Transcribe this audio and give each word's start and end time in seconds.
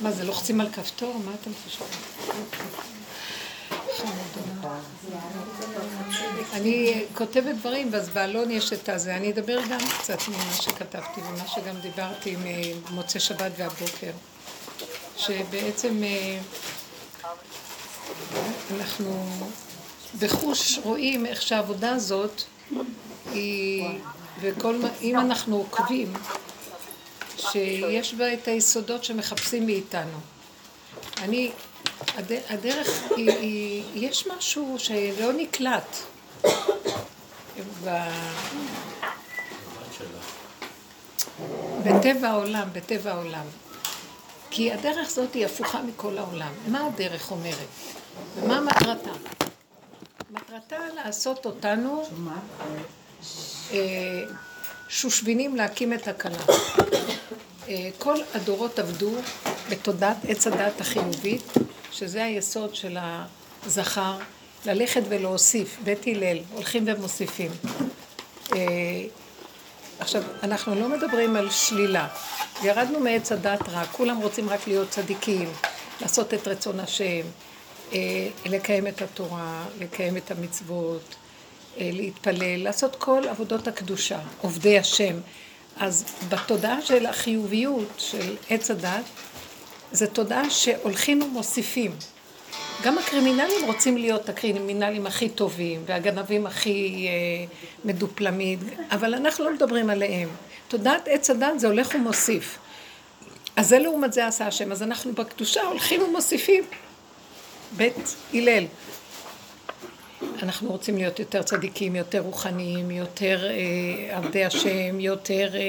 מה 0.00 0.12
זה, 0.12 0.24
לוחצים 0.24 0.60
על 0.60 0.70
כפתור? 0.72 1.20
מה 1.24 1.32
אתם 1.40 1.50
חושבים? 1.64 1.88
אני 6.52 7.04
כותבת 7.14 7.54
דברים, 7.56 7.88
ואז 7.92 8.08
באלון 8.08 8.50
יש 8.50 8.72
את 8.72 8.88
הזה. 8.88 9.16
אני 9.16 9.30
אדבר 9.30 9.60
גם 9.70 9.78
קצת 10.00 10.18
ממה 10.28 10.52
שכתבתי 10.52 11.20
ומה 11.20 11.48
שגם 11.48 11.80
דיברתי 11.80 12.30
עם 12.34 12.46
אה, 12.46 13.20
שבת 13.20 13.52
והבוקר. 13.56 14.12
שבעצם 15.16 16.02
אה, 16.04 16.38
אנחנו 18.76 19.26
בחוש 20.18 20.78
רואים 20.82 21.26
איך 21.26 21.42
שהעבודה 21.42 21.90
הזאת 21.90 22.42
היא, 23.32 23.88
וכל, 24.40 24.80
אם 25.02 25.18
אנחנו 25.20 25.56
עוקבים, 25.56 26.12
שיש 27.36 28.14
בה 28.14 28.34
את 28.34 28.48
היסודות 28.48 29.04
שמחפשים 29.04 29.66
מאיתנו. 29.66 30.18
אני, 31.18 31.50
הדרך 32.48 33.02
היא, 33.16 33.30
היא, 33.30 33.82
יש 33.94 34.26
משהו 34.26 34.76
שלא 34.78 35.32
נקלט. 35.32 35.96
בטבע 41.84 42.28
העולם, 42.28 42.68
בטבע 42.72 43.12
העולם. 43.12 43.46
כי 44.50 44.72
הדרך 44.72 45.06
הזאת 45.08 45.34
היא 45.34 45.46
הפוכה 45.46 45.82
מכל 45.82 46.18
העולם. 46.18 46.52
מה 46.68 46.86
הדרך 46.86 47.30
אומרת? 47.30 47.68
ומה 48.36 48.60
מטרתה? 48.60 49.10
מטרתה 50.30 50.76
לעשות 50.94 51.46
אותנו 51.46 52.04
אה, 53.72 53.78
שושבינים 54.88 55.56
להקים 55.56 55.92
את 55.92 56.08
הכלה. 56.08 56.38
אה, 57.68 57.88
כל 57.98 58.16
הדורות 58.34 58.78
עבדו 58.78 59.10
בתודעת 59.70 60.16
עץ 60.28 60.46
הדת 60.46 60.80
החיובית, 60.80 61.52
שזה 61.92 62.24
היסוד 62.24 62.74
של 62.74 62.98
הזכר, 63.66 64.18
ללכת 64.66 65.02
ולהוסיף, 65.08 65.76
בית 65.84 66.06
הלל, 66.06 66.38
הולכים 66.52 66.84
ומוסיפים. 66.86 67.50
אה, 68.52 68.58
עכשיו, 69.98 70.22
אנחנו 70.42 70.74
לא 70.74 70.88
מדברים 70.88 71.36
על 71.36 71.50
שלילה. 71.50 72.08
ירדנו 72.62 73.00
מעץ 73.00 73.32
הדת 73.32 73.68
רע, 73.68 73.84
כולם 73.84 74.16
רוצים 74.16 74.50
רק 74.50 74.66
להיות 74.66 74.90
צדיקים, 74.90 75.48
לעשות 76.00 76.34
את 76.34 76.48
רצון 76.48 76.80
השם, 76.80 77.22
לקיים 78.46 78.86
את 78.86 79.02
התורה, 79.02 79.64
לקיים 79.80 80.16
את 80.16 80.30
המצוות, 80.30 81.14
להתפלל, 81.80 82.62
לעשות 82.64 82.96
כל 82.96 83.22
עבודות 83.28 83.68
הקדושה, 83.68 84.18
עובדי 84.40 84.78
השם. 84.78 85.16
אז 85.76 86.04
בתודעה 86.28 86.82
של 86.82 87.06
החיוביות 87.06 87.88
של 87.98 88.36
עץ 88.50 88.70
הדת, 88.70 89.04
זו 89.92 90.06
תודעה 90.06 90.50
שהולכים 90.50 91.22
ומוסיפים. 91.22 91.92
גם 92.82 92.98
הקרימינלים 92.98 93.64
רוצים 93.66 93.96
להיות 93.96 94.28
הקרימינלים 94.28 95.06
הכי 95.06 95.28
טובים, 95.28 95.82
והגנבים 95.86 96.46
הכי 96.46 97.06
אה, 97.08 97.56
מדופלמים, 97.84 98.58
אבל 98.90 99.14
אנחנו 99.14 99.44
לא 99.44 99.54
מדברים 99.54 99.90
עליהם. 99.90 100.28
תודעת 100.68 101.08
עץ 101.08 101.30
הדת 101.30 101.60
זה 101.60 101.66
הולך 101.66 101.94
ומוסיף. 101.94 102.58
אז 103.56 103.68
זה 103.68 103.78
לעומת 103.78 104.12
זה 104.12 104.26
עשה 104.26 104.46
השם. 104.46 104.72
אז 104.72 104.82
אנחנו 104.82 105.12
בקדושה 105.12 105.62
הולכים 105.62 106.02
ומוסיפים. 106.02 106.64
בית 107.76 108.16
הלל. 108.34 108.64
אנחנו 110.42 110.70
רוצים 110.70 110.96
להיות 110.96 111.18
יותר 111.18 111.42
צדיקים, 111.42 111.96
יותר 111.96 112.20
רוחניים, 112.20 112.90
יותר 112.90 113.50
אה, 113.50 114.16
עבדי 114.16 114.44
השם, 114.44 115.00
יותר 115.00 115.50
אה, 115.54 115.60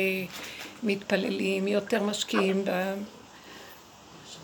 מתפללים, 0.84 1.68
יותר 1.68 2.04
משקיעים 2.04 2.66
ב, 2.66 2.94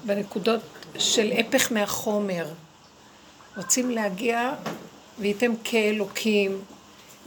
בנקודות 0.06 0.62
של 0.97 1.31
הפך 1.40 1.72
מהחומר. 1.72 2.46
רוצים 3.58 3.90
להגיע 3.90 4.53
וייתם 5.20 5.52
כאלוקים, 5.64 6.62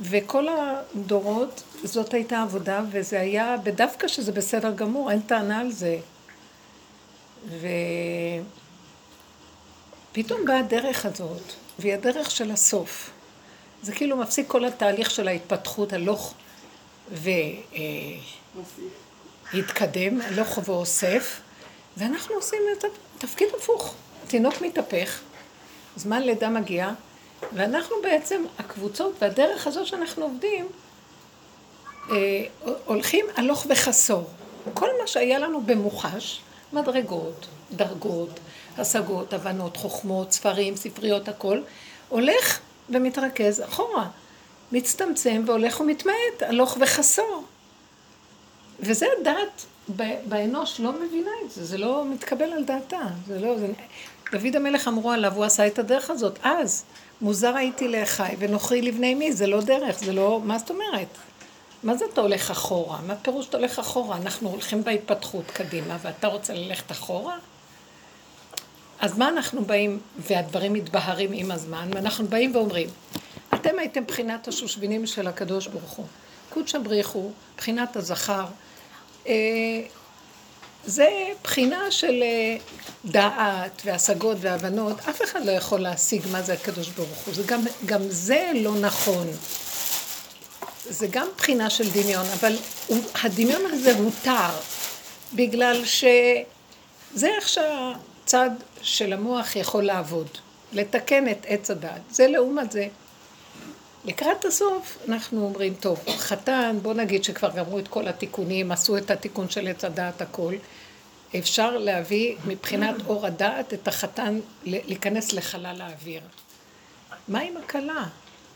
וכל 0.00 0.46
הדורות 0.48 1.62
זאת 1.84 2.14
הייתה 2.14 2.42
עבודה, 2.42 2.80
וזה 2.90 3.20
היה 3.20 3.56
בדווקא 3.62 4.08
שזה 4.08 4.32
בסדר 4.32 4.72
גמור, 4.72 5.10
אין 5.10 5.20
טענה 5.20 5.60
על 5.60 5.72
זה. 5.72 5.98
ופתאום 10.18 10.44
באה 10.44 10.58
הדרך 10.58 11.06
הזאת. 11.06 11.42
והיא 11.78 11.94
הדרך 11.94 12.30
של 12.30 12.50
הסוף. 12.50 13.10
זה 13.82 13.92
כאילו 13.92 14.16
מפסיק 14.16 14.48
כל 14.48 14.64
התהליך 14.64 15.10
של 15.10 15.28
ההתפתחות 15.28 15.92
הלוך 15.92 16.34
והתקדם, 19.52 20.20
הלוך 20.20 20.58
ואוסף, 20.64 21.40
ואנחנו 21.96 22.34
עושים 22.34 22.58
את 22.78 22.84
התפקיד 23.16 23.48
הפוך. 23.58 23.94
תינוק 24.26 24.54
מתהפך, 24.62 25.20
זמן 25.96 26.22
לידה 26.22 26.48
מגיע, 26.48 26.90
ואנחנו 27.52 27.96
בעצם, 28.02 28.44
הקבוצות 28.58 29.14
והדרך 29.20 29.66
הזאת 29.66 29.86
שאנחנו 29.86 30.24
עובדים, 30.24 30.68
אה, 32.10 32.14
הולכים 32.84 33.26
הלוך 33.36 33.66
וחסור. 33.70 34.30
כל 34.74 34.88
מה 35.00 35.06
שהיה 35.06 35.38
לנו 35.38 35.60
במוחש, 35.60 36.40
מדרגות, 36.72 37.46
דרגות, 37.72 38.40
השגות, 38.78 39.32
הבנות, 39.32 39.76
חוכמות, 39.76 40.32
ספרים, 40.32 40.76
ספריות, 40.76 41.28
הכל, 41.28 41.60
הולך 42.08 42.60
ומתרכז 42.90 43.62
אחורה. 43.62 44.08
מצטמצם 44.72 45.42
והולך 45.46 45.80
ומתמעט, 45.80 46.42
הלוך 46.48 46.76
וחסור. 46.80 47.44
וזה 48.80 49.06
הדעת 49.20 49.66
באנוש 50.28 50.80
לא 50.80 50.92
מבינה 50.92 51.30
את 51.44 51.50
זה, 51.50 51.64
זה 51.64 51.78
לא 51.78 52.04
מתקבל 52.04 52.52
על 52.52 52.64
דעתה. 52.64 53.02
זה 53.26 53.40
לא, 53.40 53.58
זה... 53.58 53.66
דוד 54.32 54.56
המלך 54.56 54.88
אמרו 54.88 55.10
עליו, 55.10 55.34
הוא 55.34 55.44
עשה 55.44 55.66
את 55.66 55.78
הדרך 55.78 56.10
הזאת 56.10 56.38
אז. 56.42 56.84
מוזר 57.20 57.56
הייתי 57.56 57.88
לאחי 57.88 58.34
ונוכרי 58.38 58.82
לבני 58.82 59.14
מי, 59.14 59.32
זה 59.32 59.46
לא 59.46 59.60
דרך, 59.60 59.98
זה 59.98 60.12
לא, 60.12 60.40
מה 60.44 60.58
זאת 60.58 60.70
אומרת? 60.70 61.08
מה 61.82 61.96
זה 61.96 62.04
אתה 62.12 62.20
הולך 62.20 62.50
אחורה? 62.50 63.00
מה 63.06 63.16
פירוש 63.16 63.48
אתה 63.48 63.56
הולך 63.56 63.78
אחורה? 63.78 64.16
אנחנו 64.16 64.48
הולכים 64.48 64.84
בהתפתחות 64.84 65.50
קדימה, 65.50 65.96
ואתה 66.02 66.26
רוצה 66.26 66.54
ללכת 66.54 66.92
אחורה? 66.92 67.36
אז 69.00 69.18
מה 69.18 69.28
אנחנו 69.28 69.64
באים, 69.64 70.00
והדברים 70.18 70.72
מתבהרים 70.72 71.30
עם 71.32 71.50
הזמן, 71.50 71.88
ואנחנו 71.94 72.26
באים 72.26 72.56
ואומרים, 72.56 72.88
אתם 73.54 73.78
הייתם 73.78 74.06
בחינת 74.06 74.48
השושבינים 74.48 75.06
של 75.06 75.26
הקדוש 75.26 75.66
ברוך 75.66 75.90
הוא. 75.90 76.06
קודשא 76.50 76.78
בריחו, 76.78 77.30
בחינת 77.56 77.96
הזכר. 77.96 78.44
אה, 79.26 79.32
זה 80.84 81.08
בחינה 81.42 81.90
של 81.90 82.22
אה, 82.22 82.56
דעת 83.04 83.82
והשגות 83.84 84.36
והבנות, 84.40 85.00
אף 85.00 85.22
אחד 85.22 85.44
לא 85.44 85.50
יכול 85.50 85.80
להשיג 85.80 86.22
מה 86.30 86.42
זה 86.42 86.52
הקדוש 86.52 86.88
ברוך 86.88 87.18
הוא. 87.26 87.34
זה 87.34 87.42
גם, 87.46 87.60
גם 87.86 88.00
זה 88.08 88.50
לא 88.54 88.74
נכון. 88.80 89.26
זה 90.88 91.06
גם 91.10 91.26
בחינה 91.36 91.70
של 91.70 91.90
דמיון, 91.90 92.26
אבל 92.40 92.56
הדמיון 93.22 93.62
הזה 93.72 93.96
הותר, 93.98 94.50
בגלל 95.34 95.84
שזה 95.84 97.26
איך 97.36 97.48
שהצד 97.48 98.50
של 98.82 99.12
המוח 99.12 99.56
יכול 99.56 99.84
לעבוד, 99.84 100.28
לתקן 100.72 101.28
את 101.28 101.46
עץ 101.48 101.70
הדעת. 101.70 102.00
זה 102.10 102.28
לעומת 102.28 102.72
זה. 102.72 102.88
לקראת 104.04 104.44
הסוף 104.44 104.98
אנחנו 105.08 105.44
אומרים, 105.44 105.74
טוב, 105.74 106.00
חתן, 106.18 106.78
בוא 106.82 106.94
נגיד 106.94 107.24
שכבר 107.24 107.50
גמרו 107.50 107.78
את 107.78 107.88
כל 107.88 108.08
התיקונים, 108.08 108.72
עשו 108.72 108.96
את 108.96 109.10
התיקון 109.10 109.50
של 109.50 109.68
עץ 109.68 109.84
הדעת 109.84 110.22
הכל, 110.22 110.54
אפשר 111.38 111.78
להביא 111.78 112.36
מבחינת 112.46 112.94
אור 113.06 113.26
הדעת 113.26 113.74
את 113.74 113.88
החתן 113.88 114.40
להיכנס 114.64 115.32
לחלל 115.32 115.80
האוויר. 115.80 116.20
מה 117.28 117.40
עם 117.40 117.56
הכלה? 117.56 118.04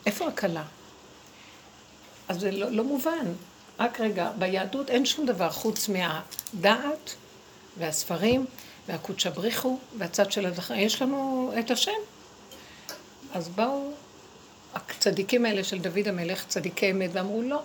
איפה 0.06 0.28
הכלה? 0.28 0.62
אז 2.30 2.40
זה 2.40 2.50
לא, 2.50 2.70
לא 2.70 2.84
מובן. 2.84 3.26
רק 3.78 4.00
רגע, 4.00 4.30
ביהדות 4.38 4.90
אין 4.90 5.06
שום 5.06 5.26
דבר 5.26 5.50
חוץ 5.50 5.88
מהדעת 5.88 7.14
והספרים 7.78 8.46
והקודשא 8.88 9.30
בריחו 9.30 9.78
והצד 9.98 10.32
של 10.32 10.46
הזכר. 10.46 10.74
יש 10.74 11.02
לנו 11.02 11.52
את 11.58 11.70
השם. 11.70 12.00
אז 13.34 13.48
באו 13.48 13.90
הצדיקים 14.74 15.46
האלה 15.46 15.64
של 15.64 15.78
דוד 15.78 16.08
המלך, 16.08 16.44
צדיקי 16.48 16.90
אמת, 16.90 17.10
ואמרו 17.12 17.42
לא, 17.42 17.62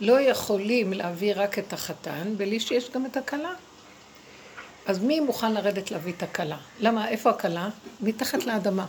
לא 0.00 0.20
יכולים 0.20 0.92
להביא 0.92 1.32
רק 1.36 1.58
את 1.58 1.72
החתן 1.72 2.34
בלי 2.36 2.60
שיש 2.60 2.90
גם 2.90 3.06
את 3.06 3.16
הכלה. 3.16 3.52
אז 4.86 4.98
מי 4.98 5.20
מוכן 5.20 5.52
לרדת 5.52 5.90
להביא 5.90 6.12
את 6.16 6.22
הכלה? 6.22 6.58
למה? 6.80 7.08
איפה 7.08 7.30
הכלה? 7.30 7.68
מתחת 8.00 8.44
לאדמה. 8.44 8.86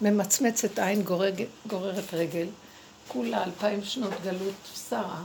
ממצמצת 0.00 0.78
עין, 0.78 1.02
גורג, 1.02 1.44
גוררת 1.66 2.14
רגל, 2.14 2.46
כולה 3.08 3.44
אלפיים 3.44 3.84
שנות 3.84 4.12
גלות 4.24 4.54
שרה. 4.90 5.22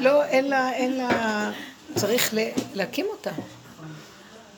לא, 0.00 0.24
אין 0.24 0.48
לה, 0.48 0.72
אין 0.72 0.96
לה, 0.96 1.50
צריך 1.94 2.34
להקים 2.74 3.06
אותה. 3.10 3.30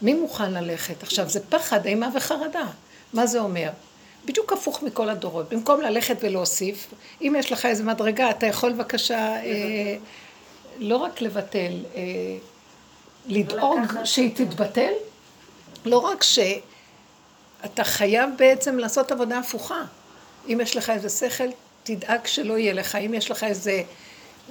מי 0.02 0.14
מוכן 0.14 0.52
ללכת? 0.52 1.02
עכשיו, 1.02 1.28
זה 1.28 1.40
פחד, 1.48 1.86
אימה 1.86 2.08
וחרדה. 2.14 2.66
מה 3.12 3.26
זה 3.26 3.40
אומר? 3.40 3.70
בדיוק 4.24 4.52
הפוך 4.52 4.82
מכל 4.82 5.08
הדורות. 5.08 5.48
במקום 5.48 5.80
ללכת 5.80 6.16
ולהוסיף, 6.20 6.94
אם 7.20 7.34
יש 7.38 7.52
לך 7.52 7.66
איזה 7.66 7.84
מדרגה, 7.84 8.30
אתה 8.30 8.46
יכול 8.46 8.72
בבקשה 8.72 9.18
אה, 9.18 9.96
לא 10.78 10.96
רק 10.96 11.20
לבטל, 11.20 11.72
אה, 11.94 12.02
לדאוג 13.26 13.80
שהיא 14.04 14.30
תתבטל, 14.36 14.92
לא 15.84 15.98
רק 15.98 16.22
שאתה 16.22 17.84
חייב 17.84 18.30
בעצם 18.38 18.78
לעשות 18.78 19.12
עבודה 19.12 19.38
הפוכה. 19.38 19.82
אם 20.48 20.60
יש 20.62 20.76
לך 20.76 20.90
איזה 20.90 21.08
שכל, 21.08 21.48
תדאג 21.82 22.26
שלא 22.26 22.58
יהיה 22.58 22.72
לך. 22.72 22.94
אם 22.94 23.14
יש 23.14 23.30
לך 23.30 23.44
איזה 23.44 23.82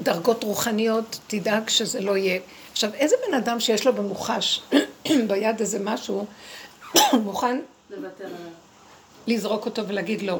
דרגות 0.01 0.43
רוחניות, 0.43 1.19
תדאג 1.27 1.69
שזה 1.69 2.01
לא 2.01 2.17
יהיה. 2.17 2.39
עכשיו, 2.71 2.93
איזה 2.93 3.15
בן 3.27 3.33
אדם 3.33 3.59
שיש 3.59 3.85
לו 3.85 3.93
במוחש, 3.93 4.61
ביד 5.27 5.59
איזה 5.59 5.79
משהו, 5.79 6.25
מוכן 7.13 7.59
לזרוק 9.27 9.65
אותו 9.65 9.87
ולהגיד 9.87 10.21
לא. 10.21 10.39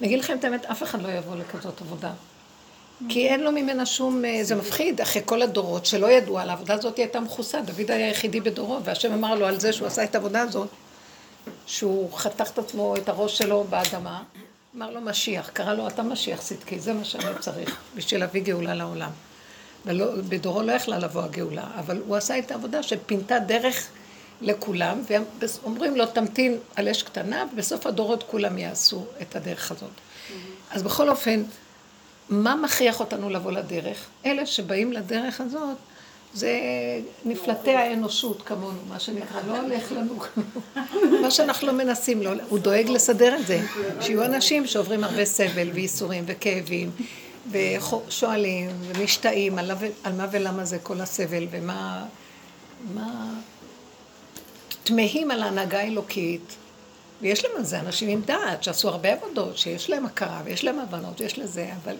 אני 0.00 0.08
אגיד 0.08 0.18
לכם 0.18 0.38
את 0.38 0.44
האמת, 0.44 0.64
אף 0.64 0.82
אחד 0.82 1.02
לא 1.02 1.08
יבוא 1.08 1.36
לכזאת 1.36 1.80
עבודה. 1.80 2.12
כי 3.08 3.28
אין 3.28 3.40
לו 3.40 3.52
ממנה 3.52 3.86
שום, 3.86 4.24
אה, 4.24 4.38
זה 4.42 4.54
מפחיד, 4.54 5.00
אחרי 5.00 5.22
כל 5.24 5.42
הדורות 5.42 5.86
שלא 5.86 6.06
ידעו 6.06 6.38
על 6.38 6.50
העבודה 6.50 6.74
הזאת, 6.74 6.96
היא 6.96 7.04
הייתה 7.04 7.20
מכוסה. 7.20 7.60
דוד 7.60 7.90
היה 7.90 8.06
היחידי 8.06 8.40
בדורו, 8.40 8.84
והשם 8.84 9.12
אמר 9.12 9.34
לו 9.34 9.46
על 9.46 9.60
זה 9.60 9.72
שהוא 9.72 9.86
עשה 9.86 10.04
את 10.04 10.14
העבודה 10.14 10.42
הזאת, 10.42 10.68
שהוא 11.66 12.12
חתך 12.12 12.50
את 12.50 12.58
עצמו, 12.58 12.96
את 12.96 13.08
הראש 13.08 13.38
שלו 13.38 13.64
באדמה, 13.70 14.22
אמר 14.76 14.90
לו 14.90 15.00
משיח, 15.00 15.50
קרא 15.52 15.74
לו 15.74 15.88
אתה 15.88 16.02
משיח 16.02 16.40
צדקי, 16.40 16.78
זה 16.78 16.92
מה 16.92 17.04
שאני 17.04 17.38
צריך, 17.40 17.76
בשביל 17.94 18.20
להביא 18.20 18.42
גאולה 18.42 18.74
לעולם. 18.74 19.10
ולא, 19.86 20.06
בדורו 20.28 20.62
לא 20.62 20.72
יכלה 20.72 20.98
לבוא 20.98 21.22
הגאולה, 21.22 21.66
אבל 21.78 22.02
הוא 22.06 22.16
עשה 22.16 22.38
את 22.38 22.50
העבודה 22.50 22.82
שפינתה 22.82 23.38
דרך 23.38 23.88
לכולם, 24.40 25.02
ואומרים 25.40 25.96
לו 25.96 26.06
תמתין 26.06 26.58
על 26.76 26.88
אש 26.88 27.02
קטנה, 27.02 27.44
ובסוף 27.52 27.86
הדורות 27.86 28.22
כולם 28.22 28.58
יעשו 28.58 29.06
את 29.22 29.36
הדרך 29.36 29.70
הזאת. 29.70 29.90
אז 30.70 30.82
בכל 30.82 31.08
אופן, 31.08 31.42
מה 32.28 32.54
מכריח 32.54 33.00
אותנו 33.00 33.30
לבוא 33.30 33.52
לדרך? 33.52 34.06
אלה 34.26 34.46
שבאים 34.46 34.92
לדרך 34.92 35.40
הזאת, 35.40 35.76
זה 36.36 36.60
נפלטי 37.24 37.70
האנושות 37.70 38.42
כמונו, 38.42 38.78
מה 38.88 39.00
שנקרא, 39.00 39.40
לא 39.46 39.60
הולך 39.60 39.92
לנו 39.92 40.18
כמונו. 40.18 41.20
מה 41.22 41.30
שאנחנו 41.30 41.66
לא 41.66 41.72
מנסים, 41.72 42.22
לא, 42.22 42.30
הוא 42.48 42.58
דואג 42.58 42.88
לסדר 42.88 43.36
את 43.36 43.46
זה. 43.46 43.60
שיהיו 44.00 44.24
אנשים 44.24 44.66
שעוברים 44.66 45.04
הרבה 45.04 45.24
סבל 45.24 45.70
וייסורים 45.74 46.24
וכאבים, 46.26 46.90
ושואלים 47.50 48.70
ומשתאים 48.82 49.58
על, 49.58 49.70
על 50.04 50.12
מה 50.12 50.26
ולמה 50.30 50.64
זה 50.64 50.78
כל 50.78 51.00
הסבל, 51.00 51.46
ומה... 51.50 52.04
מה... 52.94 53.34
תמהים 54.84 55.30
על 55.30 55.42
ההנהגה 55.42 55.78
האלוקית, 55.78 56.56
ויש 57.22 57.44
להם 57.44 57.56
על 57.56 57.64
זה 57.64 57.80
אנשים 57.80 58.08
עם 58.08 58.22
דעת, 58.22 58.62
שעשו 58.62 58.88
הרבה 58.88 59.12
עבודות, 59.12 59.58
שיש 59.58 59.90
להם 59.90 60.06
הכרה 60.06 60.42
ויש 60.44 60.64
להם 60.64 60.78
הבנות 60.78 61.20
ויש 61.20 61.38
לזה, 61.38 61.70
אבל 61.82 61.96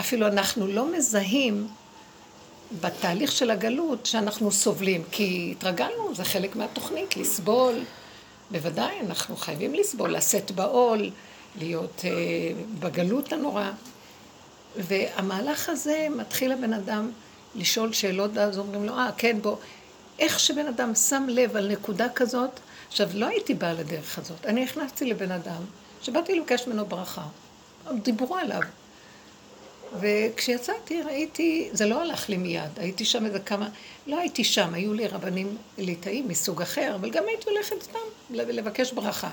אפילו 0.00 0.26
אנחנו 0.26 0.66
לא 0.66 0.92
מזהים 0.96 1.68
בתהליך 2.80 3.32
של 3.32 3.50
הגלות 3.50 4.06
שאנחנו 4.06 4.52
סובלים, 4.52 5.02
כי 5.10 5.54
התרגלנו, 5.56 6.14
זה 6.14 6.24
חלק 6.24 6.56
מהתוכנית, 6.56 7.16
לסבול. 7.16 7.74
בוודאי, 8.50 9.00
אנחנו 9.00 9.36
חייבים 9.36 9.74
לסבול, 9.74 10.16
לשאת 10.16 10.50
בעול, 10.50 11.10
להיות 11.58 12.02
אה, 12.04 12.10
בגלות 12.80 13.32
הנורא. 13.32 13.70
והמהלך 14.76 15.68
הזה 15.68 16.06
מתחיל 16.16 16.52
הבן 16.52 16.72
אדם 16.72 17.10
לשאול 17.54 17.92
שאלות, 17.92 18.30
ואז 18.34 18.58
אומרים 18.58 18.84
לו, 18.84 18.92
אה, 18.92 19.10
כן, 19.16 19.38
בוא. 19.42 19.56
איך 20.18 20.40
שבן 20.40 20.66
אדם 20.66 20.94
שם 20.94 21.26
לב 21.28 21.56
על 21.56 21.72
נקודה 21.72 22.08
כזאת, 22.08 22.50
עכשיו, 22.88 23.08
לא 23.14 23.26
הייתי 23.26 23.54
באה 23.54 23.72
לדרך 23.72 24.18
הזאת. 24.18 24.46
אני 24.46 24.64
נכנסתי 24.64 25.04
לבן 25.04 25.30
אדם, 25.30 25.62
שבאתי 26.02 26.40
לבקש 26.40 26.66
ממנו 26.66 26.86
ברכה. 26.86 27.22
דיברו 28.02 28.36
עליו. 28.36 28.62
וכשיצאתי 30.00 31.02
ראיתי, 31.02 31.68
זה 31.72 31.86
לא 31.86 32.02
הלך 32.02 32.28
לי 32.28 32.36
מיד, 32.36 32.70
הייתי 32.76 33.04
שם 33.04 33.26
איזה 33.26 33.40
כמה, 33.40 33.68
לא 34.06 34.18
הייתי 34.18 34.44
שם, 34.44 34.74
היו 34.74 34.94
לי 34.94 35.06
רבנים 35.06 35.56
ליטאים 35.78 36.28
מסוג 36.28 36.62
אחר, 36.62 36.94
אבל 36.94 37.10
גם 37.10 37.24
הייתי 37.28 37.50
הולכת 37.50 37.82
סתם 37.82 37.98
לבקש 38.30 38.92
ברכה. 38.92 39.30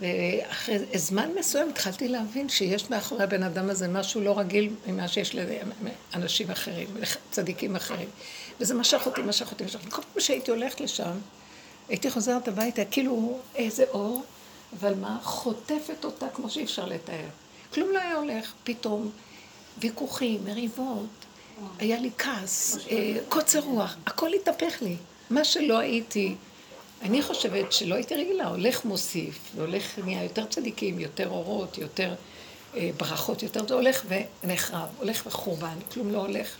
ואחרי 0.00 0.78
זמן 0.94 1.30
מסוים 1.38 1.68
התחלתי 1.68 2.08
להבין 2.08 2.48
שיש 2.48 2.90
מאחורי 2.90 3.24
הבן 3.24 3.42
אדם 3.42 3.70
הזה 3.70 3.88
משהו 3.88 4.20
לא 4.20 4.38
רגיל 4.38 4.74
ממה 4.86 5.08
שיש 5.08 5.36
לאנשים 6.14 6.50
אחרים, 6.50 6.86
צדיקים 7.30 7.76
אחרים. 7.76 8.08
וזה 8.60 8.74
משך 8.74 9.06
אותי, 9.06 9.22
משך 9.22 9.50
אותי, 9.50 9.64
משך 9.64 9.74
אותי. 9.74 9.90
כל 9.90 10.02
פעם 10.12 10.20
שהייתי 10.20 10.50
הולכת 10.50 10.80
לשם, 10.80 11.18
הייתי 11.88 12.10
חוזרת 12.10 12.48
הביתה, 12.48 12.84
כאילו 12.84 13.38
איזה 13.54 13.84
אור, 13.90 14.24
אבל 14.80 14.94
מה? 14.94 15.18
חוטפת 15.22 16.04
אותה 16.04 16.26
כמו 16.34 16.50
שאי 16.50 16.64
אפשר 16.64 16.86
לתאר. 16.86 17.28
כלום 17.74 17.90
לא 17.92 17.98
היה 17.98 18.16
הולך, 18.16 18.52
פתאום 18.64 19.10
ויכוחים, 19.78 20.44
מריבות, 20.44 21.06
היה 21.78 22.00
לי 22.00 22.10
כעס, 22.18 22.78
אה, 22.90 23.16
קוצר 23.28 23.60
רוח, 23.60 23.96
הכל 24.06 24.32
התהפך 24.32 24.82
לי. 24.82 24.96
מה 25.30 25.44
שלא 25.44 25.78
הייתי, 25.78 26.34
אני 27.02 27.22
חושבת 27.22 27.72
שלא 27.72 27.94
הייתי 27.94 28.14
רגילה, 28.14 28.46
הולך 28.46 28.84
מוסיף, 28.84 29.38
והולך 29.56 29.98
נהיה 29.98 30.22
יותר 30.22 30.44
צדיקים, 30.44 30.98
יותר 30.98 31.28
אורות, 31.28 31.78
יותר 31.78 32.14
אה, 32.76 32.90
ברכות, 32.96 33.42
יותר 33.42 33.68
זה 33.68 33.74
הולך 33.74 34.04
ונחרב, 34.44 34.88
הולך 34.98 35.26
וחורבן, 35.26 35.76
כלום 35.92 36.12
לא 36.12 36.18
הולך. 36.18 36.56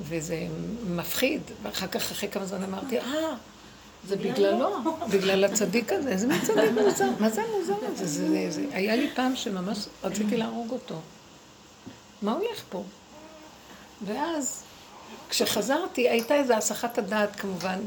וזה 0.00 0.46
מפחיד, 0.86 1.40
ואחר 1.62 1.86
כך, 1.86 2.10
אחרי 2.10 2.28
כמה 2.28 2.46
זמן 2.46 2.62
אמרתי, 2.62 2.98
אה, 2.98 3.34
זה 4.08 4.16
בגללו, 4.16 4.68
בגלל 5.10 5.44
הצדיק 5.44 5.92
הזה, 5.92 6.08
איזה 6.08 6.26
מין 6.26 6.40
צדיק 6.40 6.70
מוזר, 6.84 7.08
מה 7.18 7.30
זה 7.30 7.42
המוזר 7.42 7.74
הזה? 7.82 8.06
זה, 8.06 8.28
זה, 8.28 8.50
זה, 8.50 8.64
היה 8.72 8.96
לי 8.96 9.10
פעם 9.14 9.36
שממש 9.36 9.78
רציתי 10.04 10.36
להרוג 10.36 10.70
אותו. 10.70 10.94
מה 12.22 12.32
הולך 12.32 12.62
פה? 12.70 12.82
ואז, 14.06 14.62
כשחזרתי, 15.28 16.08
הייתה 16.08 16.34
איזו 16.34 16.54
הסחת 16.54 16.98
הדעת 16.98 17.36
כמובן, 17.36 17.78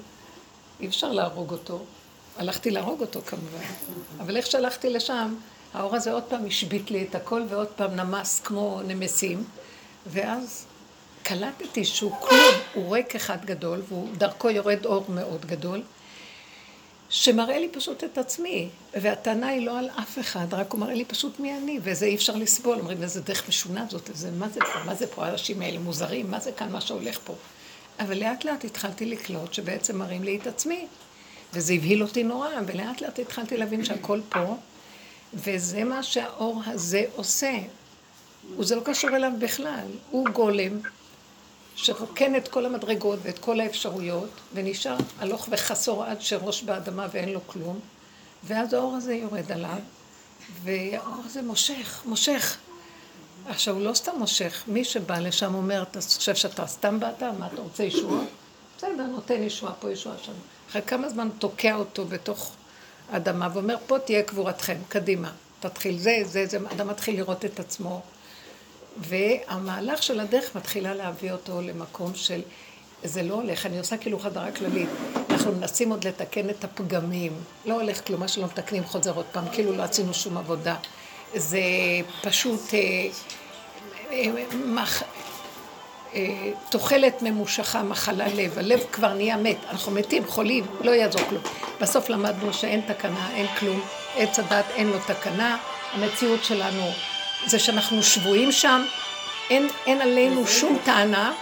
אי 0.79 0.87
אפשר 0.87 1.11
להרוג 1.11 1.51
אותו. 1.51 1.79
הלכתי 2.37 2.71
להרוג 2.71 3.01
אותו 3.01 3.21
כמובן, 3.21 3.63
אבל 4.19 4.37
איך 4.37 4.45
שהלכתי 4.45 4.89
לשם, 4.89 5.35
האור 5.73 5.95
הזה 5.95 6.11
עוד 6.11 6.23
פעם 6.23 6.45
השבית 6.45 6.91
לי 6.91 7.05
את 7.09 7.15
הכל 7.15 7.43
ועוד 7.49 7.67
פעם 7.67 7.95
נמס 7.95 8.41
כמו 8.43 8.81
נמסים, 8.87 9.43
ואז 10.07 10.65
קלטתי 11.23 11.85
שהוא 11.85 12.11
כלום, 12.19 12.53
הוא 12.73 12.95
ריק 12.95 13.15
אחד 13.15 13.45
גדול, 13.45 13.81
ודרכו 13.91 14.49
יורד 14.49 14.85
אור 14.85 15.05
מאוד 15.09 15.45
גדול, 15.45 15.81
שמראה 17.09 17.59
לי 17.59 17.69
פשוט 17.69 18.03
את 18.03 18.17
עצמי, 18.17 18.69
והטענה 18.93 19.47
היא 19.47 19.65
לא 19.65 19.79
על 19.79 19.89
אף 19.99 20.19
אחד, 20.19 20.53
רק 20.53 20.71
הוא 20.71 20.79
מראה 20.79 20.93
לי 20.93 21.05
פשוט 21.05 21.39
מי 21.39 21.57
אני, 21.57 21.79
וזה 21.83 22.05
אי 22.05 22.15
אפשר 22.15 22.35
לסבול. 22.35 22.79
אומרים, 22.79 23.03
איזה 23.03 23.21
דרך 23.21 23.49
משונה 23.49 23.85
זאת, 23.89 24.09
איזה, 24.09 24.31
מה 24.31 24.49
זה 24.49 24.59
פה, 24.59 24.83
מה 24.85 24.95
זה 24.95 25.07
פה, 25.07 25.25
האנשים 25.25 25.61
האלה 25.61 25.79
מוזרים, 25.79 26.31
מה 26.31 26.39
זה 26.39 26.51
כאן, 26.51 26.71
מה 26.71 26.81
שהולך 26.81 27.19
פה. 27.23 27.35
אבל 27.99 28.17
לאט 28.17 28.45
לאט 28.45 28.65
התחלתי 28.65 29.05
לקלוט 29.05 29.53
שבעצם 29.53 29.97
מראים 29.97 30.23
לי 30.23 30.37
את 30.41 30.47
עצמי, 30.47 30.87
וזה 31.53 31.73
הבהיל 31.73 32.03
אותי 32.03 32.23
נורא, 32.23 32.49
ולאט 32.67 33.01
לאט 33.01 33.19
התחלתי 33.19 33.57
להבין 33.57 33.85
שהכל 33.85 34.19
פה, 34.29 34.55
וזה 35.33 35.83
מה 35.83 36.03
שהאור 36.03 36.61
הזה 36.65 37.03
עושה. 37.15 37.53
וזה 38.59 38.75
לא 38.75 38.81
קשור 38.85 39.09
אליו 39.15 39.31
בכלל, 39.39 39.87
הוא 40.11 40.29
גולם 40.29 40.79
שרוקן 41.75 42.35
את 42.35 42.47
כל 42.47 42.65
המדרגות 42.65 43.19
ואת 43.23 43.39
כל 43.39 43.59
האפשרויות, 43.59 44.29
ונשאר 44.53 44.97
הלוך 45.19 45.47
וחסור 45.51 46.03
עד 46.03 46.21
שראש 46.21 46.63
באדמה 46.63 47.07
ואין 47.11 47.29
לו 47.29 47.39
כלום, 47.47 47.79
ואז 48.43 48.73
האור 48.73 48.95
הזה 48.95 49.13
יורד 49.13 49.51
עליו, 49.51 49.79
והאור 50.63 51.21
הזה 51.25 51.41
מושך, 51.41 52.01
מושך. 52.05 52.57
עכשיו, 53.47 53.73
הוא 53.75 53.83
לא 53.83 53.93
סתם 53.93 54.11
מושך, 54.17 54.63
מי 54.67 54.83
שבא 54.83 55.19
לשם 55.19 55.55
אומר, 55.55 55.81
אתה 55.81 56.01
חושב 56.01 56.35
שאתה 56.35 56.67
סתם 56.67 56.99
באת? 56.99 57.23
מה, 57.23 57.47
אתה 57.53 57.61
רוצה 57.61 57.83
ישועה? 57.83 58.23
בסדר, 58.77 59.05
נותן 59.05 59.43
ישועה 59.43 59.73
פה, 59.73 59.91
ישועה 59.91 60.17
שם. 60.17 60.31
אחרי 60.69 60.81
כמה 60.81 61.09
זמן 61.09 61.29
תוקע 61.39 61.75
אותו 61.75 62.05
בתוך 62.05 62.51
האדמה 63.11 63.49
ואומר, 63.53 63.75
פה 63.87 63.99
תהיה 63.99 64.23
קבורתכם, 64.23 64.77
קדימה. 64.89 65.31
תתחיל 65.59 65.97
זה, 65.97 66.21
זה, 66.25 66.45
זה, 66.45 66.57
אדם 66.71 66.87
מתחיל 66.87 67.17
לראות 67.17 67.45
את 67.45 67.59
עצמו 67.59 68.01
והמהלך 68.97 70.03
של 70.03 70.19
הדרך 70.19 70.55
מתחילה 70.55 70.93
להביא 70.93 71.31
אותו 71.31 71.61
למקום 71.61 72.11
של, 72.15 72.41
זה 73.03 73.23
לא 73.23 73.33
הולך, 73.33 73.65
אני 73.65 73.79
עושה 73.79 73.97
כאילו 73.97 74.19
חדרה 74.19 74.51
כללית, 74.51 74.89
אנחנו 75.29 75.51
מנסים 75.51 75.89
עוד 75.89 76.07
לתקן 76.07 76.49
את 76.49 76.63
הפגמים, 76.63 77.33
לא 77.65 77.73
הולך 77.73 78.07
כלום, 78.07 78.19
מה 78.19 78.27
שלא 78.27 78.45
מתקנים 78.45 78.83
חוזר 78.83 79.13
עוד 79.15 79.25
פעם, 79.31 79.45
כאילו 79.51 79.75
לא 79.75 79.83
עשינו 79.83 80.13
שום 80.13 80.37
עבודה. 80.37 80.75
זה 81.35 81.59
פשוט 82.21 82.73
אה, 82.73 82.79
אה, 84.11 84.43
מח... 84.65 85.03
אה, 86.15 86.51
תוחלת 86.69 87.21
ממושכה, 87.21 87.83
מחלה 87.83 88.27
לב, 88.27 88.59
הלב 88.59 88.83
כבר 88.91 89.13
נהיה 89.13 89.37
מת, 89.37 89.57
אנחנו 89.69 89.91
מתים, 89.91 90.25
חולים, 90.27 90.65
לא 90.81 90.91
יעזור 90.91 91.21
כלום. 91.29 91.43
בסוף 91.81 92.09
למדנו 92.09 92.53
שאין 92.53 92.81
תקנה, 92.81 93.31
אין 93.35 93.47
כלום, 93.59 93.81
עץ 94.15 94.39
הדת 94.39 94.65
אין 94.75 94.87
לו 94.87 94.97
תקנה, 95.07 95.57
המציאות 95.93 96.43
שלנו 96.43 96.91
זה 97.47 97.59
שאנחנו 97.59 98.03
שבויים 98.03 98.51
שם, 98.51 98.85
אין, 99.49 99.67
אין 99.85 100.01
עלינו 100.01 100.47
שום 100.47 100.77
טענה, 100.83 101.33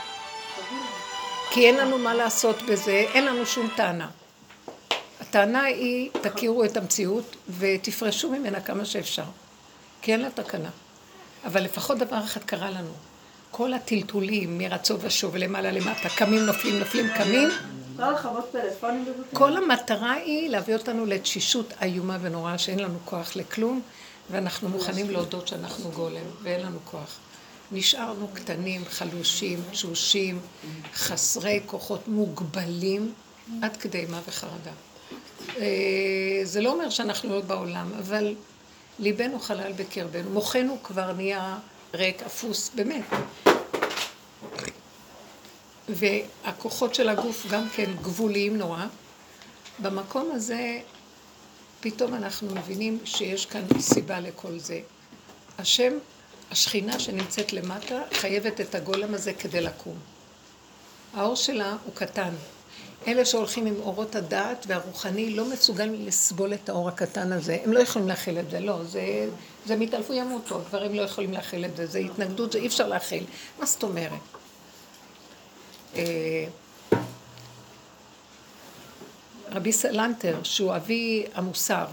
כי 1.51 1.65
אין 1.65 1.77
לנו 1.77 1.97
מה 1.97 2.13
לעשות 2.13 2.61
בזה, 2.61 3.05
אין 3.13 3.25
לנו 3.25 3.45
שום 3.45 3.69
טענה. 3.75 4.07
הטענה 5.21 5.63
היא, 5.63 6.09
תכירו 6.21 6.63
את 6.63 6.77
המציאות 6.77 7.35
ותפרשו 7.59 8.29
ממנה 8.29 8.61
כמה 8.61 8.85
שאפשר. 8.85 9.23
כי 10.01 10.11
אין 10.11 10.21
לה 10.21 10.29
תקנה. 10.29 10.69
אבל 11.45 11.63
לפחות 11.63 11.97
דבר 11.97 12.23
אחד 12.23 12.43
קרה 12.43 12.69
לנו. 12.69 12.93
כל 13.51 13.73
הטלטולים 13.73 14.57
מרצו 14.57 14.99
ושוב 15.01 15.35
למעלה 15.35 15.71
למטה, 15.71 16.09
קמים, 16.09 16.45
נופלים, 16.45 16.79
נופלים, 16.79 17.09
קמים. 17.17 17.49
כל 19.33 19.57
המטרה 19.57 20.13
היא 20.13 20.49
להביא 20.49 20.75
אותנו 20.75 21.05
לתשישות 21.05 21.73
איומה 21.81 22.17
ונוראה, 22.21 22.57
שאין 22.57 22.79
לנו 22.79 22.99
כוח 23.05 23.35
לכלום, 23.35 23.81
ואנחנו 24.31 24.69
מוכנים 24.69 25.09
להודות 25.09 25.47
שאנחנו 25.47 25.91
גולם, 25.91 26.25
ואין 26.41 26.61
לנו 26.61 26.79
כוח. 26.85 27.19
נשארנו 27.71 28.27
קטנים, 28.33 28.85
חלושים, 28.85 29.59
תשושים, 29.71 30.39
חסרי 30.93 31.61
כוחות, 31.65 32.07
מוגבלים, 32.07 33.13
עד 33.61 33.77
כדי 33.77 33.99
אימה 33.99 34.21
וחרדה. 34.27 34.71
אה, 35.57 36.41
זה 36.43 36.61
לא 36.61 36.71
אומר 36.71 36.89
שאנחנו 36.89 37.35
לא 37.35 37.41
בעולם, 37.41 37.91
אבל 37.99 38.35
ליבנו 38.99 39.39
חלל 39.39 39.71
בקרבנו, 39.71 40.29
מוחנו 40.29 40.77
כבר 40.83 41.13
נהיה 41.13 41.57
ריק, 41.93 42.21
אפוס, 42.21 42.71
באמת. 42.75 43.03
והכוחות 45.89 46.95
של 46.95 47.09
הגוף 47.09 47.45
גם 47.51 47.69
כן 47.75 47.91
גבוליים 48.01 48.57
נורא. 48.57 48.85
במקום 49.79 50.31
הזה 50.31 50.79
פתאום 51.83 52.13
אנחנו 52.13 52.55
מבינים 52.55 52.99
שיש 53.05 53.45
כאן 53.45 53.61
סיבה 53.79 54.19
לכל 54.19 54.59
זה. 54.59 54.79
השם, 55.57 55.93
השכינה 56.51 56.99
שנמצאת 56.99 57.53
למטה, 57.53 58.01
חייבת 58.13 58.61
את 58.61 58.75
הגולם 58.75 59.13
הזה 59.13 59.33
כדי 59.33 59.61
לקום. 59.61 59.97
האור 61.13 61.35
שלה 61.35 61.75
הוא 61.85 61.93
קטן. 61.95 62.29
אלה 63.07 63.25
שהולכים 63.25 63.65
עם 63.65 63.75
אורות 63.79 64.15
הדעת 64.15 64.65
והרוחני 64.67 65.29
לא 65.29 65.45
מסוגלים 65.45 66.05
לסבול 66.05 66.53
את 66.53 66.69
האור 66.69 66.89
הקטן 66.89 67.31
הזה. 67.31 67.57
הם 67.63 67.73
לא 67.73 67.79
יכולים 67.79 68.07
להכיל 68.07 68.39
את 68.39 68.49
זה, 68.49 68.59
לא. 68.59 68.83
זה, 68.83 69.29
זה 69.65 69.75
מתעלפו 69.75 70.13
ימותו, 70.13 70.59
דברים 70.59 70.95
לא 70.95 71.01
יכולים 71.01 71.33
להכיל 71.33 71.65
את 71.65 71.77
זה. 71.77 71.85
זה 71.85 71.99
התנגדות, 71.99 72.51
זה 72.51 72.59
אי 72.59 72.67
אפשר 72.67 72.87
להכיל. 72.87 73.23
מה 73.59 73.65
זאת 73.65 73.83
אומרת? 73.83 74.19
רבי 79.51 79.71
סלנטר, 79.71 80.43
שהוא 80.43 80.75
אבי 80.75 81.25
המוסר, 81.33 81.85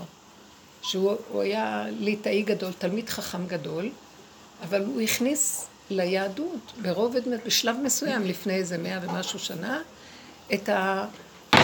שהוא 0.82 1.42
היה 1.42 1.86
ליטאי 1.90 2.42
גדול, 2.42 2.72
תלמיד 2.78 3.08
חכם 3.08 3.46
גדול, 3.46 3.90
אבל 4.62 4.84
הוא 4.84 5.00
הכניס 5.00 5.66
ליהדות 5.90 6.72
ברובד, 6.82 7.20
בשלב 7.46 7.76
מסוים, 7.82 8.24
לפני 8.24 8.54
איזה 8.54 8.78
מאה 8.78 8.98
ומשהו 9.02 9.38
שנה, 9.38 9.82
את 10.54 10.68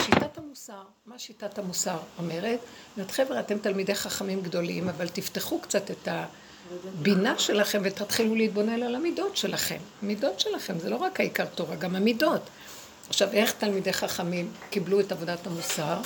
שיטת 0.01 0.37
המוסר. 0.37 0.81
מה 1.05 1.19
שיטת 1.19 1.59
המוסר 1.59 1.97
אומרת? 2.17 2.59
אומרת, 2.97 3.11
חבר'ה, 3.11 3.39
אתם 3.39 3.57
תלמידי 3.57 3.95
חכמים 3.95 4.41
גדולים, 4.41 4.89
אבל 4.89 5.07
תפתחו 5.07 5.59
קצת 5.59 5.91
את 5.91 6.07
הבינה 6.07 7.39
שלכם 7.39 7.81
ותתחילו 7.83 8.35
להתבונן 8.35 8.83
על 8.83 8.95
המידות 8.95 9.37
שלכם. 9.37 9.77
המידות 10.01 10.39
שלכם, 10.39 10.79
זה 10.79 10.89
לא 10.89 10.95
רק 10.95 11.19
העיקר 11.19 11.45
תורה, 11.45 11.75
גם 11.75 11.95
המידות. 11.95 12.41
עכשיו, 13.09 13.29
איך 13.31 13.51
תלמידי 13.51 13.93
חכמים 13.93 14.51
קיבלו 14.69 14.99
את 14.99 15.11
עבודת 15.11 15.47
המוסר? 15.47 15.97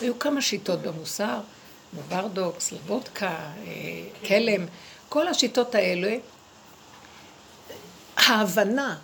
היו 0.00 0.18
כמה 0.18 0.42
שיטות 0.42 0.82
במוסר, 0.82 1.40
בוורדוקס, 1.92 2.72
לבודקה, 2.72 3.36
כלם, 4.26 4.62
אה, 4.62 4.66
כל 5.08 5.28
השיטות 5.28 5.74
האלה. 5.74 6.16
ההבנה, 8.16 8.96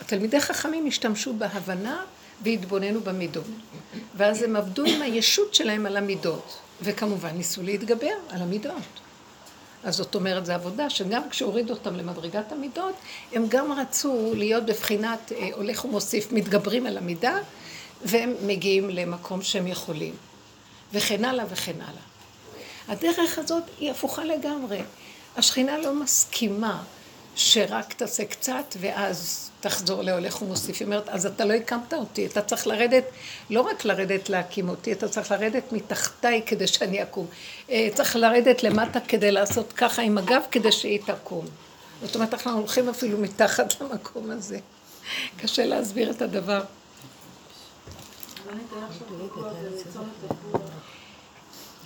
התלמידי 0.00 0.40
חכמים 0.40 0.86
השתמשו 0.86 1.34
בהבנה 1.34 2.02
והתבוננו 2.42 3.00
במידות. 3.00 3.44
ואז 4.16 4.42
הם 4.42 4.56
עבדו 4.56 4.84
עם 4.84 5.02
הישות 5.02 5.54
שלהם 5.54 5.86
על 5.86 5.96
המידות, 5.96 6.58
וכמובן 6.82 7.30
ניסו 7.30 7.62
להתגבר 7.62 8.14
על 8.30 8.42
המידות. 8.42 9.03
אז 9.84 9.96
זאת 9.96 10.14
אומרת, 10.14 10.46
זו 10.46 10.52
עבודה 10.52 10.90
שגם 10.90 11.30
כשהורידו 11.30 11.74
אותם 11.74 11.96
למדרגת 11.96 12.52
המידות, 12.52 12.94
הם 13.32 13.46
גם 13.48 13.72
רצו 13.72 14.32
להיות 14.34 14.66
בבחינת 14.66 15.32
אה, 15.32 15.48
הולך 15.54 15.84
ומוסיף, 15.84 16.32
מתגברים 16.32 16.86
על 16.86 16.98
המידה, 16.98 17.38
והם 18.04 18.34
מגיעים 18.46 18.90
למקום 18.90 19.42
שהם 19.42 19.66
יכולים. 19.66 20.14
וכן 20.92 21.24
הלאה 21.24 21.44
וכן 21.48 21.76
הלאה. 21.80 22.02
הדרך 22.88 23.38
הזאת 23.38 23.62
היא 23.80 23.90
הפוכה 23.90 24.24
לגמרי. 24.24 24.80
השכינה 25.36 25.78
לא 25.78 25.94
מסכימה 25.94 26.82
שרק 27.36 27.92
תעשה 27.92 28.24
קצת 28.24 28.76
ואז 28.80 29.50
תחזור 29.60 30.02
להולך 30.02 30.42
ומוסיף. 30.42 30.80
היא 30.80 30.86
אומרת, 30.86 31.08
אז 31.08 31.26
אתה 31.26 31.44
לא 31.44 31.52
הקמת 31.52 31.94
אותי, 31.94 32.26
אתה 32.26 32.42
צריך 32.42 32.66
לרדת, 32.66 33.04
לא 33.50 33.60
רק 33.60 33.84
לרדת 33.84 34.28
להקים 34.28 34.68
אותי, 34.68 34.92
אתה 34.92 35.08
צריך 35.08 35.30
לרדת 35.30 35.72
מתחתיי 35.72 36.42
כדי 36.46 36.66
שאני 36.66 37.02
אקום. 37.02 37.26
אה, 37.70 37.88
צריך 37.94 38.16
לרדת 38.16 38.62
למטה 38.62 39.00
כדי 39.00 39.30
לעשות 39.30 39.72
ככה 39.72 40.02
עם 40.02 40.18
הגב 40.18 40.42
כדי 40.50 40.72
שהיא 40.72 41.00
תקום. 41.06 41.46
זאת 42.02 42.14
אומרת, 42.14 42.34
אנחנו 42.34 42.58
הולכים 42.58 42.88
אפילו 42.88 43.18
מתחת 43.18 43.80
למקום 43.80 44.30
הזה. 44.30 44.58
קשה 45.36 45.66
להסביר 45.66 46.10
את 46.10 46.22
הדבר. 46.22 46.60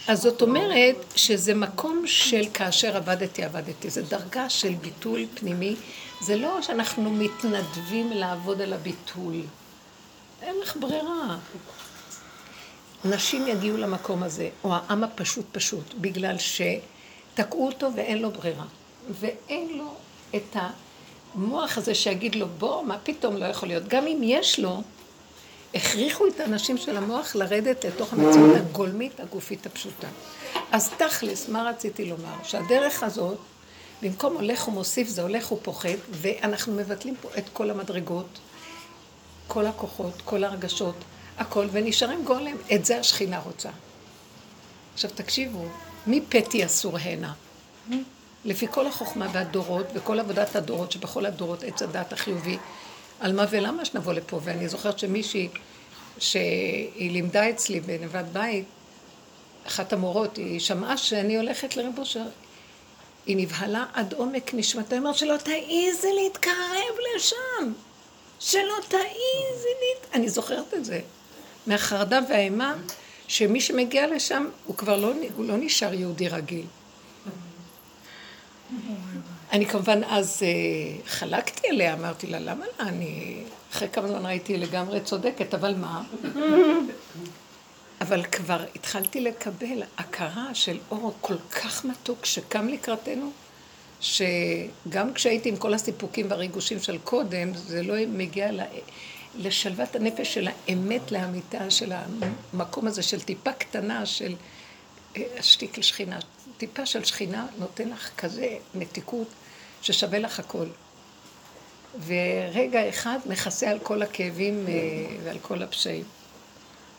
אז 0.08 0.22
זאת 0.22 0.42
אומרת 0.42 0.96
שזה 1.16 1.54
מקום 1.54 2.02
של 2.06 2.42
כאשר 2.54 2.96
עבדתי, 2.96 3.44
עבדתי. 3.44 3.90
זה 3.90 4.02
דרגה 4.02 4.50
של 4.50 4.74
ביטול 4.74 5.26
פנימי. 5.34 5.76
זה 6.20 6.36
לא 6.36 6.62
שאנחנו 6.62 7.10
מתנדבים 7.10 8.10
לעבוד 8.12 8.60
על 8.60 8.72
הביטול. 8.72 9.42
אין 10.42 10.54
לך 10.62 10.76
ברירה. 10.76 11.36
נשים 13.04 13.48
יגיעו 13.48 13.76
למקום 13.76 14.22
הזה, 14.22 14.48
או 14.64 14.74
העם 14.74 15.04
הפשוט 15.04 15.44
פשוט, 15.52 15.94
בגלל 15.94 16.36
שתקעו 16.38 17.66
אותו 17.66 17.88
ואין 17.96 18.18
לו 18.18 18.30
ברירה. 18.30 18.64
ואין 19.10 19.78
לו 19.78 19.94
את 20.34 20.56
המוח 21.34 21.78
הזה 21.78 21.94
שיגיד 21.94 22.34
לו, 22.34 22.46
בוא, 22.58 22.84
מה 22.84 22.98
פתאום 22.98 23.36
לא 23.36 23.44
יכול 23.44 23.68
להיות. 23.68 23.88
גם 23.88 24.06
אם 24.06 24.20
יש 24.22 24.60
לו, 24.60 24.82
הכריחו 25.74 26.26
את 26.26 26.40
האנשים 26.40 26.78
של 26.78 26.96
המוח 26.96 27.36
לרדת 27.36 27.84
לתוך 27.84 28.12
המציאות 28.12 28.56
הגולמית, 28.56 29.20
הגופית 29.20 29.66
הפשוטה. 29.66 30.08
אז 30.72 30.90
תכלס, 30.96 31.48
מה 31.48 31.70
רציתי 31.70 32.04
לומר? 32.04 32.34
שהדרך 32.44 33.02
הזאת, 33.02 33.38
במקום 34.02 34.34
הולך 34.34 34.68
ומוסיף, 34.68 35.08
זה 35.08 35.22
הולך 35.22 35.52
ופוחת, 35.52 35.98
ואנחנו 36.10 36.74
מבטלים 36.74 37.14
פה 37.20 37.28
את 37.38 37.44
כל 37.52 37.70
המדרגות, 37.70 38.38
כל 39.48 39.66
הכוחות, 39.66 40.14
כל 40.24 40.44
הרגשות, 40.44 40.94
הכל, 41.38 41.66
ונשארים 41.72 42.24
גולם. 42.24 42.56
את 42.74 42.84
זה 42.84 42.98
השכינה 42.98 43.38
רוצה. 43.38 43.70
עכשיו 44.94 45.10
תקשיבו, 45.14 45.64
מי 46.06 46.20
פתי 46.28 46.66
אסור 46.66 46.98
הנה? 46.98 47.32
לפי 48.44 48.66
כל 48.70 48.86
החוכמה 48.86 49.26
והדורות, 49.32 49.86
וכל 49.94 50.20
עבודת 50.20 50.56
הדורות, 50.56 50.92
שבכל 50.92 51.26
הדורות 51.26 51.62
עץ 51.62 51.82
הדת 51.82 52.12
החיובי, 52.12 52.58
על 53.20 53.32
מה 53.32 53.44
ולמה 53.50 53.84
שנבוא 53.84 54.12
לפה, 54.12 54.40
ואני 54.44 54.68
זוכרת 54.68 54.98
שמישהי 54.98 55.48
שהיא 56.18 57.10
לימדה 57.10 57.50
אצלי 57.50 57.80
בנבד 57.80 58.24
בית, 58.32 58.64
אחת 59.66 59.92
המורות, 59.92 60.36
היא 60.36 60.60
שמעה 60.60 60.96
שאני 60.96 61.36
הולכת 61.36 61.76
לרב 61.76 61.98
אושר, 61.98 62.26
היא 63.26 63.36
נבהלה 63.36 63.84
עד 63.92 64.14
עומק 64.14 64.54
נשמתה, 64.54 64.94
היא 64.94 65.00
אומרת 65.00 65.16
שלא 65.16 65.36
תעיזי 65.36 66.08
להתקרב 66.22 66.94
לשם, 67.16 67.72
שלא 68.40 68.74
תעיזי 68.88 69.68
להת... 69.80 70.14
אני 70.14 70.28
זוכרת 70.28 70.74
את 70.74 70.84
זה, 70.84 71.00
מהחרדה 71.66 72.20
והאימה, 72.28 72.74
שמי 73.28 73.60
שמגיע 73.60 74.06
לשם 74.06 74.48
הוא 74.66 74.76
כבר 74.76 74.96
לא, 74.96 75.12
הוא 75.36 75.44
לא 75.44 75.56
נשאר 75.56 75.94
יהודי 75.94 76.28
רגיל. 76.28 76.66
אני 79.52 79.66
כמובן 79.66 80.04
אז 80.04 80.42
uh, 80.42 81.08
חלקתי 81.08 81.68
עליה, 81.68 81.94
אמרתי 81.94 82.26
לה, 82.26 82.38
למה 82.38 82.64
לה? 82.66 82.88
אני 82.88 83.42
אחרי 83.72 83.88
כמה 83.88 84.08
זמן 84.08 84.26
ראיתי 84.26 84.58
לגמרי 84.58 85.00
צודקת, 85.00 85.54
אבל 85.54 85.74
מה? 85.74 86.02
אבל 88.00 88.22
כבר 88.22 88.64
התחלתי 88.74 89.20
לקבל 89.20 89.82
הכרה 89.98 90.54
של 90.54 90.78
אור 90.90 91.14
כל 91.20 91.36
כך 91.50 91.84
מתוק 91.84 92.24
שקם 92.24 92.68
לקראתנו, 92.68 93.30
שגם 94.00 95.14
כשהייתי 95.14 95.48
עם 95.48 95.56
כל 95.56 95.74
הסיפוקים 95.74 96.26
והריגושים 96.30 96.80
של 96.80 96.98
קודם, 96.98 97.54
זה 97.54 97.82
לא 97.82 97.94
מגיע 98.08 98.52
ל... 98.52 98.60
לשלוות 99.38 99.96
הנפש 99.96 100.34
של 100.34 100.48
האמת 100.48 101.12
לאמיתה, 101.12 101.70
של 101.70 101.92
המקום 101.92 102.86
הזה 102.86 103.02
של 103.02 103.20
טיפה 103.20 103.52
קטנה 103.52 104.06
של 104.06 104.32
אה, 104.32 104.36
השתיק 105.38 105.78
לשכינה. 105.78 106.18
טיפה 106.56 106.86
של 106.86 107.04
שכינה 107.04 107.46
נותן 107.58 107.88
לך 107.88 108.10
כזה 108.16 108.56
מתיקות 108.74 109.28
ששווה 109.82 110.18
לך 110.18 110.38
הכל. 110.38 110.66
ורגע 112.06 112.88
אחד 112.88 113.18
מכסה 113.26 113.70
על 113.70 113.78
כל 113.78 114.02
הכאבים 114.02 114.64
אה, 114.68 114.72
ועל 115.24 115.38
כל 115.38 115.62
הפשעים. 115.62 116.04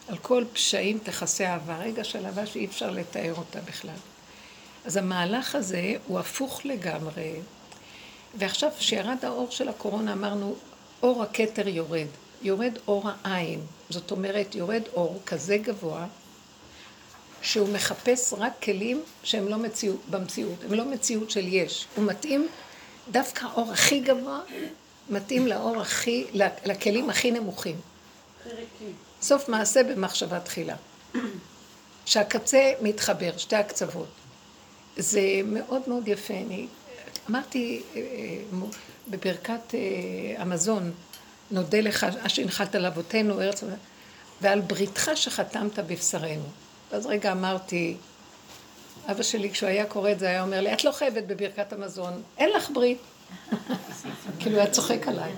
על 0.07 0.17
כל 0.17 0.43
פשעים 0.53 0.99
תכסה 1.03 1.53
אהבה. 1.53 1.77
רגע 1.77 2.03
של 2.03 2.25
אהבה 2.25 2.45
שאי 2.45 2.65
אפשר 2.65 2.91
לתאר 2.91 3.33
אותה 3.37 3.61
בכלל. 3.61 3.95
אז 4.85 4.97
המהלך 4.97 5.55
הזה 5.55 5.93
הוא 6.07 6.19
הפוך 6.19 6.61
לגמרי. 6.65 7.33
ועכשיו, 8.35 8.71
כשירד 8.79 9.17
האור 9.25 9.51
של 9.51 9.69
הקורונה, 9.69 10.13
אמרנו, 10.13 10.55
אור 11.03 11.23
הכתר 11.23 11.67
יורד. 11.67 12.07
יורד 12.41 12.77
אור 12.87 13.09
העין. 13.23 13.61
זאת 13.89 14.11
אומרת, 14.11 14.55
יורד 14.55 14.81
אור 14.93 15.19
כזה 15.25 15.57
גבוה, 15.57 16.07
שהוא 17.41 17.69
מחפש 17.69 18.33
רק 18.37 18.53
כלים 18.63 19.03
שהם 19.23 19.47
לא 19.47 19.57
מציאות, 19.57 19.99
במציאות, 20.09 20.63
הם 20.63 20.73
לא 20.73 20.85
מציאות 20.85 21.31
של 21.31 21.47
יש. 21.47 21.87
הוא 21.95 22.05
מתאים, 22.05 22.47
דווקא 23.11 23.45
האור 23.45 23.71
הכי 23.71 23.99
גבוה, 23.99 24.39
מתאים 25.09 25.47
לאור 25.47 25.81
הכי, 25.81 26.25
לכלים 26.65 27.09
הכי 27.09 27.31
נמוכים. 27.31 27.75
סוף 29.21 29.49
מעשה 29.49 29.83
במחשבה 29.83 30.39
תחילה. 30.39 30.75
שהקצה 32.05 32.71
מתחבר, 32.81 33.37
שתי 33.37 33.55
הקצוות. 33.55 34.07
זה 34.97 35.21
מאוד 35.45 35.81
מאוד 35.87 36.07
יפה. 36.07 36.33
אני 36.33 36.67
אמרתי 37.29 37.81
אה, 37.95 38.01
בברכת 39.07 39.75
אה, 39.75 39.79
המזון, 40.37 40.91
נודה 41.51 41.81
לך 41.81 42.03
אשר 42.03 42.41
הנחלת 42.41 42.75
לאבותינו 42.75 43.41
ארץ 43.41 43.63
ועל 44.41 44.61
בריתך 44.61 45.11
שחתמת 45.15 45.79
בבשרנו. 45.79 46.49
ואז 46.91 47.05
רגע 47.05 47.31
אמרתי, 47.31 47.95
אבא 49.11 49.23
שלי 49.23 49.49
כשהוא 49.49 49.69
היה 49.69 49.85
קורא 49.85 50.11
את 50.11 50.19
זה 50.19 50.27
היה 50.27 50.41
אומר 50.41 50.61
לי, 50.61 50.73
את 50.73 50.83
לא 50.83 50.91
חייבת 50.91 51.23
בברכת 51.23 51.73
המזון, 51.73 52.21
אין 52.37 52.49
לך 52.49 52.69
ברית. 52.73 52.97
כאילו, 54.39 54.57
היה 54.57 54.71
צוחק 54.71 55.07
עליי. 55.07 55.31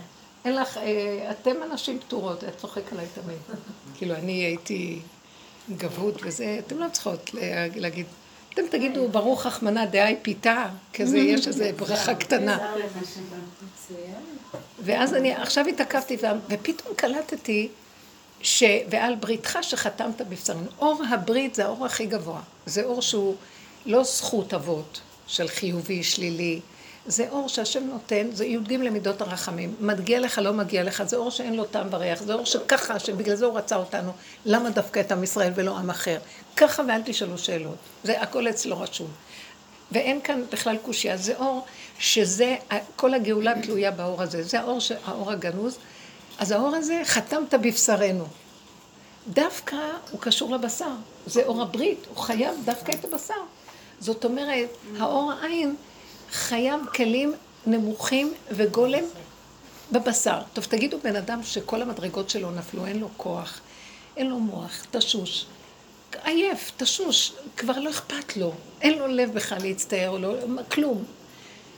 אין 0.45 0.55
לך, 0.55 0.77
אה, 0.77 1.31
אתם 1.31 1.63
אנשים 1.71 1.99
פטורות, 1.99 2.43
היה 2.43 2.51
צוחק 2.51 2.93
עליי 2.93 3.05
תמיד. 3.13 3.37
כאילו, 3.97 4.15
אני 4.15 4.31
הייתי 4.31 4.99
גבות 5.77 6.15
וזה, 6.23 6.59
אתם 6.67 6.79
לא 6.79 6.85
צריכות 6.91 7.31
להגיד, 7.75 8.05
אתם 8.53 8.61
תגידו, 8.71 9.07
ברוך 9.07 9.45
רחמנא 9.45 9.85
דהי 9.85 10.15
פיתה, 10.21 10.69
כזה, 10.93 11.17
יש 11.33 11.47
איזו 11.47 11.63
ברכה 11.77 12.15
קטנה. 12.15 12.73
ואז 14.79 15.13
אני 15.13 15.33
עכשיו 15.33 15.67
התעכבתי, 15.67 16.17
ופתאום 16.49 16.95
קלטתי 16.95 17.69
ש... 18.43 18.63
ועל 18.89 19.15
בריתך 19.15 19.59
שחתמת 19.61 20.21
בבשרנו. 20.21 20.67
אור 20.79 21.01
הברית 21.09 21.55
זה 21.55 21.65
האור 21.65 21.85
הכי 21.85 22.05
גבוה. 22.05 22.41
זה 22.65 22.83
אור 22.83 23.01
שהוא 23.01 23.35
לא 23.85 24.03
זכות 24.03 24.53
אבות 24.53 25.01
של 25.27 25.47
חיובי, 25.47 26.03
שלילי. 26.03 26.59
זה 27.05 27.29
אור 27.29 27.49
שהשם 27.49 27.83
נותן, 27.83 28.27
זה 28.31 28.45
י"ג 28.45 28.73
למידות 28.73 29.21
הרחמים. 29.21 29.75
מגיע 29.79 30.19
לך, 30.19 30.37
לא 30.37 30.53
מגיע 30.53 30.83
לך, 30.83 31.03
זה 31.03 31.17
אור 31.17 31.31
שאין 31.31 31.55
לו 31.55 31.65
טעם 31.65 31.87
וריח, 31.91 32.21
זה 32.21 32.33
אור 32.33 32.45
שככה, 32.45 32.99
שבגלל 32.99 33.35
זה 33.35 33.45
הוא 33.45 33.57
רצה 33.57 33.75
אותנו. 33.75 34.11
למה 34.45 34.69
דווקא 34.69 34.99
את 34.99 35.11
עם 35.11 35.23
ישראל 35.23 35.51
ולא 35.55 35.77
עם 35.77 35.89
אחר? 35.89 36.19
ככה 36.57 36.83
ואל 36.87 37.01
תשאלו 37.05 37.37
שאלות. 37.37 37.75
זה 38.03 38.21
הכל 38.21 38.49
אצלו 38.49 38.79
רשום. 38.79 39.07
ואין 39.91 40.21
כאן 40.21 40.43
בכלל 40.51 40.77
קושייה, 40.77 41.17
זה 41.17 41.35
אור 41.35 41.65
שזה, 41.99 42.55
כל 42.95 43.13
הגאולה 43.13 43.53
תלויה 43.61 43.91
באור 43.91 44.21
הזה. 44.21 44.43
זה 44.43 44.59
האור, 44.59 44.79
האור 45.05 45.31
הגנוז. 45.31 45.77
אז 46.41 46.51
האור 46.51 46.75
הזה, 46.75 47.01
חתמת 47.03 47.53
בבשרנו. 47.53 48.25
דווקא 49.27 49.75
הוא 50.11 50.21
קשור 50.21 50.55
לבשר. 50.55 50.91
זה 51.25 51.45
אור 51.45 51.61
הברית, 51.61 52.05
הוא 52.09 52.17
חייב 52.17 52.55
דווקא 52.65 52.91
את 52.91 53.05
הבשר. 53.05 53.33
זאת 53.99 54.25
אומרת, 54.25 54.69
האור 54.99 55.31
העין 55.31 55.75
חייב 56.31 56.81
כלים 56.95 57.33
נמוכים 57.65 58.33
וגולם 58.51 59.03
בבשר. 59.91 60.39
טוב, 60.53 60.63
תגידו 60.65 60.97
בן 61.03 61.15
אדם 61.15 61.43
שכל 61.43 61.81
המדרגות 61.81 62.29
שלו 62.29 62.51
נפלו, 62.51 62.85
אין 62.85 62.99
לו 62.99 63.09
כוח, 63.17 63.59
אין 64.17 64.29
לו 64.29 64.39
מוח, 64.39 64.85
תשוש, 64.91 65.45
עייף, 66.23 66.71
תשוש, 66.77 67.33
כבר 67.57 67.79
לא 67.79 67.89
אכפת 67.89 68.37
לו, 68.37 68.53
אין 68.81 68.99
לו 68.99 69.07
לב 69.07 69.33
בכלל 69.33 69.57
להצטער, 69.61 70.17
לא, 70.17 70.35
כלום. 70.71 71.03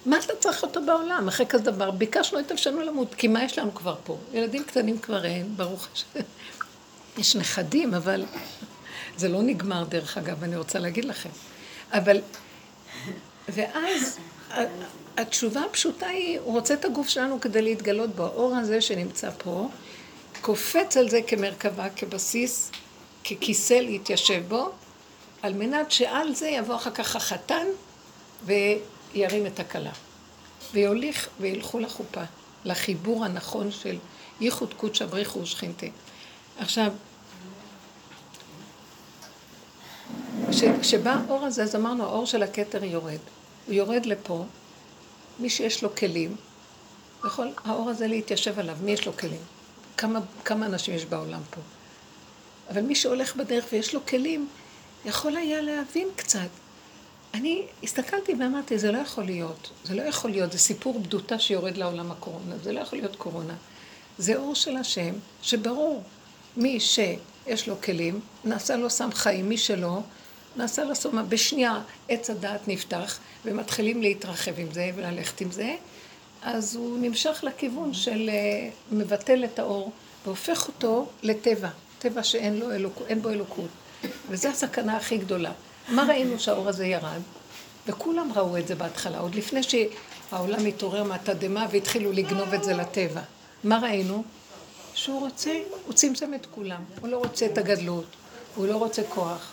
מה 0.05 0.17
אתה 0.19 0.35
צריך 0.39 0.63
אותו 0.63 0.85
בעולם, 0.85 1.27
אחרי 1.27 1.45
כזה 1.45 1.63
דבר? 1.63 1.91
ביקשנו 1.91 2.39
את 2.39 2.51
נפשנו 2.51 2.81
למות, 2.81 3.15
כי 3.15 3.27
מה 3.27 3.43
יש 3.43 3.59
לנו 3.59 3.75
כבר 3.75 3.95
פה? 4.03 4.17
ילדים 4.33 4.63
קטנים 4.63 4.99
כבר 4.99 5.25
אין, 5.25 5.57
ברוך 5.57 5.87
השם. 5.93 6.19
יש 7.17 7.35
נכדים, 7.35 7.93
אבל 7.93 8.25
זה 9.17 9.29
לא 9.29 9.41
נגמר 9.41 9.83
דרך 9.83 10.17
אגב, 10.17 10.43
אני 10.43 10.55
רוצה 10.55 10.79
להגיד 10.79 11.05
לכם. 11.05 11.29
אבל, 11.91 12.21
ואז 13.49 14.19
התשובה 15.17 15.61
הפשוטה 15.61 16.07
היא, 16.07 16.39
הוא 16.39 16.53
רוצה 16.53 16.73
את 16.73 16.85
הגוף 16.85 17.09
שלנו 17.09 17.41
כדי 17.41 17.61
להתגלות 17.61 18.15
בו. 18.15 18.23
האור 18.23 18.55
הזה 18.55 18.81
שנמצא 18.81 19.29
פה, 19.37 19.69
קופץ 20.41 20.97
על 20.97 21.09
זה 21.09 21.19
כמרכבה, 21.27 21.89
כבסיס, 21.89 22.71
ככיסא 23.23 23.73
להתיישב 23.73 24.43
בו, 24.47 24.71
על 25.41 25.53
מנת 25.53 25.91
שעל 25.91 26.35
זה 26.35 26.47
יבוא 26.47 26.75
אחר 26.75 26.91
כך 26.91 27.15
החתן 27.15 27.65
וירים 29.13 29.45
את 29.45 29.59
הכלה. 29.59 29.91
ויוליך 30.73 31.29
וילכו 31.39 31.79
לחופה, 31.79 32.23
לחיבור 32.65 33.25
הנכון 33.25 33.71
של 33.71 33.97
ייחוד 34.41 34.73
קודשא 34.73 35.05
בריחו 35.05 35.39
ושכינתה. 35.39 35.85
עכשיו, 36.59 36.91
כשבא 40.81 41.15
האור 41.27 41.45
הזה, 41.45 41.63
אז 41.63 41.75
אמרנו, 41.75 42.03
האור 42.03 42.25
של 42.25 42.43
הכתר 42.43 42.83
יורד. 42.83 43.17
הוא 43.67 43.73
יורד 43.73 44.05
לפה, 44.05 44.45
מי 45.39 45.49
שיש 45.49 45.83
לו 45.83 45.95
כלים, 45.95 46.35
יכול 47.25 47.51
האור 47.65 47.89
הזה 47.89 48.07
להתיישב 48.07 48.59
עליו, 48.59 48.77
מי 48.81 48.91
יש 48.91 49.05
לו 49.05 49.17
כלים? 49.17 49.41
כמה, 49.97 50.19
כמה 50.45 50.65
אנשים 50.65 50.95
יש 50.95 51.05
בעולם 51.05 51.41
פה? 51.49 51.61
אבל 52.69 52.81
מי 52.81 52.95
שהולך 52.95 53.35
בדרך 53.35 53.65
ויש 53.71 53.93
לו 53.93 54.05
כלים, 54.05 54.47
יכול 55.05 55.37
היה 55.37 55.61
להבין 55.61 56.07
קצת. 56.15 56.49
אני 57.33 57.61
הסתכלתי 57.83 58.33
ואמרתי, 58.39 58.79
זה 58.79 58.91
לא 58.91 58.97
יכול 58.97 59.23
להיות, 59.23 59.69
זה 59.83 59.95
לא 59.95 60.01
יכול 60.01 60.31
להיות, 60.31 60.51
זה 60.51 60.57
סיפור 60.57 60.99
בדותה 60.99 61.39
שיורד 61.39 61.77
לעולם 61.77 62.11
הקורונה, 62.11 62.57
זה 62.63 62.71
לא 62.71 62.79
יכול 62.79 62.99
להיות 62.99 63.15
קורונה. 63.15 63.53
זה 64.17 64.35
אור 64.35 64.55
של 64.55 64.77
השם, 64.77 65.13
שברור, 65.41 66.03
מי 66.57 66.79
שיש 66.79 67.67
לו 67.67 67.81
כלים, 67.81 68.19
נעשה 68.43 68.75
לו 68.75 68.89
סם 68.89 69.09
חיים, 69.11 69.49
מי 69.49 69.57
שלא, 69.57 69.99
נעשה 70.55 70.83
לו 70.83 70.95
סומה. 70.95 71.23
בשנייה 71.23 71.81
עץ 72.09 72.29
הדעת 72.29 72.67
נפתח, 72.67 73.19
ומתחילים 73.45 74.01
להתרחב 74.01 74.59
עם 74.59 74.71
זה 74.71 74.91
וללכת 74.95 75.41
עם 75.41 75.51
זה, 75.51 75.75
אז 76.41 76.75
הוא 76.75 76.99
נמשך 76.99 77.43
לכיוון 77.43 77.93
של 77.93 78.29
אה, 78.29 78.69
מבטל 78.91 79.45
את 79.45 79.59
האור 79.59 79.91
והופך 80.25 80.67
אותו 80.67 81.07
לטבע, 81.23 81.69
טבע 81.99 82.23
שאין 82.23 82.59
לו 82.59 82.71
אלוק, 82.71 83.01
בו 83.21 83.29
אלוקות. 83.29 83.69
וזו 84.29 84.49
הסכנה 84.49 84.97
הכי 84.97 85.17
גדולה. 85.17 85.51
מה 85.89 86.03
ראינו 86.03 86.39
שהאור 86.39 86.69
הזה 86.69 86.85
ירד? 86.85 87.21
וכולם 87.87 88.31
ראו 88.35 88.57
את 88.57 88.67
זה 88.67 88.75
בהתחלה, 88.75 89.19
עוד 89.19 89.35
לפני 89.35 89.61
שהעולם 89.63 90.65
התעורר 90.65 91.03
מהתדהמה 91.03 91.65
והתחילו 91.71 92.11
לגנוב 92.11 92.53
את 92.53 92.63
זה 92.63 92.73
לטבע. 92.73 93.21
מה 93.63 93.79
ראינו? 93.79 94.23
שהוא 94.93 95.19
רוצה, 95.19 95.51
הוא 95.85 95.93
צמצם 95.93 96.33
את 96.33 96.45
כולם. 96.51 96.83
הוא 97.01 97.09
לא 97.09 97.17
רוצה 97.17 97.45
את 97.45 97.57
הגדלות, 97.57 98.05
הוא 98.55 98.67
לא 98.67 98.75
רוצה 98.75 99.01
כוח, 99.09 99.51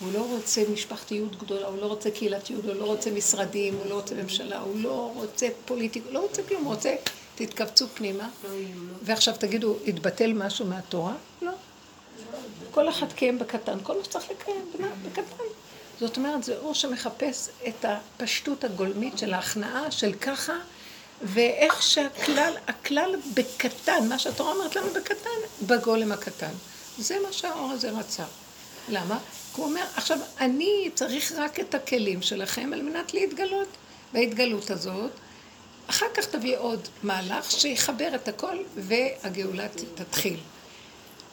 הוא 0.00 0.12
לא 0.12 0.26
רוצה 0.30 0.62
משפחתיות 0.72 1.36
גדולה, 1.36 1.66
הוא 1.66 1.78
לא 1.80 1.86
רוצה 1.86 2.10
קהילתיות, 2.10 2.64
הוא 2.64 2.74
לא 2.74 2.84
רוצה 2.84 3.10
משרדים, 3.10 3.74
הוא 3.74 3.86
לא 3.86 3.94
רוצה 3.94 4.14
ממשלה, 4.14 4.60
הוא 4.60 4.80
לא 4.80 5.12
רוצה 5.14 5.48
פוליטיק, 5.64 6.04
הוא 6.06 6.12
לא 6.12 6.18
רוצה 6.18 6.42
כלום, 6.42 6.64
הוא 6.64 6.74
רוצה, 6.74 6.94
תתכווצו 7.34 7.88
פנימה. 7.88 8.28
ועכשיו 9.02 9.34
תגידו, 9.38 9.76
התבטל 9.86 10.32
משהו 10.32 10.66
מהתורה? 10.66 11.14
לא. 11.42 11.52
כל 12.70 12.88
אחד 12.88 13.12
קיים 13.12 13.38
בקטן, 13.38 13.78
כל 13.82 13.98
מה 13.98 14.04
שצריך 14.04 14.24
לקיים, 14.30 14.72
בקטן. 15.06 15.44
זאת 16.00 16.16
אומרת, 16.16 16.44
זה 16.44 16.56
אור 16.58 16.74
שמחפש 16.74 17.48
את 17.68 17.84
הפשטות 17.84 18.64
הגולמית 18.64 19.18
של 19.18 19.34
ההכנעה 19.34 19.90
של 19.90 20.12
ככה, 20.12 20.52
ואיך 21.22 21.82
שהכלל, 21.82 22.52
הכלל 22.66 23.14
בקטן, 23.34 24.08
מה 24.08 24.18
שהתורה 24.18 24.52
אומרת 24.52 24.76
לנו 24.76 24.86
בקטן, 24.94 25.66
בגולם 25.66 26.12
הקטן. 26.12 26.52
זה 26.98 27.16
מה 27.26 27.32
שהאור 27.32 27.70
הזה 27.70 27.90
רצה. 27.90 28.24
למה? 28.88 29.18
כי 29.54 29.60
הוא 29.60 29.70
אומר, 29.70 29.84
עכשיו, 29.96 30.18
אני 30.40 30.90
צריך 30.94 31.32
רק 31.36 31.60
את 31.60 31.74
הכלים 31.74 32.22
שלכם 32.22 32.70
על 32.72 32.82
מנת 32.82 33.14
להתגלות. 33.14 33.68
בהתגלות 34.12 34.70
הזאת, 34.70 35.10
אחר 35.86 36.06
כך 36.14 36.26
תביא 36.26 36.56
עוד 36.56 36.88
מהלך 37.02 37.50
שיחבר 37.50 38.14
את 38.14 38.28
הכל 38.28 38.56
והגאולה 38.76 39.66
תתחיל. 39.94 40.40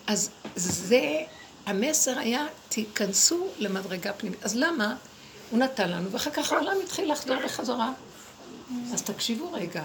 אז 0.07 0.29
זה, 0.55 1.21
המסר 1.65 2.19
היה, 2.19 2.45
תיכנסו 2.69 3.47
למדרגה 3.59 4.13
פנימית. 4.13 4.43
אז 4.43 4.55
למה? 4.55 4.95
הוא 5.49 5.59
נתן 5.59 5.89
לנו, 5.89 6.11
ואחר 6.11 6.31
כך 6.31 6.51
העולם 6.51 6.75
התחיל 6.83 7.11
לחזור 7.11 7.35
בחזרה. 7.45 7.91
אז 8.93 9.01
תקשיבו 9.01 9.51
רגע. 9.51 9.83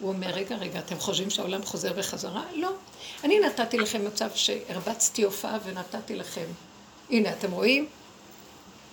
הוא 0.00 0.08
אומר, 0.08 0.30
רגע, 0.30 0.56
רגע, 0.56 0.78
אתם 0.78 0.98
חושבים 0.98 1.30
שהעולם 1.30 1.62
חוזר 1.64 1.92
בחזרה? 1.92 2.42
לא. 2.54 2.72
אני 3.24 3.40
נתתי 3.40 3.78
לכם 3.78 4.04
מצב 4.06 4.28
שהרבצתי 4.34 5.22
הופעה 5.22 5.58
ונתתי 5.64 6.16
לכם 6.16 6.46
הנה, 7.10 7.32
אתם 7.32 7.50
רואים? 7.50 7.86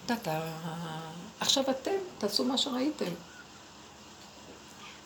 טאטה. 0.05 0.41
עכשיו 1.39 1.63
אתם, 1.69 1.91
תעשו 2.17 2.43
מה 2.43 2.57
שראיתם. 2.57 3.11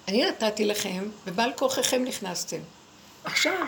אני 0.08 0.30
נתתי 0.30 0.66
לכם, 0.66 1.10
ובעל 1.26 1.52
כוחכם 1.56 2.04
נכנסתם. 2.04 2.60
עכשיו, 3.24 3.66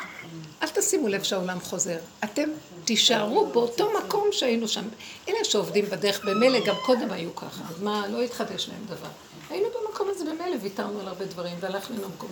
אל 0.64 0.68
תשימו 0.68 1.08
לב 1.08 1.24
שהעולם 1.24 1.60
חוזר. 1.60 1.98
אתם 2.24 2.50
תישארו 2.86 3.46
באותו 3.46 3.92
מקום 4.00 4.28
שהיינו 4.32 4.68
שם. 4.68 4.86
אלה 5.30 5.44
שעובדים 5.44 5.86
בדרך, 5.86 6.26
במילא 6.26 6.60
גם 6.66 6.76
קודם 6.86 7.12
היו 7.12 7.36
ככה, 7.36 7.64
אז 7.70 7.82
מה, 7.82 8.08
לא 8.08 8.22
התחדש 8.22 8.70
להם 8.70 8.86
דבר. 8.86 9.10
היינו 9.50 9.68
במקום 9.70 10.08
הזה 10.10 10.26
במילא, 10.26 10.56
ויתרנו 10.62 11.00
על 11.00 11.08
הרבה 11.08 11.26
דברים, 11.26 11.56
והלכנו 11.60 12.04
למקום. 12.04 12.30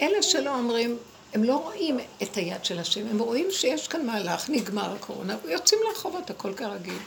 אלה 0.00 0.22
שלא 0.22 0.54
אומרים, 0.54 0.98
הם 1.34 1.44
לא 1.44 1.56
רואים 1.56 1.98
את 2.22 2.34
היד 2.34 2.64
של 2.64 2.78
השם, 2.78 3.06
הם 3.06 3.18
רואים 3.18 3.46
שיש 3.50 3.88
כאן 3.88 4.06
מהלך, 4.06 4.50
נגמר 4.50 4.92
הקורונה, 4.92 5.36
ויוצאים 5.44 5.80
לרחובות, 5.88 6.30
הכל 6.30 6.54
כרגיל. 6.54 6.98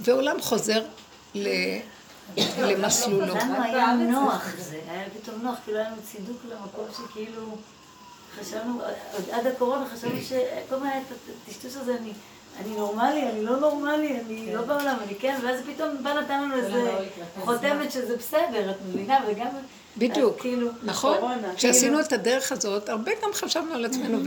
ועולם 0.00 0.40
חוזר 0.40 0.82
ל... 1.34 1.48
למסלולו. 2.58 3.34
לנו 3.34 3.62
היה 3.62 3.92
נוח 3.92 4.44
זה, 4.58 4.80
היה 4.88 5.04
פתאום 5.10 5.42
נוח, 5.42 5.56
כאילו 5.64 5.78
היה 5.78 5.90
לנו 5.90 6.02
צידוק 6.02 6.36
למקום 6.48 6.86
שכאילו 6.92 7.56
חשבנו, 8.40 8.80
עד 9.32 9.46
הקורונה 9.46 9.86
חשבנו 9.94 10.20
שכל 10.20 10.76
את 10.76 11.18
הטשטוש 11.46 11.76
הזה, 11.76 11.96
אני... 12.00 12.12
אני 12.64 12.76
נורמלי, 12.76 13.28
אני 13.30 13.44
לא 13.44 13.56
נורמלי, 13.56 14.20
אני 14.20 14.54
לא 14.54 14.62
בעולם, 14.62 14.96
אני 15.06 15.14
כן, 15.14 15.38
ואז 15.42 15.60
פתאום 15.66 16.02
בא 16.02 16.12
נתן 16.12 16.42
לנו 16.42 16.54
איזה 16.54 16.92
חותמת 17.40 17.92
שזה 17.92 18.16
בסדר, 18.16 18.70
את 18.70 18.76
מבינה, 18.88 19.18
וגם... 19.28 19.46
בדיוק, 19.96 20.40
כאילו, 20.40 20.68
נכון? 20.82 21.16
כשעשינו 21.56 21.92
כאילו- 21.92 22.06
את 22.06 22.12
הדרך 22.12 22.52
הזאת, 22.52 22.88
הרבה 22.88 23.12
גם 23.22 23.30
חשבנו 23.32 23.74
על 23.74 23.84
עצמנו, 23.84 24.18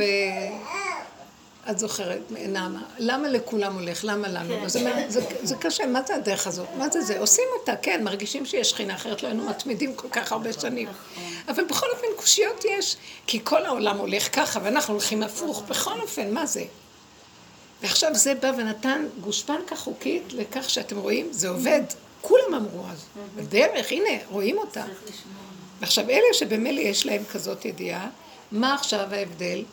ואת 1.68 1.80
זוכרת, 1.80 2.20
נעמה, 2.30 2.84
למה 2.98 3.28
לכולם 3.28 3.74
הולך, 3.76 4.00
למה 4.04 4.28
לנו? 4.28 4.56
כן. 4.74 5.10
זה 5.44 5.56
קשה, 5.56 5.86
מה 5.86 6.02
זה 6.08 6.16
הדרך 6.16 6.48
הזאת? 6.48 6.68
מה 6.78 6.90
זה 6.90 7.02
זה? 7.02 7.20
עושים 7.20 7.44
אותה, 7.60 7.76
כן, 7.76 8.04
מרגישים 8.04 8.46
שיש 8.46 8.70
שכינה, 8.70 8.96
אחרת 8.96 9.24
לא 9.24 9.28
היינו 9.28 9.46
מתמידים 9.50 9.96
כל 9.96 10.08
כך 10.12 10.32
הרבה 10.32 10.54
שנים. 10.54 10.88
נכון. 10.90 11.24
אבל 11.48 11.64
בכל 11.64 11.86
אופן 11.94 12.08
קושיות 12.16 12.66
יש, 12.66 12.98
כי 13.28 13.40
כל 13.44 13.66
העולם 13.66 13.98
הולך 13.98 14.36
ככה, 14.36 14.60
ואנחנו 14.64 14.94
הולכים 14.94 15.24
הפוך, 15.24 15.64
בכל 15.68 16.02
אופן, 16.02 16.34
מה 16.34 16.46
זה? 16.46 16.64
ועכשיו 17.82 18.16
זה 18.16 18.36
בא 18.36 18.52
ונתן 18.58 19.06
גושפנקה 19.22 19.76
חוקית 19.76 20.34
לכך 20.34 20.70
שאתם 20.70 20.98
רואים, 20.98 21.28
זה 21.32 21.50
עובד. 21.50 21.84
כולם 22.22 22.54
אמרו 22.54 22.84
אז, 22.92 23.06
בדרך, 23.36 23.92
הנה, 23.92 24.10
רואים 24.30 24.58
אותה. 24.58 24.84
ועכשיו, 25.80 26.10
אלה 26.10 26.34
שבמילא 26.34 26.80
יש 26.80 27.06
להם 27.06 27.24
כזאת 27.32 27.66
ידיעה, 27.66 28.10
מה 28.52 28.74
עכשיו 28.74 29.14
ההבדל? 29.14 29.64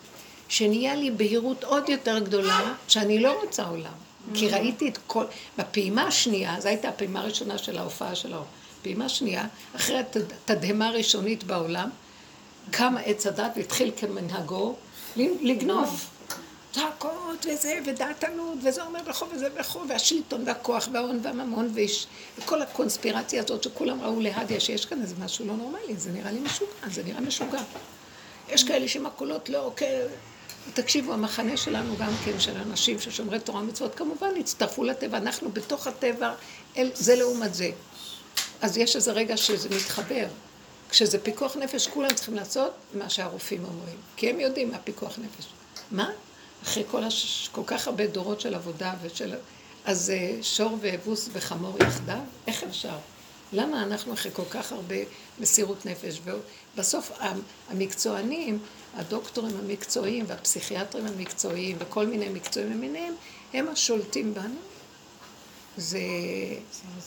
שנהיה 0.49 0.95
לי 0.95 1.11
בהירות 1.11 1.65
עוד 1.65 1.89
יותר 1.89 2.19
גדולה, 2.19 2.75
שאני 2.89 3.21
לא 3.21 3.43
רוצה 3.43 3.65
עולם. 3.65 3.93
כי 4.35 4.49
ראיתי 4.49 4.89
את 4.89 4.99
כל... 5.07 5.25
בפעימה 5.59 6.03
השנייה, 6.03 6.61
זו 6.61 6.69
הייתה 6.69 6.89
הפעימה 6.89 7.21
הראשונה 7.21 7.59
של 7.59 7.79
ההופעה 7.79 8.15
שלו. 8.15 8.43
פעימה 8.83 9.09
שנייה, 9.09 9.45
אחרי 9.77 9.99
התדהמה 9.99 10.89
הראשונית 10.89 11.45
בעולם, 11.45 11.91
קם 12.71 12.95
עץ 13.05 13.27
הדת 13.27 13.53
והתחיל 13.57 13.91
כמנהגו 13.97 14.75
לגנוב. 15.17 16.09
צעקות 16.73 17.47
וזה, 17.53 17.79
ודעתנות, 17.87 18.59
וזה 18.63 18.83
אומר 18.83 19.01
וכו' 19.07 19.27
וזה 19.35 19.49
וכו', 19.61 19.83
והשלטון 19.89 20.43
והכוח 20.47 20.89
וההון 20.93 21.21
והממון, 21.23 21.75
וכל 22.39 22.63
הקונספירציה 22.63 23.43
הזאת 23.45 23.63
שכולם 23.63 24.01
ראו 24.01 24.21
להדיה 24.21 24.61
שיש 24.61 24.87
כאן 24.87 25.03
איזה 25.03 25.15
משהו 25.25 25.47
לא 25.47 25.57
נורמלי, 25.57 25.97
זה 25.97 26.13
נראה 26.13 26.33
לי 26.33 26.41
משוגע, 26.41 26.89
זה 26.91 27.03
נראה 27.05 27.21
משוגע. 27.21 27.63
יש 28.49 28.65
כאלה 28.65 28.89
שמקולות 28.89 29.49
לא, 29.49 29.73
כן, 29.77 30.01
תקשיבו, 30.75 31.13
המחנה 31.13 31.57
שלנו 31.57 31.97
גם 31.97 32.13
כן, 32.25 32.41
של 32.41 32.57
אנשים 32.57 33.01
ששומרי 33.01 33.41
תורה 33.41 33.61
ומצוות, 33.61 33.95
כמובן 33.95 34.37
הצטרפו 34.41 34.85
לטבע, 34.85 35.19
אנחנו 35.19 35.51
בתוך 35.53 35.87
הטבע, 35.87 36.35
אל, 36.77 36.91
זה 36.95 37.17
לעומת 37.17 37.55
זה. 37.55 37.71
אז 38.61 38.77
יש 38.77 38.97
איזה 38.97 39.13
רגע 39.13 39.37
שזה 39.37 39.69
מתחבר. 39.69 40.27
כשזה 40.91 41.19
פיקוח 41.19 41.57
נפש, 41.57 41.87
כולם 41.87 42.15
צריכים 42.15 42.35
לעשות 42.35 42.73
מה 42.95 43.11
שהרופאים 43.11 43.65
אומרים, 43.65 43.97
כי 44.17 44.31
הם 44.31 44.41
יודעים 44.41 44.71
מה 44.71 44.79
פיקוח 44.79 45.19
נפש. 45.19 45.47
מה? 45.91 46.11
אחרי 46.63 46.85
כל, 46.91 47.05
הש... 47.05 47.49
כל 47.53 47.63
כך 47.67 47.87
הרבה 47.87 48.07
דורות 48.07 48.41
של 48.41 48.55
עבודה 48.55 48.95
ושל... 49.03 49.35
אז 49.85 50.11
אה, 50.11 50.43
שור 50.43 50.79
ואבוס 50.81 51.29
וחמור 51.33 51.77
יחדיו? 51.83 52.19
איך 52.47 52.63
אפשר? 52.63 52.97
למה 53.53 53.83
אנחנו 53.83 54.13
אחרי 54.13 54.33
כל 54.35 54.43
כך 54.51 54.73
הרבה 54.73 54.97
מסירות 55.39 55.87
נפש? 55.87 56.21
ובסוף 56.75 57.13
המקצוענים, 57.69 58.59
הדוקטורים 58.95 59.57
המקצועיים 59.57 60.25
והפסיכיאטרים 60.29 61.07
המקצועיים 61.07 61.77
וכל 61.81 62.07
מיני 62.07 62.29
מקצועים 62.29 62.71
למיניהם, 62.71 63.15
הם 63.53 63.69
השולטים 63.69 64.35
בנו. 64.35 64.61
זה... 65.77 65.99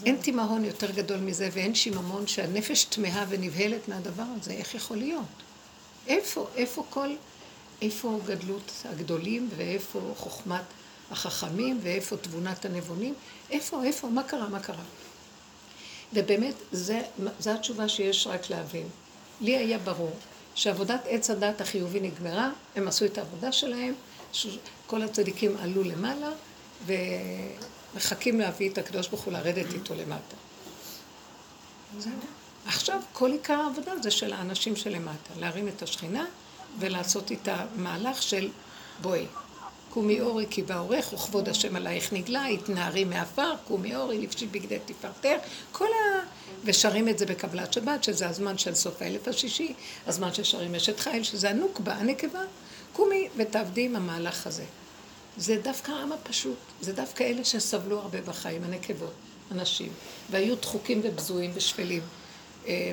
אין 0.06 0.16
תימהון 0.16 0.66
יותר 0.66 0.92
גדול 0.92 1.18
מזה 1.18 1.50
ואין 1.54 1.76
שיממון 1.76 2.28
שהנפש 2.28 2.84
תמהה 2.84 3.26
ונבהלת 3.30 3.88
מהדבר 3.88 4.24
הזה. 4.42 4.52
איך 4.52 4.76
יכול 4.76 4.98
להיות? 4.98 5.26
איפה? 6.08 6.48
איפה 6.56 6.86
כל... 6.90 7.10
איפה 7.82 8.20
גדלות 8.26 8.72
הגדולים 8.86 9.50
ואיפה 9.56 10.00
חוכמת 10.18 10.64
החכמים 11.12 11.80
ואיפה 11.84 12.18
תבונת 12.18 12.66
הנבונים? 12.66 13.14
איפה, 13.52 13.84
איפה, 13.84 14.08
מה 14.08 14.24
קרה, 14.24 14.50
מה 14.50 14.60
קרה? 14.60 14.84
ובאמת, 16.14 16.54
זו 17.40 17.52
התשובה 17.52 17.90
שיש 17.90 18.28
רק 18.28 18.50
להבין. 18.50 18.88
לי 19.42 19.58
היה 19.58 19.78
ברור 19.78 20.12
שעבודת 20.56 21.02
עץ 21.08 21.30
הדת 21.30 21.62
החיובי 21.62 22.00
נגמרה, 22.00 22.50
הם 22.76 22.88
עשו 22.88 23.06
את 23.06 23.18
העבודה 23.18 23.52
שלהם, 23.52 23.94
כל 24.88 25.02
הצדיקים 25.02 25.58
עלו 25.58 25.84
למעלה, 25.84 26.30
ומחכים 26.86 28.40
להביא 28.40 28.70
את 28.70 28.78
הקדוש 28.78 29.08
ברוך 29.08 29.22
הוא 29.22 29.34
לרדת 29.34 29.74
איתו 29.74 29.96
למטה. 29.96 30.36
זהו. 31.98 32.12
עכשיו, 32.66 33.02
כל 33.14 33.32
עיקר 33.32 33.54
העבודה 33.54 33.92
זה 34.04 34.12
של 34.12 34.34
האנשים 34.34 34.76
שלמטה, 34.76 35.34
להרים 35.40 35.68
את 35.68 35.82
השכינה 35.82 36.26
ולעשות 36.80 37.32
איתה 37.32 37.66
מהלך 37.76 38.22
של 38.22 38.50
בואי, 39.02 39.26
קומי 39.94 40.22
אורי 40.22 40.46
כי 40.50 40.62
באורך 40.62 41.14
וכבוד 41.14 41.50
השם 41.50 41.76
עלייך 41.76 42.14
נגלה, 42.14 42.46
התנערי 42.46 43.04
מעפר, 43.04 43.54
קומי 43.68 43.96
אורי 43.96 44.18
לבשי 44.18 44.48
בגדי 44.48 44.78
תפארתך, 44.86 45.46
כל 45.72 45.86
ה... 45.86 46.20
ושרים 46.64 47.10
את 47.10 47.18
זה 47.18 47.26
בקבלת 47.26 47.74
שבת, 47.74 48.04
שזה 48.04 48.30
הזמן 48.30 48.58
של 48.58 48.76
סוף 48.76 49.02
האלף 49.02 49.28
השישי, 49.28 49.74
הזמן 50.08 50.34
ששרים 50.34 50.76
אשת 50.76 51.00
חיל, 51.00 51.24
שזה 51.24 51.50
הנוקבה, 51.50 51.94
הנקבה, 51.94 52.42
קומי 52.94 53.28
ותעבדי 53.38 53.86
עם 53.86 53.96
המהלך 53.96 54.48
הזה. 54.48 54.64
זה 55.38 55.58
דווקא 55.64 55.92
העם 55.92 56.12
הפשוט, 56.12 56.58
זה 56.82 56.94
דווקא 56.94 57.24
אלה 57.24 57.44
שסבלו 57.44 58.00
הרבה 58.00 58.22
בחיים, 58.22 58.64
הנקבות, 58.64 59.14
הנשים, 59.52 59.92
והיו 60.30 60.56
דחוקים 60.56 61.02
ובזויים 61.04 61.52
ושפלים. 61.54 62.02
אה, 62.68 62.92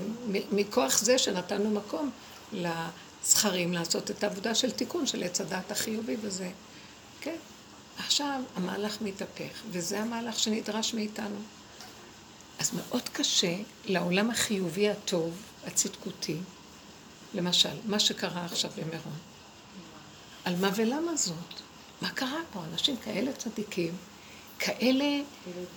מכוח 0.52 0.98
זה 0.98 1.18
שנתנו 1.18 1.70
מקום 1.70 2.10
זכרים 3.24 3.72
לעשות 3.72 4.10
את 4.10 4.24
העבודה 4.24 4.54
של 4.54 4.70
תיקון 4.70 5.06
של 5.06 5.22
עץ 5.22 5.40
הדת 5.40 5.70
החיובי 5.70 6.16
וזה. 6.20 6.50
כן. 7.20 7.36
עכשיו 7.98 8.40
המהלך 8.56 9.02
מתהפך, 9.02 9.62
וזה 9.70 10.00
המהלך 10.00 10.38
שנדרש 10.38 10.94
מאיתנו. 10.94 11.38
אז 12.58 12.70
מאוד 12.74 13.08
קשה 13.08 13.56
לעולם 13.84 14.30
החיובי 14.30 14.90
הטוב, 14.90 15.34
הצדקותי, 15.66 16.36
למשל, 17.34 17.76
מה 17.84 17.98
שקרה 17.98 18.44
עכשיו 18.44 18.70
במירון. 18.76 19.18
על 20.44 20.56
מה 20.56 20.70
ולמה 20.76 21.16
זאת? 21.16 21.60
מה 22.02 22.10
קרה 22.10 22.40
פה? 22.52 22.60
אנשים 22.72 22.96
כאלה 22.96 23.32
צדיקים, 23.32 23.96
כאלה, 24.58 25.20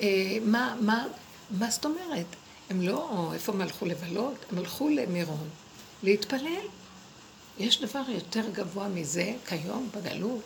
אה, 0.01 0.37
מה, 0.45 0.75
מה, 0.81 1.05
מה 1.49 1.69
זאת 1.69 1.85
אומרת? 1.85 2.25
הם 2.69 2.81
לא, 2.81 3.31
איפה 3.33 3.51
הם 3.51 3.61
הלכו 3.61 3.85
לבלות? 3.85 4.35
הם 4.51 4.57
הלכו 4.57 4.89
למירון 4.89 5.49
להתפלל. 6.03 6.65
יש 7.59 7.81
דבר 7.81 8.03
יותר 8.07 8.49
גבוה 8.53 8.87
מזה 8.87 9.33
כיום 9.47 9.89
בגלות, 9.95 10.41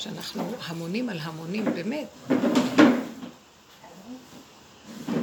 שאנחנו 0.00 0.52
המונים 0.62 1.08
על 1.08 1.18
המונים, 1.22 1.64
באמת. 1.64 2.08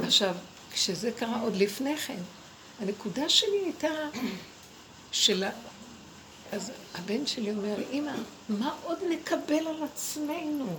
עכשיו, 0.02 0.34
כשזה 0.72 1.10
קרה 1.12 1.40
עוד 1.40 1.56
לפני 1.56 1.96
כן, 1.96 2.20
הנקודה 2.80 3.28
שלי 3.28 3.58
הייתה 3.64 3.88
של... 5.12 5.44
אז 6.52 6.70
הבן 6.94 7.26
שלי 7.26 7.50
אומר, 7.50 7.76
אמא, 7.92 8.12
מה 8.48 8.74
עוד 8.82 8.98
נקבל 9.10 9.66
על 9.66 9.82
עצמנו? 9.82 10.78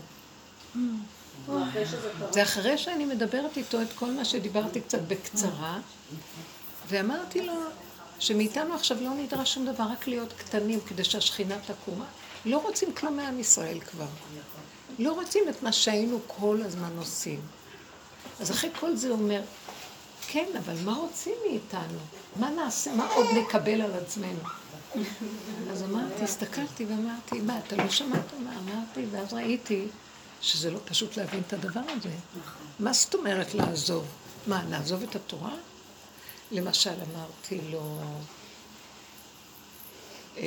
זה 2.32 2.44
אחרי 2.44 2.78
שאני 2.78 3.06
מדברת 3.06 3.58
איתו 3.58 3.82
את 3.82 3.94
כל 3.96 4.12
מה 4.12 4.26
שדיברתי 4.26 4.82
קצת 4.82 5.02
בקצרה, 5.08 5.80
ואמרתי 6.88 7.42
לו, 7.42 7.54
שמאיתנו 8.20 8.74
עכשיו 8.74 9.02
לא 9.02 9.10
נדרש 9.10 9.54
שום 9.54 9.66
דבר, 9.66 9.84
רק 9.84 10.08
להיות 10.08 10.34
קטנים 10.34 10.80
כדי 10.88 11.04
שהשכינה 11.04 11.56
תקום. 11.68 12.04
לא 12.46 12.58
רוצים 12.58 12.94
כלום 12.94 13.18
מעם 13.18 13.40
ישראל 13.40 13.80
כבר. 13.80 14.08
לא 15.00 15.14
רוצים 15.14 15.50
את 15.50 15.64
מה 15.64 15.72
שהיינו 15.72 16.20
כל 16.28 16.62
הזמן 16.66 16.98
עושים. 16.98 17.42
אז 18.40 18.52
אחרי 18.52 18.70
כל 18.80 18.96
זה 18.96 19.10
הוא 19.10 19.20
אומר, 19.20 19.42
כן, 20.28 20.46
אבל 20.66 20.76
מה 20.86 20.94
רוצים 20.94 21.34
מאיתנו? 21.48 22.00
מה 22.36 22.50
נעשה? 22.50 22.94
מה 22.94 23.08
עוד 23.14 23.28
נקבל 23.38 23.82
על 23.82 23.94
עצמנו? 23.94 24.40
אז 25.72 25.84
אמרתי, 25.84 26.24
הסתכלתי 26.24 26.86
ואמרתי, 26.86 27.40
מה, 27.40 27.60
אתה 27.60 27.76
לא 27.76 27.90
שמעת 27.90 28.34
מה 28.44 28.52
אמרתי? 28.60 29.06
ואז 29.12 29.34
ראיתי 29.34 29.88
שזה 30.42 30.72
לא 30.72 30.80
פשוט 30.86 31.18
להבין 31.18 31.42
את 31.48 31.54
הדבר 31.54 31.82
הזה. 31.88 32.10
מה 32.80 32.94
זאת 32.94 33.16
אומרת 33.16 33.54
לעזוב? 33.54 34.06
מה, 34.48 34.64
נעזוב 34.64 35.04
את 35.04 35.16
התורה? 35.16 35.56
למשל 36.52 36.94
אמרתי 37.14 37.62
לו, 37.72 38.00
אה, 40.38 40.44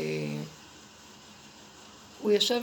הוא 2.23 2.33
ישב, 2.33 2.61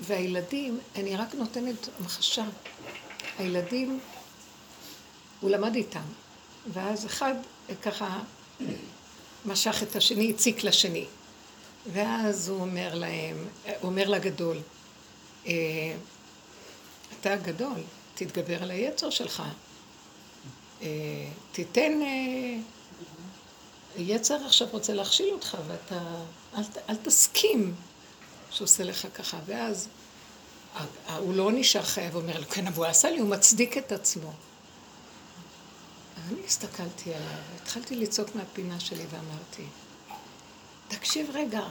והילדים, 0.00 0.78
אני 0.96 1.16
רק 1.16 1.34
נותנת 1.34 1.88
המחשה, 1.98 2.44
הילדים, 3.38 4.00
הוא 5.40 5.50
למד 5.50 5.74
איתם, 5.74 6.02
ואז 6.72 7.06
אחד 7.06 7.34
ככה 7.82 8.20
משך 9.44 9.82
את 9.82 9.96
השני, 9.96 10.30
הציק 10.30 10.64
לשני. 10.64 11.06
ואז 11.92 12.48
הוא 12.48 12.60
אומר 12.60 12.94
להם, 12.94 13.48
הוא 13.64 13.90
אומר 13.90 14.08
לגדול, 14.08 14.56
אה, 15.46 15.52
אתה 17.20 17.32
הגדול, 17.32 17.80
תתגבר 18.14 18.62
על 18.62 18.70
היצר 18.70 19.10
שלך. 19.10 19.42
אה, 20.82 20.88
תיתן... 21.52 22.02
אה, 22.02 22.58
יצר 23.96 24.46
עכשיו 24.46 24.68
רוצה 24.70 24.94
להכשיל 24.94 25.28
אותך, 25.32 25.56
ואתה... 25.66 26.00
אל, 26.56 26.62
אל 26.88 26.96
תסכים 26.96 27.74
שהוא 28.50 28.64
עושה 28.64 28.84
לך 28.84 29.06
ככה. 29.14 29.38
ואז 29.46 29.88
הוא 31.18 31.34
לא 31.34 31.52
נשאר 31.52 31.82
חייב, 31.82 32.16
אומר 32.16 32.40
לו, 32.40 32.48
כן, 32.48 32.66
אבל 32.66 32.76
הוא 32.76 32.86
עשה 32.86 33.10
לי, 33.10 33.18
הוא 33.18 33.28
מצדיק 33.28 33.78
את 33.78 33.92
עצמו. 33.92 34.32
אני 36.28 36.40
הסתכלתי 36.46 37.14
עליו, 37.14 37.38
התחלתי 37.62 37.96
לצעוק 37.96 38.34
מהפינה 38.34 38.80
שלי 38.80 39.04
ואמרתי, 39.10 39.64
תקשיב 40.88 41.30
רגע, 41.34 41.62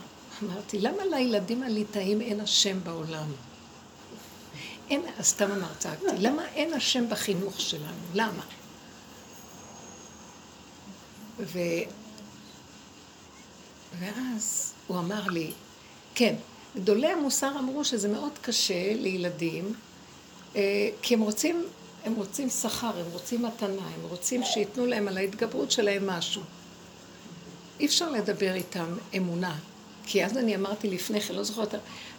אמרתי, 0.43 0.79
למה 0.79 1.05
לילדים 1.05 1.63
הליטאים 1.63 2.21
אין 2.21 2.39
השם 2.39 2.83
בעולם? 2.83 3.31
אין, 4.89 5.01
סתם 5.21 5.51
אמרת, 5.51 5.85
למה 6.17 6.45
אין 6.47 6.73
השם 6.73 7.09
בחינוך 7.09 7.61
שלנו? 7.61 8.03
למה? 8.13 8.43
ו... 11.39 11.59
ואז 13.99 14.73
הוא 14.87 14.99
אמר 14.99 15.27
לי, 15.27 15.51
כן, 16.15 16.35
גדולי 16.77 17.07
המוסר 17.07 17.59
אמרו 17.59 17.85
שזה 17.85 18.07
מאוד 18.07 18.31
קשה 18.41 18.93
לילדים, 18.93 19.73
אה, 20.55 20.89
כי 21.01 21.13
הם 21.13 21.21
רוצים, 21.21 21.65
הם 22.05 22.13
רוצים 22.15 22.49
שכר, 22.49 22.99
הם 22.99 23.05
רוצים 23.13 23.45
מתנה, 23.45 23.87
הם 23.95 24.09
רוצים 24.09 24.43
שייתנו 24.43 24.85
להם 24.85 25.07
על 25.07 25.17
ההתגברות 25.17 25.71
שלהם 25.71 26.07
משהו. 26.07 26.41
אי 27.79 27.85
אפשר 27.85 28.11
לדבר 28.11 28.53
איתם 28.53 28.97
אמונה. 29.17 29.55
כי 30.05 30.25
אז 30.25 30.37
אני 30.37 30.55
אמרתי 30.55 30.89
לפני 30.89 31.21
כן, 31.21 31.33
לא 31.35 31.43
זוכרת, 31.43 31.75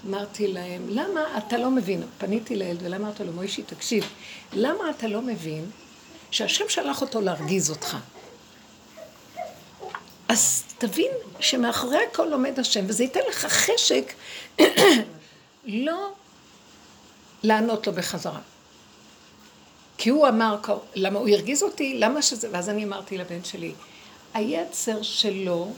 אמרתי 0.06 0.48
להם, 0.48 0.82
למה 0.88 1.38
אתה 1.38 1.58
לא 1.58 1.70
מבין? 1.70 2.02
פניתי 2.18 2.56
לילד 2.56 2.82
ולמרתי 2.82 3.24
לו, 3.24 3.32
מוישי, 3.32 3.62
תקשיב, 3.62 4.04
למה 4.52 4.90
אתה 4.90 5.08
לא 5.08 5.22
מבין 5.22 5.70
שהשם 6.30 6.64
שלח 6.68 7.02
אותו 7.02 7.20
להרגיז 7.20 7.70
אותך? 7.70 7.96
אז 10.28 10.64
תבין 10.78 11.10
שמאחורי 11.40 11.98
הכל 12.10 12.32
עומד 12.32 12.58
השם, 12.58 12.84
וזה 12.88 13.02
ייתן 13.02 13.20
לך 13.28 13.46
חשק 13.46 14.12
לא 15.66 16.12
לענות 17.42 17.86
לו 17.86 17.92
בחזרה. 17.92 18.40
כי 19.98 20.10
הוא 20.10 20.28
אמר, 20.28 20.56
למה 20.94 21.18
הוא 21.18 21.28
הרגיז 21.28 21.62
אותי? 21.62 21.98
למה 21.98 22.22
שזה... 22.22 22.48
ואז 22.52 22.68
אני 22.68 22.84
אמרתי 22.84 23.18
לבן 23.18 23.44
שלי, 23.44 23.72
היצר 24.34 25.02
שלו 25.02 25.72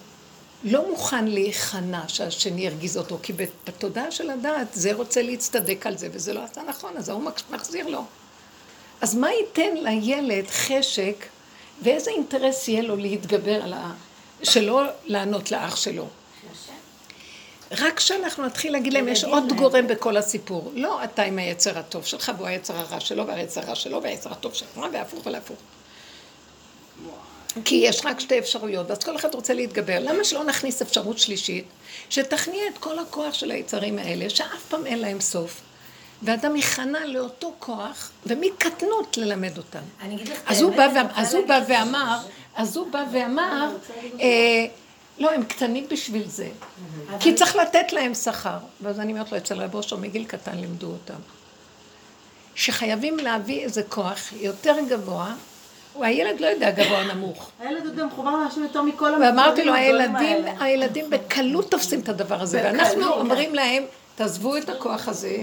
לא 0.65 0.91
מוכן 0.91 1.25
להיכנע 1.25 2.09
שהשני 2.09 2.61
ירגיז 2.61 2.97
אותו, 2.97 3.19
כי 3.23 3.33
בתודעה 3.67 4.11
של 4.11 4.31
הדעת 4.31 4.69
זה 4.73 4.93
רוצה 4.93 5.23
להצטדק 5.23 5.87
על 5.87 5.97
זה, 5.97 6.09
וזה 6.13 6.33
לא 6.33 6.45
עשה 6.45 6.63
נכון, 6.63 6.97
אז 6.97 7.09
ההוא 7.09 7.23
מחזיר 7.51 7.87
לו. 7.87 8.05
אז 9.01 9.15
מה 9.15 9.31
ייתן 9.31 9.77
לילד 9.77 10.47
חשק, 10.47 11.27
ואיזה 11.83 12.11
אינטרס 12.11 12.69
יהיה 12.69 12.83
לו 12.83 12.97
להתגבר 12.97 13.63
על 13.63 13.73
ה... 13.73 13.93
שלא 14.43 14.83
לענות 15.05 15.51
לאח 15.51 15.77
שלו. 15.77 16.07
רק 17.79 17.97
כשאנחנו 17.97 18.47
נתחיל 18.47 18.73
להגיד 18.73 18.93
להם, 18.93 19.09
יש 19.09 19.25
עוד 19.25 19.53
גורם 19.53 19.87
בכל 19.87 20.17
הסיפור. 20.17 20.73
לא 20.75 21.05
אתה 21.05 21.23
עם 21.23 21.39
היצר 21.39 21.79
הטוב 21.79 22.07
שלך, 22.07 22.33
והוא 22.37 22.47
היצר 22.47 22.77
הרע 22.77 23.01
שלו, 23.01 23.27
והיצר 23.27 23.61
הרע 23.61 23.75
שלו, 23.75 24.03
והיצר 24.03 24.33
הטוב 24.33 24.55
שלך, 24.55 24.81
והפוך 24.93 25.27
ולהפוך. 25.27 25.59
כי 27.65 27.75
יש 27.75 28.01
רק 28.05 28.21
שתי 28.21 28.39
אפשרויות, 28.39 28.91
ואז 28.91 28.99
כל 28.99 29.17
אחד 29.17 29.35
רוצה 29.35 29.55
להתגבר. 29.55 29.99
למה 30.01 30.25
שלא 30.25 30.45
נכניס 30.45 30.83
אפשרות 30.83 31.19
שלישית, 31.19 31.65
שתכניע 32.11 32.63
את 32.73 32.79
כל 32.79 32.99
הכוח 32.99 33.35
של 33.35 33.51
היצרים 33.51 33.99
האלה, 33.99 34.31
שאף 34.31 34.65
פעם 34.69 34.87
אין 34.87 34.99
להם 34.99 35.21
סוף, 35.21 35.61
ואדם 36.23 36.57
ייכנע 36.57 37.07
לאותו 37.07 37.55
כוח, 37.59 38.11
ומקטנות 38.27 39.17
ללמד 39.17 39.59
אותם. 39.59 39.83
אז 41.17 41.35
הוא 41.35 41.47
בא 41.47 41.61
ואמר, 41.69 42.19
אז 42.57 42.77
הוא 42.77 42.87
בא 42.91 43.05
ואמר, 43.13 43.77
אה, 44.21 44.67
לא, 45.19 45.31
הם 45.31 45.45
קטנים 45.45 45.87
בשביל 45.91 46.29
זה. 46.29 46.49
כי 47.21 47.35
צריך 47.35 47.57
לתת 47.57 47.93
להם 47.93 48.15
שכר. 48.15 48.59
ואז 48.81 49.01
אני 49.01 49.13
אומרת 49.13 49.33
לו, 49.33 49.39
אצל 49.39 49.63
רב 49.63 49.75
אושר 49.75 49.97
מגיל 49.97 50.25
קטן 50.25 50.59
לימדו 50.59 50.87
אותם. 50.87 51.21
שחייבים 52.55 53.19
להביא 53.19 53.65
איזה 53.65 53.83
כוח 53.83 54.33
יותר 54.33 54.77
גבוה, 54.89 55.35
הילד 56.01 56.41
לא 56.41 56.47
יודע 56.47 56.71
גבוה 56.71 57.15
נמוך. 57.15 57.51
הילד 57.61 57.85
יודע 57.85 58.05
מחובר 58.05 58.31
לאנשים 58.31 58.63
יותר 58.63 58.83
מכל 58.83 59.07
המקומות. 59.07 59.29
ואמרתי 59.29 59.65
לו, 59.65 59.75
הילדים, 59.75 60.45
הילדים 60.61 61.11
בקלות 61.11 61.71
תופסים 61.71 62.01
את 62.01 62.09
הדבר 62.09 62.43
הזה, 62.43 62.61
ואנחנו 62.65 63.13
אומרים 63.13 63.55
להם, 63.55 63.83
תעזבו 64.15 64.57
את 64.57 64.69
הכוח 64.69 65.09
הזה, 65.09 65.37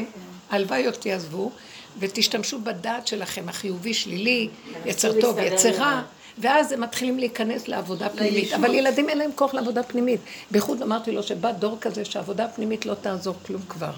הלוואי 0.49 0.85
עוד 0.85 0.93
תעזבו, 0.93 1.51
ותשתמשו 1.99 2.59
בדעת 2.59 3.07
שלכם, 3.07 3.49
החיובי, 3.49 3.93
שלילי, 3.93 4.49
יצר 4.85 5.21
טוב, 5.21 5.39
יצר 5.39 5.69
רע. 5.69 6.01
ואז 6.37 6.71
הם 6.71 6.81
מתחילים 6.81 7.19
להיכנס 7.19 7.67
לעבודה 7.67 8.09
פנימית. 8.09 8.53
אבל 8.53 8.73
ילדים 8.73 9.09
אין 9.09 9.17
להם 9.17 9.31
כוח 9.35 9.53
לעבודה 9.53 9.83
פנימית. 9.83 10.19
בייחוד 10.51 10.81
אמרתי 10.81 11.11
לו 11.11 11.23
שבא 11.23 11.51
דור 11.51 11.77
כזה 11.81 12.05
שעבודה 12.05 12.47
פנימית 12.47 12.85
לא 12.85 12.93
תעזור 12.93 13.35
כלום 13.45 13.61
כבר. 13.69 13.91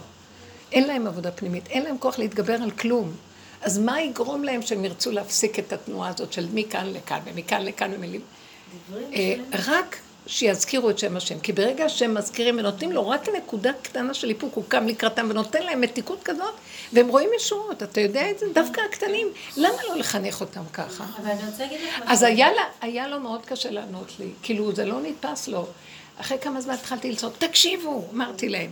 אין 0.71 0.87
להם 0.87 1.07
עבודה 1.07 1.31
פנימית, 1.31 1.67
אין 1.67 1.83
להם 1.83 1.97
כוח 1.97 2.19
להתגבר 2.19 2.53
על 2.53 2.71
כלום. 2.71 3.11
אז 3.61 3.77
מה 3.77 4.01
יגרום 4.01 4.43
להם 4.43 4.61
שהם 4.61 4.85
ירצו 4.85 5.11
להפסיק 5.11 5.59
את 5.59 5.73
התנועה 5.73 6.09
הזאת 6.09 6.33
של 6.33 6.47
מכאן 6.53 6.93
לכאן 6.93 7.19
ומכאן 7.25 7.65
לכאן 7.65 7.91
ומילים? 7.93 8.21
אה, 9.13 9.35
רק 9.67 9.97
שיזכירו 10.29 10.89
את 10.89 10.99
שם 10.99 11.17
השם. 11.17 11.39
כי 11.39 11.53
ברגע 11.53 11.89
שהם 11.89 12.13
מזכירים 12.13 12.57
ונותנים 12.59 12.91
לו 12.91 13.09
רק 13.09 13.29
נקודה 13.29 13.71
קטנה 13.81 14.13
של 14.13 14.29
איפוק, 14.29 14.53
הוא 14.53 14.63
קם 14.67 14.87
לקראתם 14.87 15.27
ונותן 15.29 15.63
להם 15.63 15.81
מתיקות 15.81 16.23
כזאת, 16.23 16.53
והם 16.93 17.07
רואים 17.07 17.29
ישועות, 17.35 17.83
אתה 17.83 18.01
יודע 18.01 18.29
את 18.31 18.39
זה? 18.39 18.45
דווקא 18.53 18.81
הקטנים, 18.89 19.27
למה 19.57 19.77
לא 19.89 19.95
לחנך 19.95 20.41
אותם 20.41 20.61
ככה? 20.73 21.05
אז 22.05 22.23
היה, 22.23 22.51
לה, 22.51 22.61
היה 22.81 23.07
לו 23.07 23.19
מאוד 23.19 23.45
קשה 23.45 23.71
לענות 23.71 24.11
לי, 24.19 24.29
כאילו 24.43 24.75
זה 24.75 24.85
לא 24.85 25.01
נתפס 25.01 25.47
לו. 25.47 25.67
אחרי 26.17 26.37
כמה 26.41 26.61
זמן 26.61 26.73
התחלתי 26.73 27.11
לצעוק, 27.11 27.33
תקשיבו, 27.37 28.07
אמרתי 28.13 28.49
להם. 28.49 28.71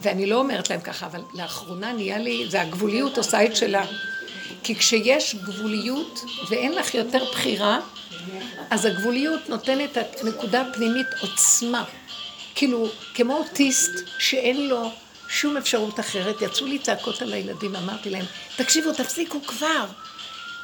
ואני 0.00 0.26
לא 0.26 0.36
אומרת 0.36 0.70
להם 0.70 0.80
ככה, 0.80 1.06
אבל 1.06 1.20
לאחרונה 1.34 1.92
נהיה 1.92 2.18
לי, 2.18 2.46
זה 2.50 2.60
הגבוליות 2.60 3.18
עושה 3.18 3.44
את 3.44 3.56
שלה. 3.56 3.86
כי 4.62 4.74
כשיש 4.74 5.34
גבוליות 5.34 6.20
ואין 6.50 6.72
לך 6.72 6.94
יותר 6.94 7.24
בחירה, 7.30 7.80
אז 8.70 8.84
הגבוליות 8.84 9.48
נותנת 9.48 9.98
נקודה 10.24 10.64
פנימית 10.74 11.06
עוצמה. 11.20 11.84
כאילו, 12.54 12.88
כמו 13.14 13.36
אוטיסט 13.36 13.90
שאין 14.18 14.68
לו 14.68 14.90
שום 15.28 15.56
אפשרות 15.56 16.00
אחרת, 16.00 16.42
יצאו 16.42 16.66
לי 16.66 16.78
צעקות 16.78 17.22
על 17.22 17.32
הילדים, 17.32 17.76
אמרתי 17.76 18.10
להם, 18.10 18.24
תקשיבו, 18.56 18.92
תפסיקו 18.92 19.40
כבר. 19.46 19.86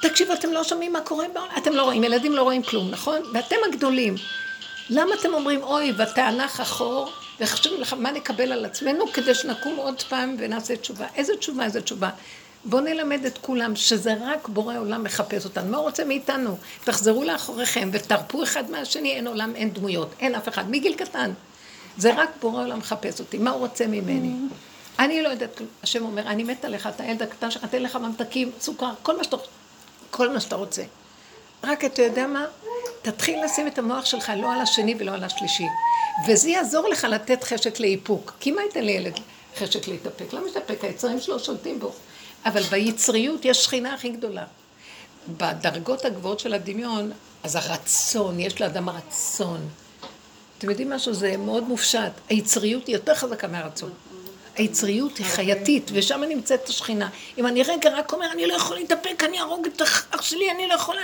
תקשיבו, 0.02 0.32
אתם 0.32 0.52
לא 0.52 0.64
שומעים 0.64 0.92
מה 0.92 1.00
קורה 1.00 1.28
בעולם, 1.34 1.50
אתם 1.58 1.72
לא 1.72 1.82
רואים, 1.82 2.04
ילדים 2.04 2.32
לא 2.32 2.42
רואים 2.42 2.62
כלום, 2.62 2.90
נכון? 2.90 3.22
ואתם 3.34 3.56
הגדולים. 3.68 4.14
למה 4.90 5.14
אתם 5.20 5.34
אומרים, 5.34 5.62
אוי, 5.62 5.92
ותענך 5.98 6.60
אחור, 6.60 7.12
וחשוב 7.40 7.80
לך 7.80 7.92
מה 7.92 8.10
נקבל 8.10 8.52
על 8.52 8.64
עצמנו 8.64 9.12
כדי 9.12 9.34
שנקום 9.34 9.76
עוד 9.76 10.02
פעם 10.02 10.36
ונעשה 10.38 10.76
תשובה. 10.76 11.06
איזה 11.16 11.36
תשובה, 11.36 11.64
איזה 11.64 11.82
תשובה. 11.82 12.10
בואו 12.64 12.82
נלמד 12.82 13.24
את 13.24 13.38
כולם 13.38 13.76
שזה 13.76 14.14
רק 14.20 14.48
בורא 14.48 14.78
עולם 14.78 15.04
מחפש 15.04 15.44
אותנו. 15.44 15.70
מה 15.70 15.76
הוא 15.76 15.84
רוצה 15.84 16.04
מאיתנו? 16.04 16.56
תחזרו 16.84 17.24
לאחוריכם 17.24 17.88
ותרפו 17.92 18.42
אחד 18.42 18.70
מהשני, 18.70 19.12
אין 19.12 19.26
עולם, 19.26 19.56
אין 19.56 19.70
דמויות, 19.70 20.08
אין 20.20 20.34
אף 20.34 20.48
אחד, 20.48 20.70
מגיל 20.70 20.94
קטן. 20.94 21.30
זה 21.96 22.14
רק 22.14 22.28
בורא 22.40 22.62
עולם 22.62 22.78
מחפש 22.78 23.20
אותי, 23.20 23.38
מה 23.38 23.50
הוא 23.50 23.58
רוצה 23.58 23.86
ממני? 23.86 24.32
אני 24.98 25.22
לא 25.22 25.28
יודעת, 25.28 25.60
השם 25.82 26.04
אומר, 26.04 26.22
אני 26.22 26.44
מת 26.44 26.64
עליך, 26.64 26.86
אתה 26.86 27.04
ילד 27.04 27.22
הקטן 27.22 27.50
שלך, 27.50 27.64
אתן 27.64 27.82
לך 27.82 27.96
ממתקים, 27.96 28.50
סוכר, 28.60 28.90
כל 29.02 29.16
מה 29.16 29.24
שאתה, 29.24 29.36
כל 30.10 30.32
מה 30.32 30.40
שאתה 30.40 30.56
רוצה. 30.56 30.82
רק 31.64 31.84
אתה 31.84 32.02
יודע 32.02 32.26
מה? 32.26 32.44
תתחיל 33.02 33.44
לשים 33.44 33.66
את 33.66 33.78
המוח 33.78 34.04
שלך 34.04 34.32
לא 34.36 34.52
על 34.52 34.60
השני 34.60 34.94
ולא 34.98 35.12
על 35.12 35.24
השלישי. 35.24 35.66
וזה 36.28 36.50
יעזור 36.50 36.88
לך 36.88 37.04
לתת 37.04 37.44
חשק 37.44 37.80
לאיפוק. 37.80 38.32
כי 38.40 38.50
מה 38.50 38.62
ייתן 38.62 38.84
לילד 38.84 39.20
חשק 39.58 39.88
להתאפק? 39.88 40.32
למה 40.32 40.48
יתאפק? 40.48 40.84
היצרים 40.84 41.20
שלו 41.20 41.38
שולטים 41.38 41.80
בו. 41.80 41.92
אבל 42.44 42.62
ביצריות 42.62 43.44
יש 43.44 43.64
שכינה 43.64 43.94
הכי 43.94 44.08
גדולה. 44.08 44.44
בדרגות 45.28 46.04
הגבוהות 46.04 46.40
של 46.40 46.54
הדמיון, 46.54 47.12
אז 47.42 47.56
הרצון, 47.56 48.40
יש 48.40 48.60
לאדם 48.60 48.88
רצון. 48.88 49.68
אתם 50.58 50.70
יודעים 50.70 50.90
משהו? 50.90 51.14
זה 51.14 51.36
מאוד 51.36 51.68
מופשט. 51.68 52.12
היצריות 52.28 52.86
היא 52.86 52.96
יותר 52.96 53.14
חזקה 53.14 53.46
מהרצון. 53.46 53.92
היצריות 54.56 55.18
היא 55.18 55.26
חייתית, 55.26 55.90
ושם 55.94 56.24
נמצאת 56.24 56.68
השכינה. 56.68 57.08
אם 57.38 57.46
אני 57.46 57.62
רגע 57.62 57.90
רק 57.90 58.12
אומר, 58.12 58.32
אני 58.32 58.46
לא 58.46 58.54
יכול 58.54 58.76
להתאפק, 58.76 59.24
אני 59.24 59.38
אהרוג 59.40 59.66
את 59.66 59.82
אח 60.10 60.22
שלי, 60.22 60.50
אני 60.50 60.68
לא 60.68 60.74
יכולה... 60.74 61.02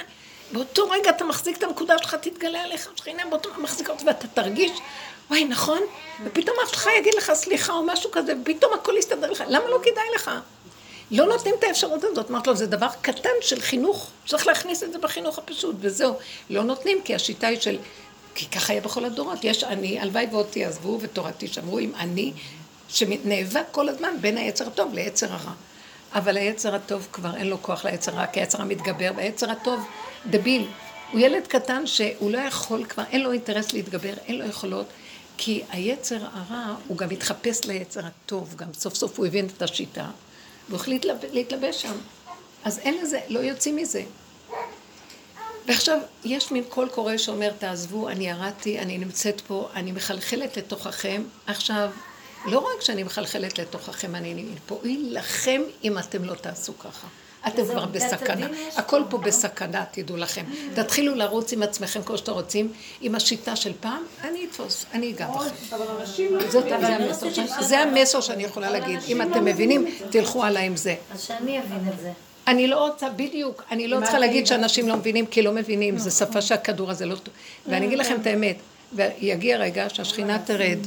באותו 0.52 0.90
רגע 0.90 1.10
אתה 1.10 1.24
מחזיק 1.24 1.58
את 1.58 1.62
הנקודה 1.62 1.98
שלך, 1.98 2.14
תתגלה 2.14 2.62
עליך 2.62 2.88
השכינה, 2.94 3.22
באותו 3.30 3.48
רגע 3.48 3.58
מחזיק 3.58 3.90
אותה, 3.90 4.02
ואתה 4.06 4.26
תרגיש, 4.26 4.70
וואי, 5.30 5.44
נכון? 5.44 5.78
ופתאום 6.24 6.56
אף 6.64 6.74
אחד 6.74 6.90
יגיד 6.98 7.14
לך 7.14 7.32
סליחה 7.34 7.72
או 7.72 7.82
משהו 7.82 8.10
כזה, 8.10 8.32
ופתאום 8.42 8.72
הכל 8.74 8.94
יסתדר 8.98 9.30
לך. 9.30 9.44
למה 9.48 9.68
לא 9.68 9.78
כדאי 9.82 10.04
לך? 10.14 10.30
לא 11.10 11.26
נותנים 11.26 11.54
את 11.58 11.64
האפשרות 11.64 12.04
הזאת. 12.04 12.30
אמרת 12.30 12.46
לו, 12.46 12.56
זה 12.56 12.66
דבר 12.66 12.88
קטן 13.00 13.30
של 13.40 13.60
חינוך, 13.60 14.10
צריך 14.26 14.46
להכניס 14.46 14.82
את 14.82 14.92
זה 14.92 14.98
בחינוך 14.98 15.38
הפשוט, 15.38 15.76
וזהו. 15.80 16.14
לא 16.50 16.62
נותנים, 16.64 16.98
כי 17.04 17.14
השיטה 17.14 17.46
היא 17.46 17.60
של 17.60 17.78
כי 18.34 18.46
ככה 18.46 18.72
היה 18.72 18.82
בכל 18.82 19.04
הדורות. 19.04 19.44
יש 19.44 19.64
אני, 19.64 20.00
הלוואי 20.00 20.26
ועוד 20.30 20.46
תעזבו 20.50 20.98
ותורתי 21.00 21.48
שמרו 21.48 21.78
עם 21.78 21.92
אני, 21.98 22.32
שנאבק 22.88 23.64
כל 23.70 23.88
הזמן 23.88 24.14
בין 24.20 24.36
היצר 24.36 24.66
הטוב 24.66 24.94
ליצר 24.94 25.32
הרע. 25.32 25.52
אבל 26.14 26.36
היצר 26.36 26.74
הטוב 26.74 27.08
כבר 27.12 27.36
אין 27.36 27.46
לו 27.46 27.62
כוח 27.62 27.84
ליצר 27.84 28.12
הרע, 28.12 28.26
כי 28.26 28.40
היצר 28.40 28.62
המתגבר, 28.62 29.10
והיצר 29.16 29.50
הטוב 29.50 29.80
דביל. 30.26 30.66
הוא 31.12 31.20
ילד 31.20 31.46
קטן 31.46 31.86
שהוא 31.86 32.30
לא 32.30 32.38
יכול 32.38 32.84
כבר, 32.84 33.02
אין 33.10 33.22
לו 33.22 33.32
אינטרס 33.32 33.72
להתגבר, 33.72 34.12
אין 34.26 34.38
לו 34.38 34.46
יכולות, 34.46 34.86
כי 35.36 35.62
היצר 35.70 36.18
הרע, 36.32 36.74
הוא 36.86 36.96
גם 36.96 37.08
מתחפש 37.08 37.64
ליצר 37.64 38.00
הטוב, 38.06 38.54
גם 38.56 38.68
סוף 38.72 38.94
סוף 38.94 39.18
הוא 39.18 39.26
הבין 39.26 39.46
את 39.56 39.62
השיטה, 39.62 40.06
והוא 40.70 40.80
החליט 40.80 41.06
להתלבש 41.32 41.82
שם. 41.82 41.94
אז 42.64 42.78
אין 42.78 43.02
לזה, 43.02 43.20
לא 43.28 43.38
יוצאים 43.38 43.76
מזה. 43.76 44.02
ועכשיו, 45.66 45.98
יש 46.24 46.52
מין 46.52 46.64
קול 46.68 46.88
קורא 46.88 47.16
שאומר, 47.16 47.52
תעזבו, 47.58 48.08
אני 48.08 48.28
ירדתי, 48.28 48.78
אני 48.78 48.98
נמצאת 48.98 49.40
פה, 49.40 49.68
אני 49.74 49.92
מחלחלת 49.92 50.56
לתוככם. 50.56 51.22
עכשיו, 51.46 51.90
לא 52.46 52.58
רק 52.58 52.82
שאני 52.82 53.02
מחלחלת 53.02 53.58
לתוככם, 53.58 54.14
אני 54.14 54.44
פה 54.66 54.80
לכם 54.84 55.62
אם 55.84 55.98
אתם 55.98 56.24
לא 56.24 56.34
תעשו 56.34 56.78
ככה. 56.78 57.06
אתם 57.46 57.64
כבר 57.64 57.86
בסכנה. 57.86 58.46
הכל 58.76 59.02
פה 59.10 59.18
בסכנה, 59.18 59.84
תדעו 59.90 60.16
לכם. 60.16 60.44
תתחילו 60.74 61.14
לרוץ 61.14 61.52
עם 61.52 61.62
עצמכם 61.62 62.02
כמו 62.02 62.18
שאתם 62.18 62.32
רוצים, 62.32 62.72
עם 63.00 63.14
השיטה 63.14 63.56
של 63.56 63.72
פעם, 63.80 64.02
אני 64.24 64.44
אתפוס, 64.44 64.86
אני 64.92 65.10
אגע 65.10 65.28
בכם. 65.28 65.76
לא 66.30 67.62
זה 67.62 67.78
המסר 67.78 68.20
שאני 68.20 68.44
יכולה 68.44 68.70
להגיד. 68.70 68.98
אם 69.08 69.22
אתם 69.22 69.30
לא 69.30 69.40
מבינים, 69.40 69.86
תלכו 70.10 70.44
הלאה 70.44 70.62
עם 70.62 70.76
זה. 70.76 70.94
אז 71.12 71.22
שאני 71.22 71.58
אבין 71.58 71.88
את 71.94 72.00
זה. 72.00 72.12
אני 72.46 72.66
לא 72.66 72.86
רוצה, 72.86 73.08
בדיוק, 73.08 73.62
אני 73.70 73.88
לא 73.88 74.00
צריכה 74.00 74.18
להגיד 74.18 74.46
שאנשים 74.46 74.88
לא 74.88 74.96
מבינים, 74.96 75.26
כי 75.26 75.42
לא 75.42 75.52
מבינים, 75.52 75.98
זו 75.98 76.10
שפה 76.10 76.40
שהכדור 76.40 76.90
הזה 76.90 77.06
לא. 77.06 77.16
ואני 77.66 77.86
אגיד 77.86 77.98
לכם 77.98 78.16
את 78.20 78.26
האמת, 78.26 78.56
ויגיע 78.92 79.56
רגע 79.56 79.86
שהשכינה 79.88 80.38
תרד, 80.38 80.78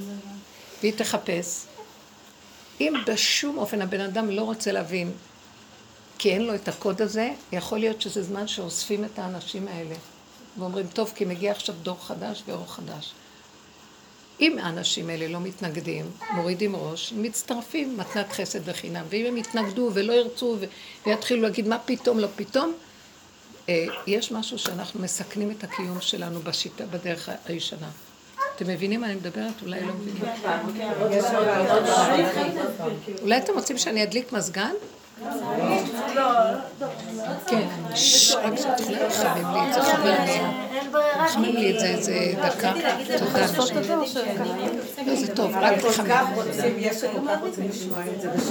והיא 0.81 0.93
תחפש. 0.95 1.61
אם 2.81 2.93
בשום 3.07 3.57
אופן 3.57 3.81
הבן 3.81 4.01
אדם 4.01 4.29
לא 4.29 4.41
רוצה 4.41 4.71
להבין, 4.71 5.11
כי 6.17 6.31
אין 6.31 6.41
לו 6.41 6.55
את 6.55 6.67
הקוד 6.67 7.01
הזה, 7.01 7.31
יכול 7.51 7.79
להיות 7.79 8.01
שזה 8.01 8.23
זמן 8.23 8.47
שאוספים 8.47 9.05
את 9.05 9.19
האנשים 9.19 9.67
האלה. 9.67 9.95
ואומרים, 10.57 10.87
טוב, 10.87 11.11
כי 11.15 11.25
מגיע 11.25 11.51
עכשיו 11.51 11.75
דור 11.83 11.97
חדש 12.01 12.43
ואור 12.47 12.73
חדש. 12.73 13.13
אם 14.41 14.59
האנשים 14.59 15.09
האלה 15.09 15.27
לא 15.27 15.39
מתנגדים, 15.39 16.05
מורידים 16.33 16.75
ראש, 16.75 17.13
מצטרפים 17.17 17.97
מתנת 17.97 18.31
חסד 18.31 18.59
וחינם. 18.65 19.05
ואם 19.09 19.25
הם 19.25 19.37
יתנגדו 19.37 19.89
ולא 19.93 20.13
ירצו 20.13 20.57
ויתחילו 21.05 21.41
להגיד 21.41 21.67
מה 21.67 21.79
פתאום, 21.79 22.19
לא 22.19 22.27
פתאום, 22.35 22.73
אה, 23.69 23.85
יש 24.07 24.31
משהו 24.31 24.59
שאנחנו 24.59 24.99
מסכנים 24.99 25.51
את 25.51 25.63
הקיום 25.63 26.01
שלנו 26.01 26.39
בשיטה, 26.39 26.85
בדרך 26.85 27.29
הישנה. 27.45 27.89
אתם 28.55 28.67
מבינים 28.67 29.01
מה 29.01 29.07
אני 29.07 29.15
מדברת? 29.15 29.61
אולי 29.61 29.81
לא 29.85 29.93
מבינים. 29.93 30.23
אולי 33.21 33.37
אתם 33.37 33.53
רוצים 33.53 33.77
שאני 33.77 34.03
אדליק 34.03 34.31
מזגן? 34.31 34.73
כן, 37.47 37.67
רק 38.43 38.55
שאת 38.55 38.79
יכולה 38.79 39.07
לחמם 39.07 39.53
לי 39.53 39.69
את 39.69 39.73
זה, 39.73 39.81
חבר 39.81 40.15
לי. 40.25 40.39
לחמם 41.25 41.43
לי 41.43 41.71
את 41.73 41.79
זה 41.79 41.85
איזה 41.85 42.33
דקה. 42.47 42.73
תודה. 43.17 43.95
לא, 45.05 45.15
זה 45.15 45.35
טוב, 45.35 45.51
רק 45.55 45.83
לחמם. 45.83 46.33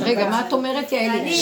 רגע, 0.03 0.29
מה 0.29 0.43
את 0.49 0.53
אומרת, 0.53 0.93
יעלי? 0.93 1.09
אני 1.19 1.33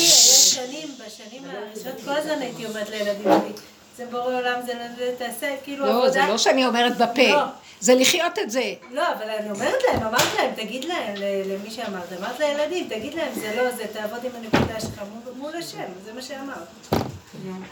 בשנים 1.06 1.42
הראשונות 1.44 2.00
כל 2.04 2.10
הזמן 2.10 2.40
הייתי 2.40 2.66
אומרת 2.66 2.90
לילדים 2.90 3.22
שלי, 3.24 3.52
זה 3.96 4.04
בורא 4.10 4.24
עולם, 4.24 4.60
זה 4.66 4.72
תעשה 5.18 5.54
כאילו 5.64 5.86
עבודה. 5.86 6.04
לא, 6.04 6.10
זה 6.10 6.20
לא 6.28 6.38
שאני 6.38 6.66
אומרת 6.66 6.96
בפה. 6.96 7.42
לא. 7.80 7.86
זה 7.86 7.94
לחיות 7.94 8.38
את 8.38 8.50
זה. 8.50 8.74
לא, 8.92 9.12
אבל 9.12 9.30
אני 9.30 9.50
אומרת 9.50 9.82
להם, 9.88 10.02
אמרת 10.02 10.34
להם, 10.38 10.50
תגיד 10.56 10.84
להם, 10.84 11.14
למי 11.46 11.70
שאמרת, 11.70 12.12
אמרת 12.18 12.40
לילדים, 12.40 12.88
תגיד 12.88 13.14
להם, 13.14 13.32
זה 13.34 13.54
לא 13.56 13.70
זה, 13.70 13.84
תעבוד 13.92 14.24
עם 14.24 14.30
הנקודה 14.34 14.80
שלך 14.80 15.02
מול 15.36 15.56
השם, 15.56 15.92
זה 16.04 16.12
מה 16.12 16.22
שאמרת. 16.22 17.02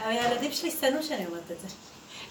הילדים 0.04 0.52
שלי 0.52 0.70
שנאו 0.70 1.02
שאני 1.02 1.26
אומרת 1.26 1.50
את 1.50 1.60
זה. 1.60 1.68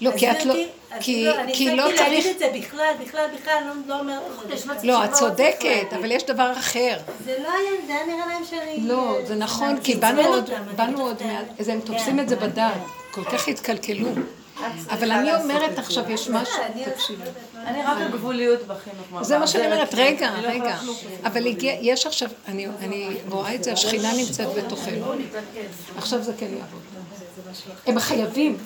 לא, 0.02 0.12
כי 0.18 0.32
את 0.32 0.46
לא, 0.46 0.54
כי 1.00 1.26
לא 1.26 1.84
צריך... 1.84 2.02
אני 2.02 2.10
להגיד 2.10 2.26
את 2.26 2.40
זה 2.40 2.52
בכלל, 2.56 2.94
בכלל, 3.06 3.26
בכלל, 3.40 3.64
לא 3.88 4.00
אומרת 4.00 4.22
את 4.54 4.60
זה. 4.60 4.88
לא, 4.88 5.06
את 5.06 5.12
צודקת, 5.14 5.94
אבל 6.00 6.12
יש 6.12 6.24
דבר 6.24 6.52
אחר. 6.60 6.98
זה 7.26 7.36
לא 7.44 7.50
היה, 7.52 7.72
זה 7.88 7.94
היה 7.94 8.06
נראה 8.06 8.28
להם 8.28 8.44
שאני... 8.50 8.78
לא, 8.88 9.18
זה 9.26 9.36
נכון, 9.36 9.80
כי 9.84 9.96
באנו 9.96 10.22
עוד, 10.22 10.50
באנו 10.76 11.02
עוד, 11.02 11.22
הם 11.68 11.80
תופסים 11.82 12.20
את 12.20 12.30
זה 12.30 12.36
בדעת, 12.36 12.82
כל 13.12 13.24
כך 13.24 13.48
התקלקלו. 13.48 14.10
אבל 14.90 15.12
אני 15.12 15.36
אומרת 15.36 15.80
עכשיו, 15.80 16.12
יש 16.12 16.30
משהו, 16.30 16.60
תקשיבי. 16.96 17.24
אני 17.66 17.84
רק 17.84 17.98
הגבוליות 18.02 18.60
בחינוך. 18.68 19.24
זה 19.24 19.38
מה 19.38 19.48
שאני 19.48 19.66
אומרת, 19.66 19.94
רגע, 19.94 20.32
רגע. 20.44 20.78
אבל 21.24 21.44
יש 21.62 22.06
עכשיו, 22.06 22.30
אני 22.48 22.68
רואה 23.30 23.56
את 23.56 23.64
זה, 23.64 23.74
השכינה 23.74 24.14
נמצאת 24.14 24.48
בתוכנו. 24.58 25.12
עכשיו 25.98 26.24
זה 26.24 26.34
כן 26.38 26.46
יעבוד. 26.50 26.82
הם 27.88 28.00
חייבים, 28.00 28.58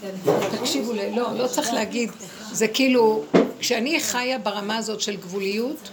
תקשיבו, 0.60 0.94
לא, 1.16 1.38
לא 1.38 1.48
צריך 1.48 1.74
להגיד, 1.74 2.12
זה 2.52 2.68
כאילו, 2.68 3.24
כשאני 3.60 4.00
חיה 4.00 4.40
ברמה 4.40 4.78
הזאת 4.78 5.02
של 5.02 5.16
גבוליות, 5.16 5.90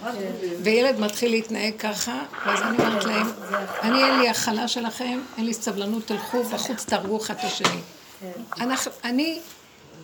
וילד 0.62 1.00
מתחיל 1.00 1.30
להתנהג 1.30 1.72
ככה, 1.78 2.22
אז 2.44 2.62
אני 2.62 2.78
אומרת 2.78 3.04
להם, 3.04 3.26
אני 3.82 4.04
אין 4.04 4.18
לי 4.18 4.28
הכלה 4.28 4.68
שלכם, 4.68 5.20
אין 5.36 5.46
לי 5.46 5.54
סבלנות, 5.54 6.06
תלכו 6.06 6.42
בחוץ, 6.44 6.84
תהרגו 6.84 7.16
אחד 7.16 7.34
את 7.38 7.44
השני. 7.44 7.80
אני 9.04 9.40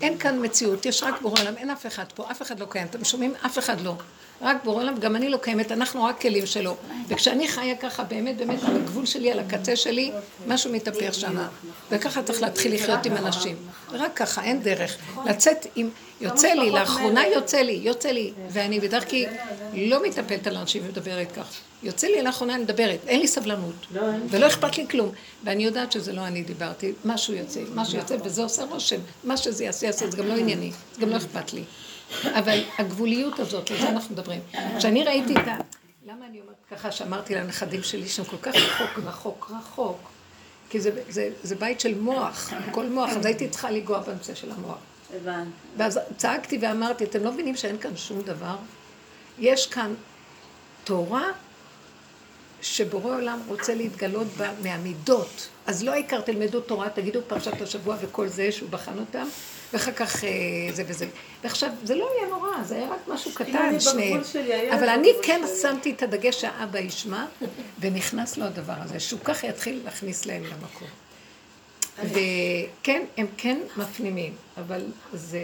אין 0.01 0.19
כאן 0.19 0.45
מציאות, 0.45 0.87
יש 0.87 1.03
רק 1.03 1.21
בורא 1.23 1.41
עולם, 1.41 1.57
אין 1.57 1.71
אף 1.71 1.87
אחד 1.87 2.05
פה, 2.15 2.31
אף 2.31 2.43
אחד 2.43 2.61
לא 2.61 2.67
קיים. 2.71 2.87
אתם 2.87 3.05
שומעים? 3.05 3.35
אף 3.47 3.59
אחד 3.59 3.81
לא. 3.81 3.95
רק 4.43 4.65
בורא 4.65 4.83
עולם, 4.83 4.99
גם 4.99 5.17
אני 5.17 5.29
לא 5.29 5.37
קיימת, 5.37 5.73
אנחנו 5.73 6.05
רק 6.05 6.21
כלים 6.21 6.47
שלו. 6.47 6.77
וכשאני 7.09 7.49
חיה 7.49 7.77
ככה, 7.77 8.05
באמת, 8.05 8.37
באמת, 8.37 8.63
על 8.63 8.77
הגבול 8.77 9.07
שלי, 9.07 9.33
על 9.33 9.39
הקצה 9.39 9.77
שלי, 9.77 10.13
משהו 10.47 10.73
מתהפך 10.73 11.15
שמה. 11.15 11.49
וככה 11.91 12.23
צריך 12.23 12.43
להתחיל 12.43 12.75
לחיות 12.75 13.07
עם 13.07 13.17
אנשים. 13.17 13.57
רק 13.93 14.17
ככה, 14.17 14.45
אין 14.45 14.63
דרך. 14.63 14.97
לצאת 15.27 15.67
עם... 15.77 15.91
יוצא 16.25 16.49
לי, 16.49 16.71
לאחרונה 16.71 17.27
יוצא 17.27 17.59
לי, 17.59 17.73
יוצא 17.73 18.09
לי. 18.09 18.33
ואני 18.51 18.81
בדרכי 18.81 19.27
לא 19.75 20.07
מתאפלת 20.07 20.47
על 20.47 20.57
אנשים 20.57 20.83
ומדברת 20.87 21.33
כך. 21.33 21.61
יוצא 21.83 22.07
לי 22.07 22.23
לאחרונה, 22.23 22.55
אני 22.55 22.63
מדברת, 22.63 22.99
אין 23.07 23.21
לי 23.21 23.29
סבלנות. 23.29 23.87
ולא 24.31 24.47
אכפת 24.47 24.79
לי 24.79 24.89
כלום. 24.89 25.13
ואני 25.45 25.65
יודעת 25.65 25.93
שזה 25.93 26.13
לא 26.13 26.27
אני 26.27 26.43
דיברתי, 26.43 26.93
משהו 27.05 27.35
יוצא, 27.35 27.61
משהו 27.75 27.99
יוצא, 27.99 28.17
וזה 28.25 28.43
עושה 28.43 28.65
רושם. 28.65 29.01
מה 29.25 29.37
שזה 29.37 29.65
יעשה, 29.65 29.87
יעשה, 29.87 30.11
זה 30.11 30.17
גם 30.17 30.27
לא 30.27 30.35
ענייני, 30.35 30.73
זה 30.95 31.01
גם 31.01 31.09
לא 31.11 31.17
אכפת 31.17 31.53
לי. 31.53 31.63
אבל 32.25 32.65
הגבוליות 32.79 33.39
הזאת, 33.39 33.71
על 33.71 33.77
זה 33.77 33.89
אנחנו 33.89 34.15
מדברים. 34.15 34.41
כשאני 34.79 35.05
ראיתי 35.05 35.33
את 35.33 35.49
ה... 35.49 35.57
למה 36.07 36.27
אני 36.27 36.41
אומרת 36.41 36.55
ככה 36.71 36.93
שאמרתי 36.93 37.35
לנכדים 37.35 37.83
שלי 37.83 38.09
שהם 38.09 38.25
כל 38.25 38.37
כך 38.43 38.55
רחוק, 38.55 38.99
רחוק, 39.07 39.51
רחוק, 39.59 39.99
כי 40.71 40.81
זה, 40.81 40.91
זה, 41.09 41.31
זה 41.43 41.57
בית 41.57 41.81
של 41.81 41.99
מוח, 41.99 42.53
כל 42.71 42.87
מוח, 42.87 43.11
אז 43.11 43.27
הייתי 43.27 43.49
צריכה 43.49 43.71
לנגוע 43.71 43.99
בנושא 43.99 44.35
של 44.35 44.51
המוח. 44.51 44.79
הבנתי. 45.17 45.51
ואז 45.77 46.01
צעקתי 46.17 46.59
ואמרתי, 46.61 47.05
אתם 47.05 47.25
לא 47.25 47.33
מבינים 47.33 47.57
שאין 47.57 47.79
כאן 47.79 47.97
שום 47.97 48.23
דבר? 48.23 48.57
יש 49.39 49.67
כאן 49.67 49.95
תורה 50.85 51.31
שבורא 52.63 53.15
עולם 53.15 53.41
רוצה 53.49 53.75
להתגלות 53.75 54.27
בה 54.37 54.51
מהמידות. 54.63 55.49
אז 55.67 55.85
לא 55.85 55.91
העיקר 55.91 56.21
תלמדו 56.21 56.61
תורה, 56.61 56.91
תגידו 56.91 57.21
פרשת 57.27 57.63
השבוע 57.63 57.97
וכל 58.01 58.29
זה 58.29 58.53
שהוא 58.53 58.71
בחן 58.71 58.99
אותם, 58.99 59.27
ואחר 59.73 59.93
כך 59.93 60.25
אה, 60.25 60.31
זה 60.73 60.85
וזה. 60.87 61.07
ועכשיו, 61.43 61.71
זה 61.85 61.95
לא 61.95 62.09
היה 62.19 62.29
נורא, 62.29 62.63
זה 62.65 62.77
היה 62.77 62.89
רק 62.89 63.09
משהו 63.09 63.31
קטן, 63.35 63.81
שניהם. 63.81 64.21
אבל 64.73 64.89
אני 64.89 65.09
כן 65.23 65.43
שמתי 65.63 65.91
את 65.91 66.03
הדגש 66.03 66.41
שהאבא 66.41 66.79
ישמע, 66.79 67.25
ונכנס 67.81 68.37
לו 68.37 68.45
הדבר 68.45 68.77
הזה, 68.79 69.01
שהוא 69.01 69.21
ככה 69.25 69.47
יתחיל 69.47 69.81
להכניס 69.85 70.27
להם 70.27 70.45
למקום. 70.45 70.89
וכן, 72.03 73.03
הם 73.17 73.27
כן 73.37 73.59
מפנימים, 73.77 74.35
אבל 74.57 74.83
זה... 75.13 75.39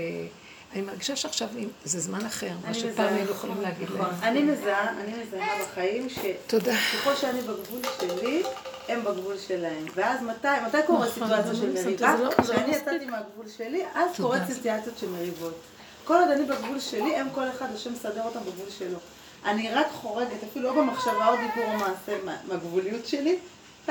אני 0.73 0.83
מרגישה 0.83 1.17
שעכשיו 1.17 1.49
זה 1.85 2.01
זמן 2.01 2.27
אחר, 2.27 2.51
מה 2.67 2.75
שפעם 2.75 3.15
היינו 3.15 3.31
יכולים 3.31 3.61
להגיד 3.61 3.91
להם. 3.91 4.05
אני 4.23 4.43
מזהה, 4.43 4.91
אני 5.01 5.13
מזהה 5.23 5.63
בחיים, 5.63 6.09
שככל 6.09 7.15
שאני 7.17 7.41
בגבול 7.41 7.81
שלי, 8.01 8.43
הם 8.89 9.05
בגבול 9.05 9.39
שלהם. 9.39 9.85
ואז 9.95 10.23
מתי, 10.23 10.49
מתי 10.67 10.77
קורה 10.87 11.07
נכון, 11.07 11.29
סיטואציה 11.29 11.55
של 11.55 11.73
מריבה? 11.73 12.17
לא- 12.17 12.31
כשאני 12.43 12.77
יצאתי 12.77 13.07
מהגבול 13.07 13.49
שלי, 13.57 13.83
אז 13.95 14.11
קורית 14.17 14.43
סיטואציות 14.53 14.99
של 14.99 15.09
מריבות. 15.09 15.55
כל 16.05 16.15
עוד 16.15 16.29
אני 16.31 16.45
בגבול 16.45 16.81
שלי, 16.81 17.17
הם 17.17 17.29
כל 17.35 17.49
אחד, 17.49 17.67
השם 17.75 17.93
מסדר 17.93 18.23
אותם 18.25 18.41
בגבול 18.41 18.71
שלו. 18.79 18.99
אני 19.45 19.71
רק 19.75 19.87
חורגת, 19.93 20.45
אפילו 20.51 20.75
לא 20.75 20.83
במחשבה 20.83 21.29
או 21.29 21.35
דיבור 21.37 21.73
או 21.75 21.79
מעשה, 21.79 22.19
מהגבוליות 22.49 23.07
שלי, 23.07 23.39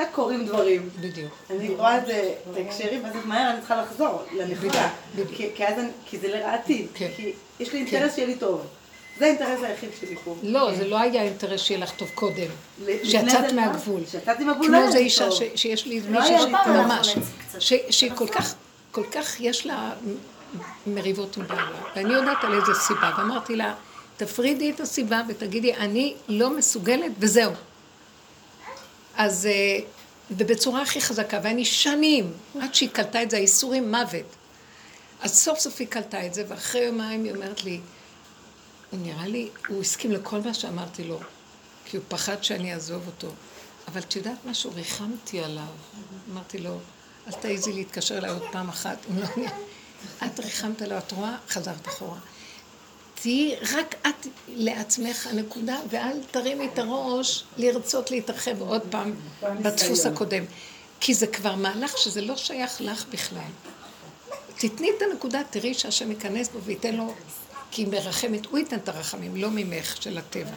רק 0.00 0.08
קורים 0.12 0.46
דברים. 0.46 0.88
בדיוק. 1.00 1.32
אני 1.50 1.68
רואה 1.68 1.98
את 1.98 2.06
זה 2.06 2.34
בהקשרים, 2.54 3.04
ואז 3.04 3.14
מהר 3.24 3.50
אני 3.50 3.58
צריכה 3.58 3.82
לחזור 3.82 4.22
לנקודה. 4.36 4.88
כי 6.06 6.18
זה 6.18 6.28
לרעתי. 6.28 6.86
כן. 6.94 7.08
כי 7.16 7.32
יש 7.60 7.72
לי 7.72 7.78
אינטרס 7.78 8.14
שיהיה 8.14 8.26
לי 8.26 8.34
טוב. 8.34 8.66
זה 9.18 9.24
האינטרס 9.26 9.62
היחיד 9.62 9.90
שלי 10.00 10.16
פה. 10.24 10.36
לא, 10.42 10.74
זה 10.74 10.86
לא 10.88 10.98
היה 10.98 11.22
אינטרס 11.22 11.60
שיהיה 11.60 11.80
לך 11.80 11.90
טוב 11.90 12.08
קודם. 12.14 12.46
שיצאת 13.04 13.52
מהגבול. 13.52 14.00
שיצאתי 14.10 14.44
מהגבול 14.44 14.70
לא 14.70 14.76
היה 14.76 14.86
לי 14.86 14.90
טוב. 14.90 14.92
כמו 14.92 14.92
זה 14.92 14.98
אישה 14.98 15.56
שיש 15.56 15.86
לי 15.86 16.00
לא 16.00 16.20
מישהי 16.20 16.46
ממש. 16.66 17.16
שהיא 17.90 18.12
כל 18.14 18.28
כך, 18.28 18.54
כל 18.90 19.04
כך 19.12 19.40
יש 19.40 19.66
לה 19.66 19.92
מריבות 20.86 21.36
עם 21.36 21.46
בעלה, 21.46 21.62
ואני 21.96 22.14
יודעת 22.14 22.44
על 22.44 22.60
איזה 22.60 22.74
סיבה, 22.74 23.10
ואמרתי 23.18 23.56
לה, 23.56 23.74
תפרידי 24.16 24.70
את 24.70 24.80
הסיבה 24.80 25.22
ותגידי, 25.28 25.74
אני 25.74 26.14
לא 26.28 26.50
מסוגלת 26.50 27.12
וזהו. 27.18 27.52
אז, 29.16 29.46
אה, 29.46 29.78
ובצורה 30.30 30.82
הכי 30.82 31.00
חזקה, 31.00 31.40
ואני 31.42 31.64
שנים, 31.64 32.32
עד 32.60 32.74
שהיא 32.74 32.88
קלטה 32.88 33.22
את 33.22 33.30
זה, 33.30 33.36
האיסורים 33.36 33.90
מוות. 33.90 34.26
אז 35.20 35.38
סוף 35.38 35.58
סוף 35.58 35.76
היא 35.78 35.88
קלטה 35.88 36.26
את 36.26 36.34
זה, 36.34 36.44
ואחרי 36.48 36.80
יומיים 36.80 37.24
היא 37.24 37.32
אומרת 37.34 37.64
לי, 37.64 37.80
נראה 38.92 39.26
לי, 39.26 39.48
הוא 39.68 39.80
הסכים 39.80 40.12
לכל 40.12 40.40
מה 40.40 40.54
שאמרתי 40.54 41.04
לו, 41.04 41.20
כי 41.84 41.96
הוא 41.96 42.04
פחד 42.08 42.44
שאני 42.44 42.74
אעזוב 42.74 43.06
אותו. 43.06 43.28
אבל 43.88 44.00
את 44.00 44.16
יודעת 44.16 44.44
משהו? 44.44 44.70
ריחמתי 44.74 45.40
עליו. 45.40 45.64
אמרתי 46.32 46.58
לו, 46.58 46.78
אל 47.26 47.32
תעיזי 47.32 47.72
להתקשר 47.72 48.18
אליי 48.18 48.30
עוד 48.30 48.42
פעם 48.52 48.68
אחת. 48.68 48.98
לא 49.16 49.26
את 50.26 50.40
ריחמת 50.40 50.82
עליו, 50.82 50.98
את 50.98 51.12
רואה? 51.12 51.36
חזרת 51.48 51.88
אחורה. 51.88 52.18
תהיי 53.22 53.56
רק 53.72 53.94
את 54.06 54.26
לעצמך 54.48 55.26
הנקודה, 55.26 55.78
ואל 55.90 56.16
תרימי 56.30 56.68
את 56.72 56.78
הראש 56.78 57.44
לרצות 57.56 58.10
להתרחב 58.10 58.60
עוד 58.60 58.82
פעם 58.90 59.14
בדפוס 59.42 60.06
הקודם. 60.06 60.44
כי 61.00 61.14
זה 61.14 61.26
כבר 61.26 61.54
מהלך 61.54 61.98
שזה 61.98 62.20
לא 62.20 62.36
שייך 62.36 62.80
לך 62.80 63.04
בכלל. 63.12 63.50
תתני 64.58 64.90
את 64.96 65.02
הנקודה, 65.02 65.42
תראי 65.50 65.74
שהשם 65.74 66.10
ייכנס 66.10 66.48
בו 66.48 66.58
וייתן 66.62 66.94
לו, 66.94 67.14
כי 67.70 67.82
היא 67.82 67.88
מרחמת, 67.88 68.46
הוא 68.46 68.58
ייתן 68.58 68.76
את 68.76 68.88
הרחמים, 68.88 69.36
לא 69.36 69.50
ממך, 69.50 70.02
של 70.02 70.18
הטבע. 70.18 70.54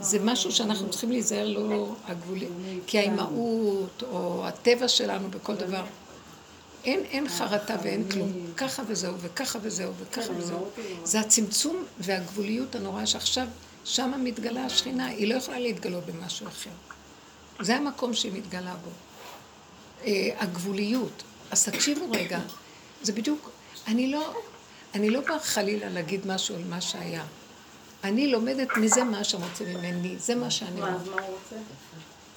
זה 0.00 0.18
משהו 0.18 0.52
שאנחנו 0.52 0.90
צריכים 0.90 1.12
להיזהר, 1.12 1.48
לא 1.48 1.94
הגבולי, 2.06 2.46
כי 2.86 2.98
האימהות, 2.98 4.02
או 4.12 4.46
הטבע 4.46 4.88
שלנו 4.88 5.30
בכל 5.30 5.54
דבר, 5.54 5.84
אין, 6.84 7.00
אין 7.00 7.28
חרטה 7.28 7.76
ואין 7.82 8.10
כלום. 8.10 8.32
ככה 8.56 8.82
וזהו, 8.86 9.14
וככה 9.20 9.58
וזהו, 9.62 9.92
וככה 9.98 10.32
וזהו. 10.36 10.70
זה 11.04 11.20
הצמצום 11.20 11.84
והגבוליות 11.98 12.74
הנוראה 12.74 13.06
שעכשיו, 13.06 13.46
שמה 13.84 14.16
מתגלה 14.16 14.64
השכינה, 14.64 15.06
היא 15.06 15.28
לא 15.28 15.34
יכולה 15.34 15.58
להתגלות 15.58 16.06
במשהו 16.06 16.48
אחר. 16.48 16.70
זה 17.60 17.76
המקום 17.76 18.14
שהיא 18.14 18.32
מתגלה 18.32 18.74
בו. 18.74 18.90
אה, 20.04 20.28
הגבוליות. 20.38 21.22
אז 21.50 21.64
תקשיבו 21.64 22.10
רגע, 22.10 22.38
זה 23.02 23.12
בדיוק, 23.12 23.50
אני 23.86 24.10
לא, 24.10 24.34
אני 24.94 25.10
לא 25.10 25.20
באה 25.20 25.40
חלילה 25.40 25.88
להגיד 25.88 26.26
משהו 26.26 26.56
על 26.56 26.64
מה 26.64 26.80
שהיה. 26.80 27.24
אני 28.04 28.32
לומדת 28.32 28.68
מזה 28.76 29.04
מה 29.04 29.24
שהם 29.24 29.42
רוצים 29.42 29.66
ממני, 29.68 30.18
זה 30.18 30.34
מה 30.34 30.50
שאני 30.50 30.80
רוצה? 30.80 31.56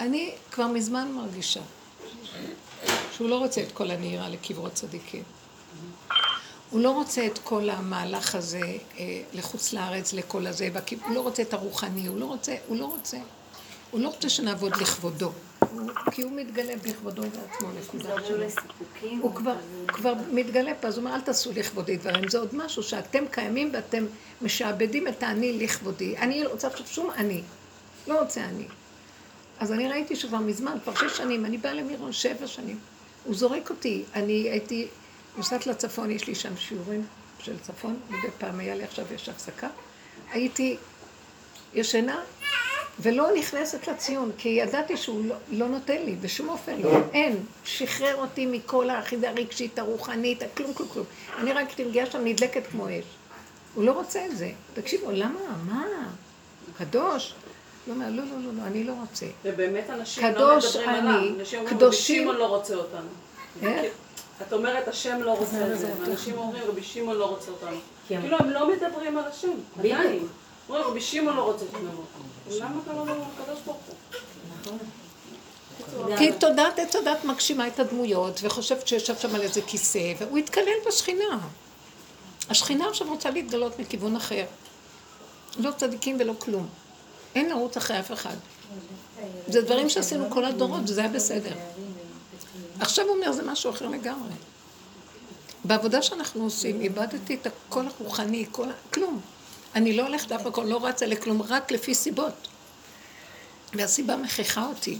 אני 0.00 0.34
כבר 0.50 0.66
מזמן 0.66 1.12
מרגישה 1.12 1.60
שהוא 3.16 3.28
לא 3.28 3.38
רוצה 3.38 3.62
את 3.62 3.72
כל 3.72 3.90
הנהירה 3.90 4.28
לקברות 4.28 4.72
צדיקים. 4.72 5.22
הוא 6.70 6.80
לא 6.80 6.90
רוצה 6.90 7.26
את 7.26 7.38
כל 7.38 7.70
המהלך 7.70 8.34
הזה 8.34 8.60
אה, 8.98 9.22
לחוץ 9.32 9.72
לארץ, 9.72 10.12
לכל 10.12 10.46
הזה, 10.46 10.68
הוא 11.06 11.14
לא 11.14 11.20
רוצה 11.20 11.42
את 11.42 11.54
הרוחני, 11.54 12.06
הוא 12.06 12.18
לא 12.18 12.24
רוצה, 12.24 12.54
הוא 12.66 12.76
לא 12.76 12.84
רוצה, 12.84 13.16
הוא 13.90 14.00
לא 14.00 14.08
רוצה 14.08 14.28
שנעבוד 14.28 14.76
לכבודו. 14.76 15.32
כי 16.10 16.22
הוא 16.22 16.32
מתגלה 16.32 16.74
בכבודו 16.76 17.22
בעצמו, 17.22 17.68
נקודה 17.80 18.16
שלו. 18.26 18.44
הוא 19.20 19.34
כבר, 19.34 19.54
כבר 19.86 20.12
מתגלה 20.32 20.72
פה, 20.80 20.88
אז 20.88 20.98
הוא 20.98 21.04
אומר, 21.04 21.16
אל 21.16 21.20
תעשו 21.20 21.52
לכבודי 21.54 21.96
דברים. 21.96 22.28
זה 22.28 22.38
עוד 22.38 22.54
משהו 22.54 22.82
שאתם 22.82 23.24
קיימים 23.30 23.70
ואתם 23.72 24.04
משעבדים 24.42 25.08
את 25.08 25.22
האני 25.22 25.52
לכבודי. 25.52 26.18
אני 26.18 26.44
לא 26.44 26.50
רוצה 26.50 26.68
עכשיו 26.68 26.86
שום 26.86 27.10
אני. 27.16 27.42
לא 28.06 28.20
רוצה 28.20 28.44
אני. 28.44 28.64
אז 29.60 29.72
אני 29.72 29.88
ראיתי 29.88 30.16
שכבר 30.16 30.38
מזמן, 30.38 30.76
כבר 30.84 30.94
שש 30.94 31.16
שנים, 31.16 31.44
אני 31.44 31.58
באה 31.58 31.74
למירון 31.74 32.12
שבע 32.12 32.46
שנים. 32.46 32.78
הוא 33.24 33.34
זורק 33.34 33.70
אותי. 33.70 34.04
אני 34.14 34.32
הייתי 34.50 34.88
נוסעת 35.36 35.66
לצפון, 35.66 36.10
יש 36.10 36.26
לי 36.26 36.34
שם 36.34 36.56
שיעורים 36.56 37.06
של 37.38 37.58
צפון, 37.58 38.00
מדי 38.08 38.28
פעם 38.38 38.60
היה 38.60 38.74
לי 38.74 38.84
עכשיו, 38.84 39.04
יש 39.14 39.28
הפסקה. 39.28 39.68
הייתי 40.30 40.76
ישנה, 41.74 42.20
ולא 43.00 43.28
נכנסת 43.36 43.88
לציון, 43.88 44.30
כי 44.38 44.48
ידעתי 44.48 44.96
שהוא 44.96 45.24
לא, 45.26 45.34
לא 45.48 45.68
נותן 45.68 46.02
לי, 46.02 46.16
בשום 46.16 46.48
אופן 46.48 46.80
לא, 46.80 46.90
אין. 47.12 47.36
שחרר 47.64 48.16
אותי 48.16 48.46
מכל 48.46 48.90
האחיזה 48.90 49.30
הרגשית, 49.30 49.78
הרוחנית, 49.78 50.42
כלום, 50.56 50.74
כלום, 50.74 50.88
כלום. 50.88 51.06
אני 51.38 51.52
רק 51.52 51.74
תרגיעה 51.74 52.06
שם 52.10 52.24
נדלקת 52.24 52.66
כמו 52.70 52.88
אש. 52.88 53.04
הוא 53.74 53.84
לא 53.84 53.92
רוצה 53.92 54.26
את 54.26 54.36
זה. 54.36 54.50
תקשיבו, 54.74 55.10
למה? 55.10 55.40
מה? 55.66 55.84
קדוש? 56.78 57.34
לא, 57.86 57.94
לא, 57.94 58.08
לא, 58.08 58.22
לא, 58.44 58.52
לא, 58.56 58.62
אני 58.62 58.84
לא 58.84 58.92
רוצה. 59.00 59.26
ובאמת 59.44 59.90
אנשים 59.90 60.24
לא 60.34 60.56
מדברים 60.56 60.88
עליו. 60.88 61.34
קדושים, 61.36 61.66
קדושים. 61.66 62.28
רבי 62.28 62.38
לא 62.38 62.46
רוצה 62.46 62.74
אותנו. 62.74 63.08
איך? 63.62 63.92
את 64.42 64.52
אומרת, 64.52 64.88
השם 64.88 65.22
לא 65.22 65.30
רוצה 65.30 65.72
את 65.72 65.78
זה, 65.78 65.92
ואנשים 66.00 66.38
אומרים, 66.38 66.62
רבי 66.68 66.82
שמעון 66.82 67.16
לא 67.16 67.24
רוצה 67.24 67.50
אותנו. 67.50 67.76
כן. 68.08 68.20
כאילו, 68.20 68.36
הם 68.38 68.50
לא 68.50 68.68
מדברים 68.72 69.18
על 69.18 69.24
השם, 69.24 69.50
עדיין. 69.78 70.28
אומרים, 70.68 70.84
רבי 70.84 71.00
שמעון 71.00 71.36
לא 71.36 71.42
רוצה 71.42 71.64
שנבוא. 71.72 72.04
למה 72.50 72.80
אתה 72.84 72.92
לא 72.92 72.98
אומר 72.98 73.16
הקדוש 73.40 73.58
ברוך 73.64 73.78
הוא? 73.86 74.78
כי 76.18 76.32
תודעת 76.32 76.78
עץ 76.78 76.96
הדת 76.96 77.24
מגשימה 77.24 77.66
את 77.66 77.78
הדמויות, 77.78 78.40
וחושבת 78.42 78.88
שישב 78.88 79.16
שם 79.16 79.34
על 79.34 79.42
איזה 79.42 79.62
כיסא, 79.62 80.12
והוא 80.18 80.38
התקלל 80.38 80.64
בשכינה. 80.86 81.38
השכינה 82.50 82.88
עכשיו 82.88 83.08
רוצה 83.08 83.30
להתגלות 83.30 83.78
מכיוון 83.78 84.16
אחר. 84.16 84.44
לא 85.58 85.70
צדיקים 85.76 86.16
ולא 86.20 86.32
כלום. 86.38 86.68
אין 87.34 87.48
לרוץ 87.48 87.76
אחרי 87.76 88.00
אף 88.00 88.12
אחד. 88.12 88.34
זה 89.48 89.62
דברים 89.62 89.88
שעשינו 89.88 90.30
כל 90.30 90.44
הדורות, 90.44 90.82
וזה 90.84 91.00
היה 91.00 91.10
בסדר. 91.10 91.52
עכשיו 92.80 93.04
הוא 93.06 93.16
אומר, 93.16 93.32
זה 93.32 93.42
משהו 93.42 93.70
אחר 93.70 93.88
לגמרי. 93.88 94.32
בעבודה 95.64 96.02
שאנחנו 96.02 96.44
עושים, 96.44 96.80
איבדתי 96.80 97.34
את 97.34 97.46
הקול 97.46 97.86
הרוחני, 97.86 98.46
כל... 98.52 98.66
כלום. 98.92 99.20
אני 99.74 99.96
לא 99.96 100.02
הולכת 100.02 100.30
לאף 100.30 100.46
מקום, 100.46 100.66
לא 100.66 100.86
רצה 100.86 101.06
לכלום, 101.06 101.42
רק 101.42 101.72
לפי 101.72 101.94
סיבות. 101.94 102.48
והסיבה 103.74 104.16
מכריחה 104.16 104.66
אותי. 104.66 104.98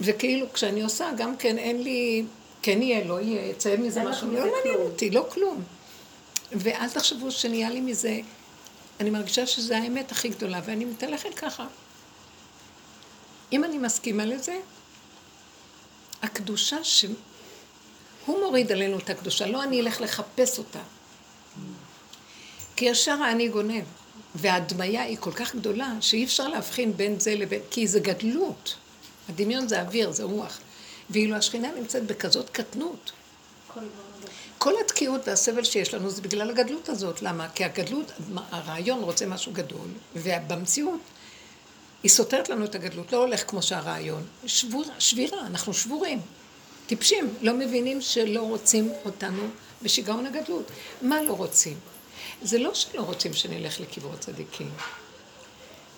וכאילו, 0.00 0.52
כשאני 0.52 0.82
עושה, 0.82 1.10
גם 1.16 1.36
כן 1.36 1.58
אין 1.58 1.82
לי, 1.82 2.24
כן 2.62 2.82
יהיה, 2.82 3.04
לא 3.04 3.20
יהיה, 3.20 3.46
יצא 3.46 3.76
מזה 3.76 4.02
משהו, 4.04 4.30
לא 4.30 4.40
מעניין 4.40 4.80
אותי, 4.80 5.10
לא 5.10 5.26
כלום. 5.28 5.62
ואל 6.52 6.88
תחשבו 6.88 7.30
שנהיה 7.30 7.70
לי 7.70 7.80
מזה, 7.80 8.18
אני 9.00 9.10
מרגישה 9.10 9.46
שזו 9.46 9.74
האמת 9.74 10.12
הכי 10.12 10.28
גדולה, 10.28 10.60
ואני 10.64 10.84
מתהלכת 10.84 11.34
ככה. 11.34 11.66
אם 13.52 13.64
אני 13.64 13.78
מסכימה 13.78 14.24
לזה, 14.24 14.60
הקדושה 16.22 16.84
ש... 16.84 17.04
הוא 18.26 18.40
מוריד 18.40 18.72
עלינו 18.72 18.98
את 18.98 19.10
הקדושה, 19.10 19.46
לא 19.46 19.62
אני 19.62 19.80
אלך 19.80 20.00
לחפש 20.00 20.58
אותה. 20.58 20.80
כי 22.76 22.84
ישר 22.84 23.22
האני 23.22 23.48
גונב, 23.48 23.84
וההדמיה 24.34 25.02
היא 25.02 25.16
כל 25.20 25.32
כך 25.32 25.54
גדולה, 25.54 25.92
שאי 26.00 26.24
אפשר 26.24 26.48
להבחין 26.48 26.96
בין 26.96 27.20
זה 27.20 27.34
לבין... 27.34 27.60
כי 27.70 27.86
זה 27.88 28.00
גדלות. 28.00 28.76
הדמיון 29.28 29.68
זה 29.68 29.80
אוויר, 29.80 30.12
זה 30.12 30.22
רוח. 30.22 30.58
ואילו 31.10 31.36
השכינה 31.36 31.68
נמצאת 31.78 32.06
בכזאת 32.06 32.50
קטנות. 32.50 33.12
כל 34.58 34.72
התקיעות 34.84 35.28
והסבל 35.28 35.64
שיש 35.64 35.94
לנו 35.94 36.10
זה 36.10 36.22
בגלל 36.22 36.50
הגדלות 36.50 36.88
הזאת. 36.88 37.22
למה? 37.22 37.48
כי 37.48 37.64
הגדלות, 37.64 38.12
הרעיון 38.50 39.02
רוצה 39.02 39.26
משהו 39.26 39.52
גדול, 39.52 39.88
ובמציאות 40.16 41.00
היא 42.02 42.10
סותרת 42.10 42.48
לנו 42.48 42.64
את 42.64 42.74
הגדלות, 42.74 43.12
לא 43.12 43.18
הולך 43.18 43.50
כמו 43.50 43.62
שהרעיון. 43.62 44.22
שבור, 44.46 44.84
שבירה, 44.98 45.46
אנחנו 45.46 45.74
שבורים. 45.74 46.20
טיפשים, 46.86 47.34
לא 47.42 47.54
מבינים 47.54 48.00
שלא 48.00 48.40
רוצים 48.40 48.92
אותנו 49.04 49.42
בשיגעון 49.82 50.26
הגדלות. 50.26 50.70
מה 51.02 51.22
לא 51.22 51.32
רוצים? 51.32 51.78
זה 52.42 52.58
לא 52.58 52.74
שלא 52.74 53.00
רוצים 53.02 53.34
שנלך 53.34 53.80
לקברות 53.80 54.20
צדיקים. 54.20 54.70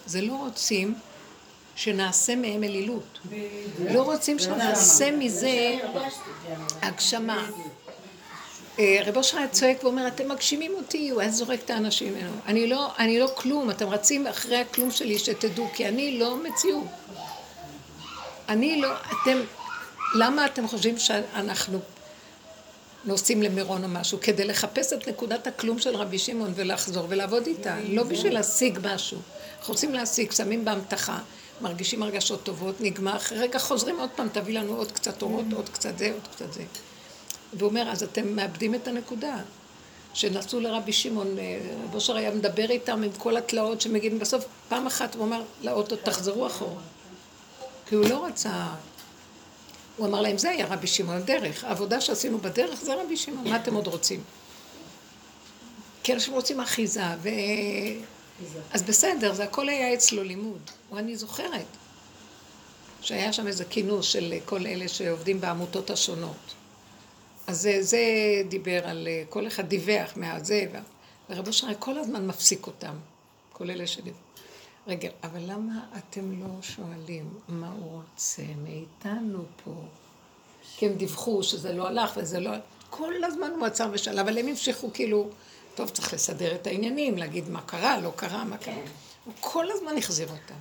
זה 0.07 0.21
לא 0.21 0.33
רוצים 0.33 0.95
שנעשה 1.79 2.37
מהם 2.37 2.65
אלילות. 2.65 3.19
לא 3.91 4.03
רוצים 4.03 4.39
שנעשה 4.39 5.11
מזה 5.11 5.79
הגשמה. 6.83 7.51
אה, 8.79 9.01
רב 9.07 9.17
אושר 9.17 9.39
היה 9.39 9.49
צועק 9.49 9.85
ואומר, 9.85 10.09
אתם 10.09 10.29
מגשימים 10.29 10.73
אותי, 10.77 11.11
הוא 11.11 11.21
היה 11.21 11.31
זורק 11.31 11.61
את 11.65 11.71
האנשים 11.71 12.15
ממנו. 12.15 12.33
אני 12.47 12.67
לא, 12.67 12.93
אני 12.99 13.21
לא 13.21 13.31
כלום, 13.35 13.71
אתם 13.71 13.89
רצים 13.89 14.27
אחרי 14.27 14.57
הכלום 14.57 14.91
שלי, 14.91 15.19
שתדעו, 15.19 15.69
כי 15.75 15.89
אני 15.89 16.19
לא 16.19 16.37
מציאות. 16.37 16.85
אני 18.49 18.81
לא, 18.81 18.89
אתם, 18.93 19.39
למה 20.15 20.47
אתם 20.47 20.69
חושבים 20.69 20.99
שאנחנו 20.99 21.79
נוסעים 23.05 23.43
למירון 23.43 23.85
או 23.85 23.89
משהו? 23.89 24.19
כדי 24.21 24.45
לחפש 24.45 24.93
את 24.93 25.09
נקודת 25.09 25.47
הכלום 25.47 25.79
של 25.79 25.97
רבי 25.97 26.19
שמעון 26.19 26.53
ולחזור 26.55 27.07
ולעבוד 27.09 27.47
איתה, 27.47 27.77
לא 27.89 28.03
בשביל 28.03 28.35
להשיג 28.35 28.79
משהו. 28.83 29.19
אנחנו 29.59 29.75
רוצים 29.75 29.95
להשיג, 29.95 30.33
שמים 30.33 30.65
באמתחה, 30.65 31.19
מרגישים 31.61 32.03
הרגשות 32.03 32.43
טובות, 32.43 32.81
נגמר, 32.81 33.17
אחרי 33.17 33.39
רגע 33.39 33.59
חוזרים 33.59 34.01
עוד 34.01 34.11
פעם, 34.17 34.29
תביא 34.29 34.59
לנו 34.59 34.77
עוד 34.77 34.93
קצת 34.93 35.23
אורות, 35.23 35.45
עוד 35.57 35.69
קצת 35.69 35.99
זה, 35.99 36.13
עוד 36.13 36.29
קצת 36.33 36.53
זה. 36.53 36.63
והוא 37.53 37.71
אומר, 37.71 37.89
אז 37.91 38.03
אתם 38.03 38.37
מאבדים 38.37 38.75
את 38.75 38.89
הנקודה. 38.89 39.37
שנסעו 40.15 40.61
לרבי 40.61 40.93
שמעון, 40.93 41.39
אה, 41.39 41.59
רב 41.85 41.95
אושר 41.95 42.17
היה 42.17 42.31
מדבר 42.31 42.71
איתם 42.71 43.03
עם 43.03 43.11
כל 43.19 43.37
התלאות 43.37 43.81
שמגיעים 43.81 44.19
בסוף, 44.19 44.45
פעם 44.69 44.87
אחת 44.87 45.15
הוא 45.15 45.25
אמר 45.25 45.43
לאוטו, 45.63 45.97
תחזרו 45.97 46.47
אחורה. 46.47 46.83
כי 47.87 47.95
הוא 47.95 48.09
לא 48.09 48.27
רצה... 48.27 48.67
הוא 49.97 50.07
אמר 50.07 50.21
להם, 50.21 50.39
זה 50.39 50.51
היה 50.51 50.67
רבי 50.67 50.87
שמעון, 50.87 51.17
הדרך. 51.17 51.65
העבודה 51.65 52.01
שעשינו 52.01 52.39
בדרך 52.39 52.81
זה 52.81 52.95
רבי 53.03 53.17
שמעון, 53.17 53.49
מה 53.49 53.57
אתם 53.57 53.75
עוד 53.75 53.87
רוצים? 53.87 54.23
כי 56.03 56.15
אנשים 56.15 56.35
רוצים 56.35 56.61
אחיזה, 56.61 57.03
ו... 57.23 57.29
אז 58.73 58.83
בסדר, 58.83 59.35
זה 59.35 59.45
הכל 59.45 59.69
היה 59.69 59.95
אצלו 59.95 60.23
לימוד. 60.23 60.71
ואני 60.93 61.17
זוכרת 61.17 61.67
שהיה 63.01 63.33
שם 63.33 63.47
איזה 63.47 63.65
כינוס 63.65 64.07
של 64.07 64.35
כל 64.45 64.67
אלה 64.67 64.89
שעובדים 64.89 65.41
בעמותות 65.41 65.91
השונות. 65.91 66.55
אז 67.47 67.61
זה, 67.61 67.79
זה 67.83 67.99
דיבר 68.49 68.87
על, 68.89 69.09
כל 69.29 69.47
אחד 69.47 69.69
דיווח 69.69 70.13
מהזה, 70.17 70.65
ורבו 71.31 71.53
שרי 71.53 71.75
כל 71.79 71.99
הזמן 71.99 72.27
מפסיק 72.27 72.67
אותם, 72.67 72.95
כל 73.53 73.71
אלה 73.71 73.87
שדיווחו. 73.87 74.21
רגע, 74.87 75.09
אבל 75.23 75.41
למה 75.47 75.81
אתם 75.99 76.41
לא 76.41 76.63
שואלים 76.63 77.35
מה 77.49 77.73
הוא 77.79 77.93
רוצה 77.93 78.43
מאיתנו 78.65 79.45
פה? 79.65 79.71
כי 80.77 80.87
הם 80.87 80.93
דיווחו 80.93 81.43
שזה 81.43 81.73
לא 81.73 81.89
הלך 81.89 82.13
וזה 82.17 82.41
לא... 82.41 82.51
כל 82.91 83.25
הזמן 83.25 83.51
הוא 83.57 83.67
עצר 83.67 83.89
ושאל, 83.93 84.19
אבל 84.19 84.39
הם 84.39 84.49
המשיכו 84.49 84.91
כאילו, 84.95 85.31
טוב, 85.79 85.89
צריך 85.89 86.15
לסדר 86.15 86.55
את 86.55 86.67
העניינים, 86.67 87.19
להגיד 87.19 87.49
מה 87.49 87.61
קרה, 87.61 88.01
לא 88.01 88.13
קרה, 88.17 88.45
מה 88.45 88.57
קרה. 88.57 88.75
כן. 88.75 88.81
הוא 89.25 89.35
כל 89.41 89.71
הזמן 89.71 89.99
החזיר 89.99 90.29
אותם. 90.29 90.55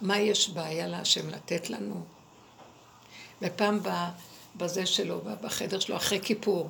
מה 0.00 0.18
יש 0.18 0.50
בעיה 0.50 0.86
להשם 0.86 1.30
לתת 1.30 1.70
לנו? 1.70 2.00
ופעם 3.42 3.80
בזה 4.56 4.86
שלו, 4.86 5.20
בחדר 5.42 5.78
שלו, 5.78 5.96
אחרי 5.96 6.20
כיפור, 6.22 6.68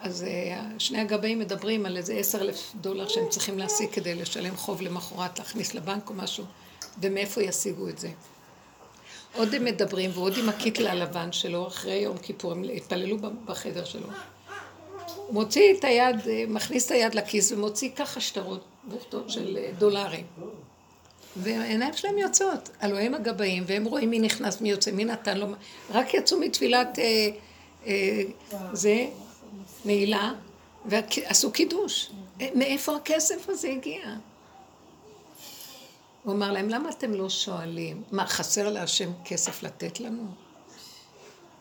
אז 0.00 0.24
אה, 0.24 0.62
שני 0.78 1.00
הגבאים 1.00 1.38
מדברים 1.38 1.86
על 1.86 1.96
איזה 1.96 2.14
עשר 2.14 2.40
אלף 2.40 2.72
דולר 2.80 3.08
שהם 3.08 3.28
צריכים 3.28 3.58
להשיג 3.58 3.90
כדי 3.90 4.14
לשלם 4.14 4.56
חוב 4.56 4.82
למחרת, 4.82 5.38
להכניס 5.38 5.74
לבנק 5.74 6.10
או 6.10 6.14
משהו, 6.14 6.44
ומאיפה 7.00 7.42
ישיגו 7.42 7.88
את 7.88 7.98
זה. 7.98 8.10
עוד 9.34 9.54
הם 9.54 9.64
מדברים, 9.64 10.10
ועוד 10.14 10.38
עם 10.38 10.48
הקיטל 10.48 10.86
הלבן 10.86 11.32
שלו, 11.32 11.66
אחרי 11.66 11.94
יום 11.94 12.18
כיפור, 12.18 12.52
הם 12.52 12.62
התפללו 12.62 13.16
בחדר 13.44 13.84
שלו. 13.84 14.08
מוציא 15.34 15.74
את 15.78 15.84
היד, 15.84 16.28
אה, 16.28 16.44
מכניס 16.48 16.86
את 16.86 16.90
היד 16.90 17.14
לכיס 17.14 17.52
ומוציא 17.52 17.90
ככה 17.96 18.20
שטרות, 18.20 18.64
בוכטות 18.84 19.30
של 19.30 19.56
אה, 19.56 19.70
דולרים. 19.78 20.26
והעיניים 21.36 21.94
שלהם 21.94 22.18
יוצאות. 22.18 22.70
הלוא 22.80 22.98
הם 22.98 23.14
הגבאים, 23.14 23.64
והם 23.66 23.84
רואים 23.84 24.10
מי 24.10 24.18
נכנס, 24.18 24.60
מי 24.60 24.70
יוצא, 24.70 24.90
מי 24.90 25.04
נתן 25.04 25.38
לו, 25.38 25.46
רק 25.90 26.14
יצאו 26.14 26.40
מתפילת 26.40 26.98
אה, 26.98 27.28
אה, 27.86 28.22
זה, 28.72 29.06
נעילה, 29.84 30.32
ועשו 30.84 31.52
קידוש. 31.52 32.10
מאיפה 32.54 32.96
הכסף 32.96 33.48
הזה 33.48 33.68
הגיע? 33.68 34.02
הוא 36.22 36.32
אמר 36.32 36.52
להם, 36.52 36.68
למה 36.68 36.88
אתם 36.88 37.14
לא 37.14 37.28
שואלים? 37.28 38.02
מה, 38.12 38.26
חסר 38.26 38.70
להשם 38.70 39.10
כסף 39.24 39.62
לתת 39.62 40.00
לנו? 40.00 40.22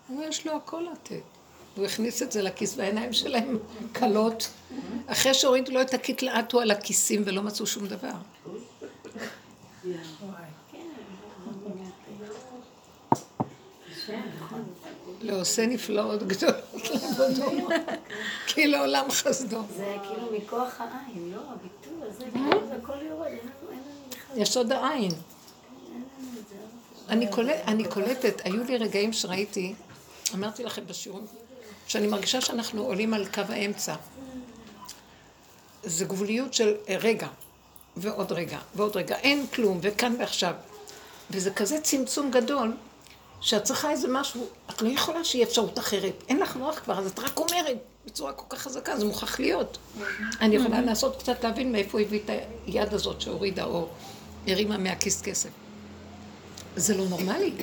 הוא 0.08 0.18
אומר, 0.18 0.28
יש 0.28 0.48
לו 0.48 0.56
הכל 0.56 0.86
לתת. 0.92 1.33
הוא 1.76 1.86
הכניס 1.86 2.22
את 2.22 2.32
זה 2.32 2.42
לכיס, 2.42 2.78
והעיניים 2.78 3.14
שלהם 3.14 3.58
כלות. 3.96 4.50
אחרי 5.08 5.34
שהורידו 5.34 5.72
לו 5.72 5.82
את 5.82 5.94
הקיט, 5.94 6.22
לעטו 6.22 6.60
על 6.60 6.72
הכיסים 6.72 7.22
ולא 7.26 7.42
מצאו 7.42 7.68
שום 7.68 7.88
דבר. 7.88 8.12
לעושה 15.22 15.66
נפלאות 15.66 16.24
גדולות 16.24 16.56
לעבודו, 16.74 17.68
כי 18.48 18.68
לעולם 18.68 19.12
חסדו. 19.12 19.62
זה 19.78 19.96
כאילו 20.08 20.32
מכוח 20.38 20.82
העין, 20.82 21.32
לא? 21.32 21.42
הביטוי 21.52 22.10
הזה, 22.10 22.26
כאילו 22.34 22.68
זה 22.68 22.76
הכל 22.76 22.94
יורד, 23.02 23.28
אין 23.28 23.38
לנו 23.38 24.10
בכלל... 24.10 24.42
יסוד 24.42 24.72
העין. 24.72 25.12
אני 27.68 27.88
קולטת, 27.90 28.42
היו 28.44 28.64
לי 28.64 28.78
רגעים 28.78 29.14
שראיתי, 29.14 29.74
אמרתי 30.34 30.64
לכם 30.64 30.88
בשיעורים, 30.88 31.26
שאני 31.88 32.08
מרגישה 32.08 32.42
שאנחנו 32.42 32.84
עולים 32.84 33.14
על 33.14 33.26
קו 33.26 33.42
האמצע. 33.50 33.96
זה 35.84 36.06
גבוליות 36.06 36.54
של 36.54 36.74
רגע, 36.90 37.28
ועוד 37.98 38.32
רגע, 38.32 38.60
ועוד 38.76 38.98
רגע. 38.98 39.16
אין 39.16 39.48
כלום, 39.48 39.80
וכאן 39.82 40.16
ועכשיו. 40.20 40.54
וזה 41.32 41.52
כזה 41.52 41.82
צמצום 41.82 42.32
גדול, 42.32 42.74
שאת 43.42 43.64
צריכה 43.64 43.92
איזה 43.92 44.08
משהו, 44.08 44.48
את 44.70 44.82
לא 44.82 44.90
יכולה 44.90 45.24
שיהיה 45.24 45.46
אפשרות 45.46 45.80
אחרת. 45.80 46.24
אין 46.30 46.40
לך 46.40 46.56
מוח 46.56 46.80
כבר, 46.80 47.00
אז 47.00 47.08
את 47.08 47.20
רק 47.20 47.38
אומרת 47.38 47.78
בצורה 48.06 48.34
כל 48.34 48.46
כך 48.50 48.62
חזקה, 48.62 48.98
זה 48.98 49.06
מוכרח 49.06 49.40
להיות. 49.40 49.78
אני 50.42 50.56
יכולה 50.56 50.82
לנסות 50.82 51.20
קצת 51.20 51.44
להבין 51.44 51.72
מאיפה 51.72 52.02
הביא 52.02 52.20
את 52.26 52.30
היד 52.66 52.94
הזאת 52.94 53.22
שהורידה 53.22 53.64
או 53.64 53.88
הרימה 54.48 54.78
מהכיס 54.78 55.22
כסף. 55.22 55.50
זה 56.76 56.98
לא 56.98 57.06
נורמלי. 57.06 57.54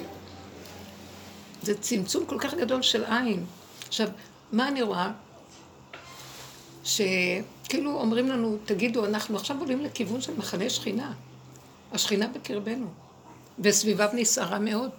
זה 1.63 1.79
צמצום 1.79 2.27
כל 2.27 2.39
כך 2.39 2.55
גדול 2.55 2.83
של 2.83 3.05
עין. 3.05 3.47
עכשיו, 3.91 4.09
מה 4.53 4.69
אני 4.69 4.83
רואה? 4.83 5.13
שכאילו 6.85 8.01
אומרים 8.01 8.29
לנו, 8.29 8.59
תגידו, 8.65 9.07
אנחנו 9.07 9.37
עכשיו 9.37 9.61
עולים 9.61 9.81
לכיוון 9.81 10.21
של 10.21 10.37
מחנה 10.37 10.71
שכינה. 10.71 11.13
השכינה 11.93 12.27
בקרבנו, 12.29 12.87
וסביביו 13.59 14.09
נסערה 14.13 14.59
מאוד. 14.59 14.91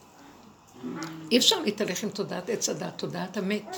אי 1.31 1.37
אפשר 1.37 1.59
להתהלך 1.59 2.03
עם 2.03 2.09
תודעת 2.09 2.49
עץ 2.49 2.69
הדת, 2.69 2.93
תודעת 2.97 3.37
המת. 3.37 3.77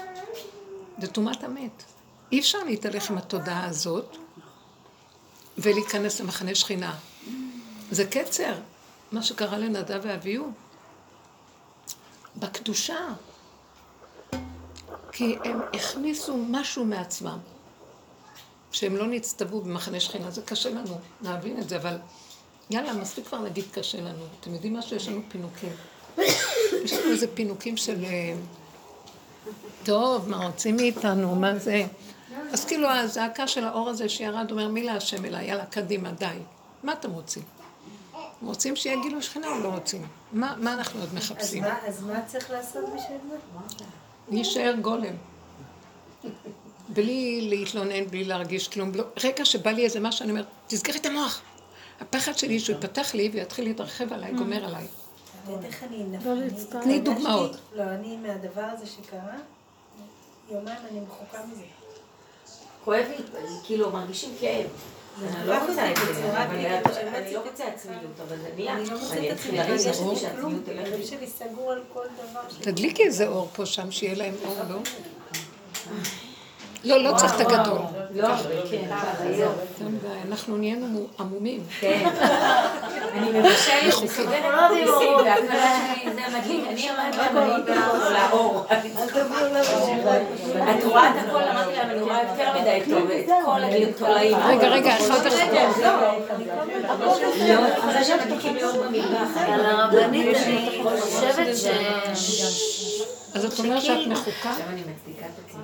זה 0.97 1.07
טומאת 1.07 1.43
המת. 1.43 1.83
אי 2.31 2.39
אפשר 2.39 2.63
להתהלך 2.63 3.09
עם 3.09 3.17
התודעה 3.17 3.65
הזאת 3.65 4.17
ולהיכנס 5.57 6.21
למחנה 6.21 6.55
שכינה. 6.55 6.95
זה 7.91 8.05
קצר, 8.05 8.53
מה 9.11 9.23
שקרה 9.23 9.57
לנדב 9.57 9.99
ואביהו. 10.03 10.51
בקדושה. 12.35 13.07
כי 15.13 15.35
הם 15.43 15.61
הכניסו 15.73 16.37
משהו 16.49 16.85
מעצמם. 16.85 17.37
שהם 18.71 18.95
לא 18.95 19.07
נצטוו 19.07 19.61
במחנה 19.61 19.99
שכינה, 19.99 20.31
זה 20.31 20.41
קשה 20.41 20.69
לנו 20.69 20.97
להבין 21.21 21.59
את 21.59 21.69
זה, 21.69 21.77
אבל 21.77 21.97
יאללה, 22.69 22.93
מספיק 22.93 23.27
כבר 23.27 23.39
להגיד 23.39 23.65
קשה 23.71 24.01
לנו. 24.01 24.25
אתם 24.39 24.53
יודעים 24.53 24.73
משהו? 24.73 24.95
יש 24.95 25.07
לנו 25.07 25.21
פינוקים. 25.27 25.69
יש 26.83 26.93
לנו 26.93 27.11
איזה 27.11 27.27
פינוקים 27.35 27.77
של... 27.77 28.05
אה, 28.05 28.33
טוב, 29.83 30.29
מה 30.29 30.45
רוצים 30.45 30.75
מאיתנו, 30.75 31.35
מה 31.35 31.59
זה? 31.59 31.85
אז 32.51 32.65
כאילו 32.65 32.89
הזעקה 32.89 33.47
של 33.47 33.63
האור 33.63 33.89
הזה 33.89 34.09
שירד 34.09 34.51
אומר 34.51 34.67
מי 34.67 34.83
להשם 34.83 35.25
אליי, 35.25 35.45
יאללה, 35.45 35.65
קדימה, 35.65 36.11
די. 36.11 36.37
מה 36.83 36.93
אתם 36.93 37.11
רוצים? 37.11 37.43
רוצים 38.41 38.75
שיהיה 38.75 39.01
גילוי 39.01 39.21
שכינה 39.21 39.47
או 39.47 39.59
לא 39.59 39.67
רוצים? 39.67 40.07
מה, 40.31 40.55
מה 40.57 40.73
אנחנו 40.73 40.99
עוד 40.99 41.13
מחפשים? 41.13 41.63
אז 41.63 41.69
מה, 41.69 41.87
אז 41.87 42.03
מה 42.03 42.21
צריך 42.27 42.51
לעשות 42.51 42.83
בשביל 42.83 43.17
זה? 43.29 43.85
להישאר 44.29 44.73
גולם. 44.81 45.15
בלי 46.89 47.47
להתלונן, 47.49 48.05
בלי 48.05 48.23
להרגיש 48.23 48.67
כלום. 48.67 48.91
לא, 48.95 49.03
רגע 49.23 49.45
שבא 49.45 49.71
לי 49.71 49.83
איזה 49.85 49.99
משהו, 49.99 50.23
אני 50.23 50.31
אומרת, 50.31 50.45
תסגרי 50.67 50.97
את 50.97 51.05
המוח. 51.05 51.41
הפחד 52.01 52.37
שלי 52.37 52.59
שהוא 52.59 52.77
יפתח 52.77 53.13
לי 53.13 53.29
ויתחיל 53.33 53.65
להתרחב 53.65 54.13
עליי, 54.13 54.33
גומר 54.33 54.65
עליי. 54.65 54.87
יודעת 55.47 55.65
איך 55.65 55.83
אני 55.83 56.03
נפלתי? 56.03 56.65
תני 56.83 56.99
דוגמאות. 56.99 57.55
לא, 57.73 57.83
אני 57.83 58.17
מהדבר 58.17 58.65
הזה 58.73 58.85
שקרה, 58.85 59.37
יומיים 60.49 60.77
אני 60.91 60.99
מחוקה 60.99 61.37
מזה. 61.51 61.63
כואב 62.85 63.05
לי, 63.09 63.43
כאילו 63.63 63.91
מרגישים 63.91 64.29
כאב. 64.39 64.67
אני 65.21 65.47
לא 65.47 65.55
רוצה 65.67 65.91
את 65.91 65.97
זה, 66.13 66.29
אני 67.17 67.35
רוצה 67.35 67.67
עצמיות, 67.67 68.19
אבל 68.27 68.37
זה 68.37 68.49
נהיה. 68.55 68.73
אני 68.73 68.89
מוצאת 68.89 69.17
את 69.17 69.39
עצמי, 69.39 69.61
אני 69.61 69.73
יש 69.75 69.85
לי 69.85 70.29
כלום, 70.35 70.63
הלב 70.67 71.05
שלי 71.05 71.27
סגור 71.27 71.71
על 71.71 71.81
כל 71.93 72.05
דבר. 72.15 72.41
תדליקי 72.61 73.03
איזה 73.03 73.27
אור 73.27 73.49
פה 73.55 73.65
שם, 73.65 73.91
שיהיה 73.91 74.15
להם 74.15 74.33
אור, 74.45 74.55
לא? 74.69 74.79
לא, 76.83 77.03
לא 77.03 77.17
צריך 77.17 77.35
את 77.35 77.39
הגדול. 77.39 77.79
לא, 78.15 78.27
כן, 78.69 78.89
אנחנו 80.27 80.57
נהיינו 80.57 81.07
עמומים. 81.19 81.63
כן. 81.79 82.09
אני 83.13 83.39
מבשלת, 83.39 83.93
מסודרת, 84.03 84.43
זה 86.15 86.21
מדהים, 86.37 86.65
אני 86.69 86.89
אמרתי 86.89 87.17
להם, 87.17 87.35
לאור. 88.13 88.65
את 88.69 88.77
רואה 90.83 91.09
את 91.09 91.15
הכל, 91.27 91.43
אמרתי 91.43 91.75
להם, 91.75 91.89
אני 91.89 92.01
רואה 92.01 92.19
יותר 92.23 92.59
מדי 92.61 92.81
טוב, 92.89 93.11
את 93.11 93.25
כל 93.45 93.63
התולעים. 93.63 94.37
רגע, 94.37 94.67
רגע, 94.67 94.97
אחד 94.97 95.25
אחד. 95.25 95.47
לא, 95.81 95.89
לי 98.51 98.63
אור 98.63 98.83
במטבח. 98.83 99.37
על 99.37 99.65
הרבנית 99.65 100.35
אני 100.35 100.83
חושבת 100.99 101.57
ש... 102.15 102.43
אז 103.33 103.45
את 103.45 103.59
אומרת 103.59 103.81
שאת 103.81 104.07
מחוקה? 104.07 104.49
עכשיו 104.49 104.65
אני 104.69 104.81
מצדיקה 104.81 105.25
את 105.25 105.31
עצמי. 105.49 105.63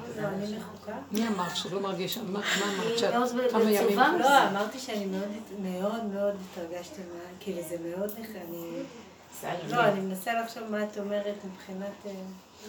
מי 1.11 1.27
אמר 1.27 1.53
שלא 1.53 1.79
מרגישה? 1.79 2.21
מה 2.23 2.39
אמרת 2.39 2.99
שאת 2.99 3.13
כמה 3.51 3.71
ימים? 3.71 3.99
לא, 3.99 4.47
אמרתי 4.47 4.79
שאני 4.79 5.05
מאוד 5.59 6.03
מאוד 6.03 6.33
התרגשתי, 6.51 7.01
כאילו 7.39 7.61
זה 7.69 7.75
מאוד 7.89 8.11
אני... 8.35 9.71
לא, 9.71 9.83
אני 9.83 9.99
מנסה 9.99 10.33
לחשוב 10.33 10.63
מה 10.69 10.83
את 10.83 10.97
אומרת 10.97 11.35
מבחינת... 11.45 11.91
אה, 12.05 12.11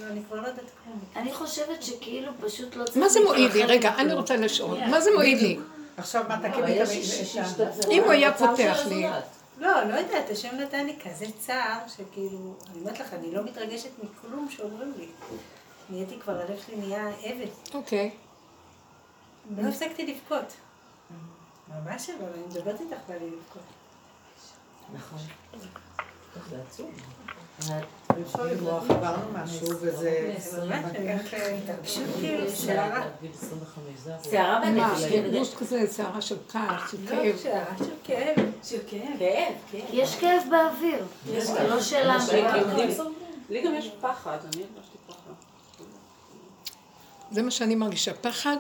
לא, 0.01 0.07
אני 0.07 0.21
כבר 0.29 0.41
לא 0.41 0.47
יודעת 0.47 0.65
כלום. 0.85 0.99
אני 1.17 1.35
חושבת 1.35 1.83
שכאילו 1.83 2.33
פשוט 2.41 2.77
לא 2.77 2.85
צריך... 2.85 2.97
מה 2.97 3.09
זה 3.09 3.21
מועיל 3.25 3.53
לי? 3.53 3.65
רגע, 3.65 3.95
אני 3.99 4.13
רוצה 4.13 4.37
לשאול. 4.37 4.79
מה 4.91 5.01
זה 5.01 5.11
מועיל 5.15 5.39
לי? 5.39 5.59
עכשיו 5.97 6.25
מה 6.29 6.39
תקי 6.49 6.61
אם 7.91 8.03
הוא 8.03 8.13
היה 8.13 8.33
פותח 8.33 8.79
לי... 8.89 9.07
לא, 9.59 9.85
לא 9.85 9.95
יודעת, 9.95 10.31
השם 10.31 10.57
נתן 10.57 10.87
לי 10.87 10.97
כזה 11.05 11.27
צער, 11.39 11.79
שכאילו, 11.89 12.55
אני 12.71 12.81
אומרת 12.81 13.01
לך, 13.01 13.15
אני 13.15 13.35
לא 13.35 13.45
מתרגשת 13.45 13.89
מכלום 14.03 14.49
שאומרים 14.51 14.93
לי. 14.99 15.07
נהייתי 15.91 16.19
כבר, 16.25 16.33
הלב 16.33 16.59
שלי 16.67 16.77
נהיה 16.77 17.09
עבד. 17.23 17.75
אוקיי. 17.75 18.11
לא 19.57 19.69
הפסקתי 19.69 20.07
לבכות. 20.07 20.53
ממש 21.69 22.11
אבל, 22.11 22.29
אני 22.35 22.43
מדברת 22.47 22.81
איתך 22.81 22.97
בא 23.09 23.15
לי 23.15 23.27
לבכות. 23.27 23.63
נכון. 24.95 25.19
זה 26.51 26.57
עצוב. 26.69 26.91
אפשר 28.23 28.45
לברוח, 28.45 28.91
עברנו 28.91 29.33
משהו, 29.33 29.69
וזה... 29.81 30.35
התרגשות 31.65 32.05
כאילו, 32.21 32.51
שערה. 32.51 33.07
שערה 34.31 34.61
בגוש 35.23 35.55
כזה, 35.55 35.87
שערה 35.97 36.21
של 36.21 36.37
כעס, 36.49 36.91
של 36.91 37.07
כאב. 37.09 37.37
שערה 37.43 37.79
של 37.79 37.95
כאב. 38.05 38.37
של 38.63 38.79
כאב. 38.89 39.19
כאב, 39.19 39.53
כן. 39.71 39.85
יש 39.93 40.17
כאב 40.21 40.43
באוויר. 40.51 41.07
לא 41.69 41.83
שלנו. 41.83 42.25
לי 43.51 43.63
גם 43.63 43.75
יש 43.75 43.91
פחד, 44.01 44.39
אני 44.55 44.63
הרגשתי 44.63 44.99
פחד. 45.07 45.33
זה 47.31 47.43
מה 47.43 47.51
שאני 47.51 47.75
מרגישה, 47.75 48.15
פחד. 48.15 48.57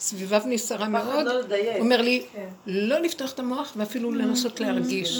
סביביו 0.00 0.42
נסערה 0.46 0.88
מאוד, 0.88 1.26
הוא 1.28 1.80
אומר 1.80 2.02
לי, 2.02 2.26
לא 2.66 2.98
לפתוח 2.98 3.32
את 3.32 3.38
המוח 3.38 3.72
ואפילו 3.76 4.12
לנסות 4.12 4.60
להרגיש. 4.60 5.18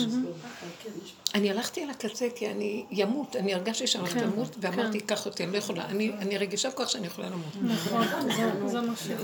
אני 1.35 1.51
הלכתי 1.51 1.83
על 1.83 1.91
הקצה 1.91 2.27
כי 2.35 2.51
אני 2.51 2.85
ימות, 2.91 3.37
אני 3.37 3.55
הרגשתי 3.55 3.87
שאני 3.87 4.05
הולכת 4.05 4.23
למות, 4.23 4.57
ואמרתי, 4.61 5.01
קח 5.01 5.27
אותי, 5.27 5.45
אני 5.45 5.53
לא 5.53 5.59
יכולה, 5.59 5.85
אני 5.91 6.39
רגישה 6.39 6.71
כוח 6.71 6.89
שאני 6.89 7.07
יכולה 7.07 7.29
למות. 7.31 7.53
נכון, 7.63 8.07
זה 8.67 8.81
מה 8.81 8.97
ש... 8.97 9.09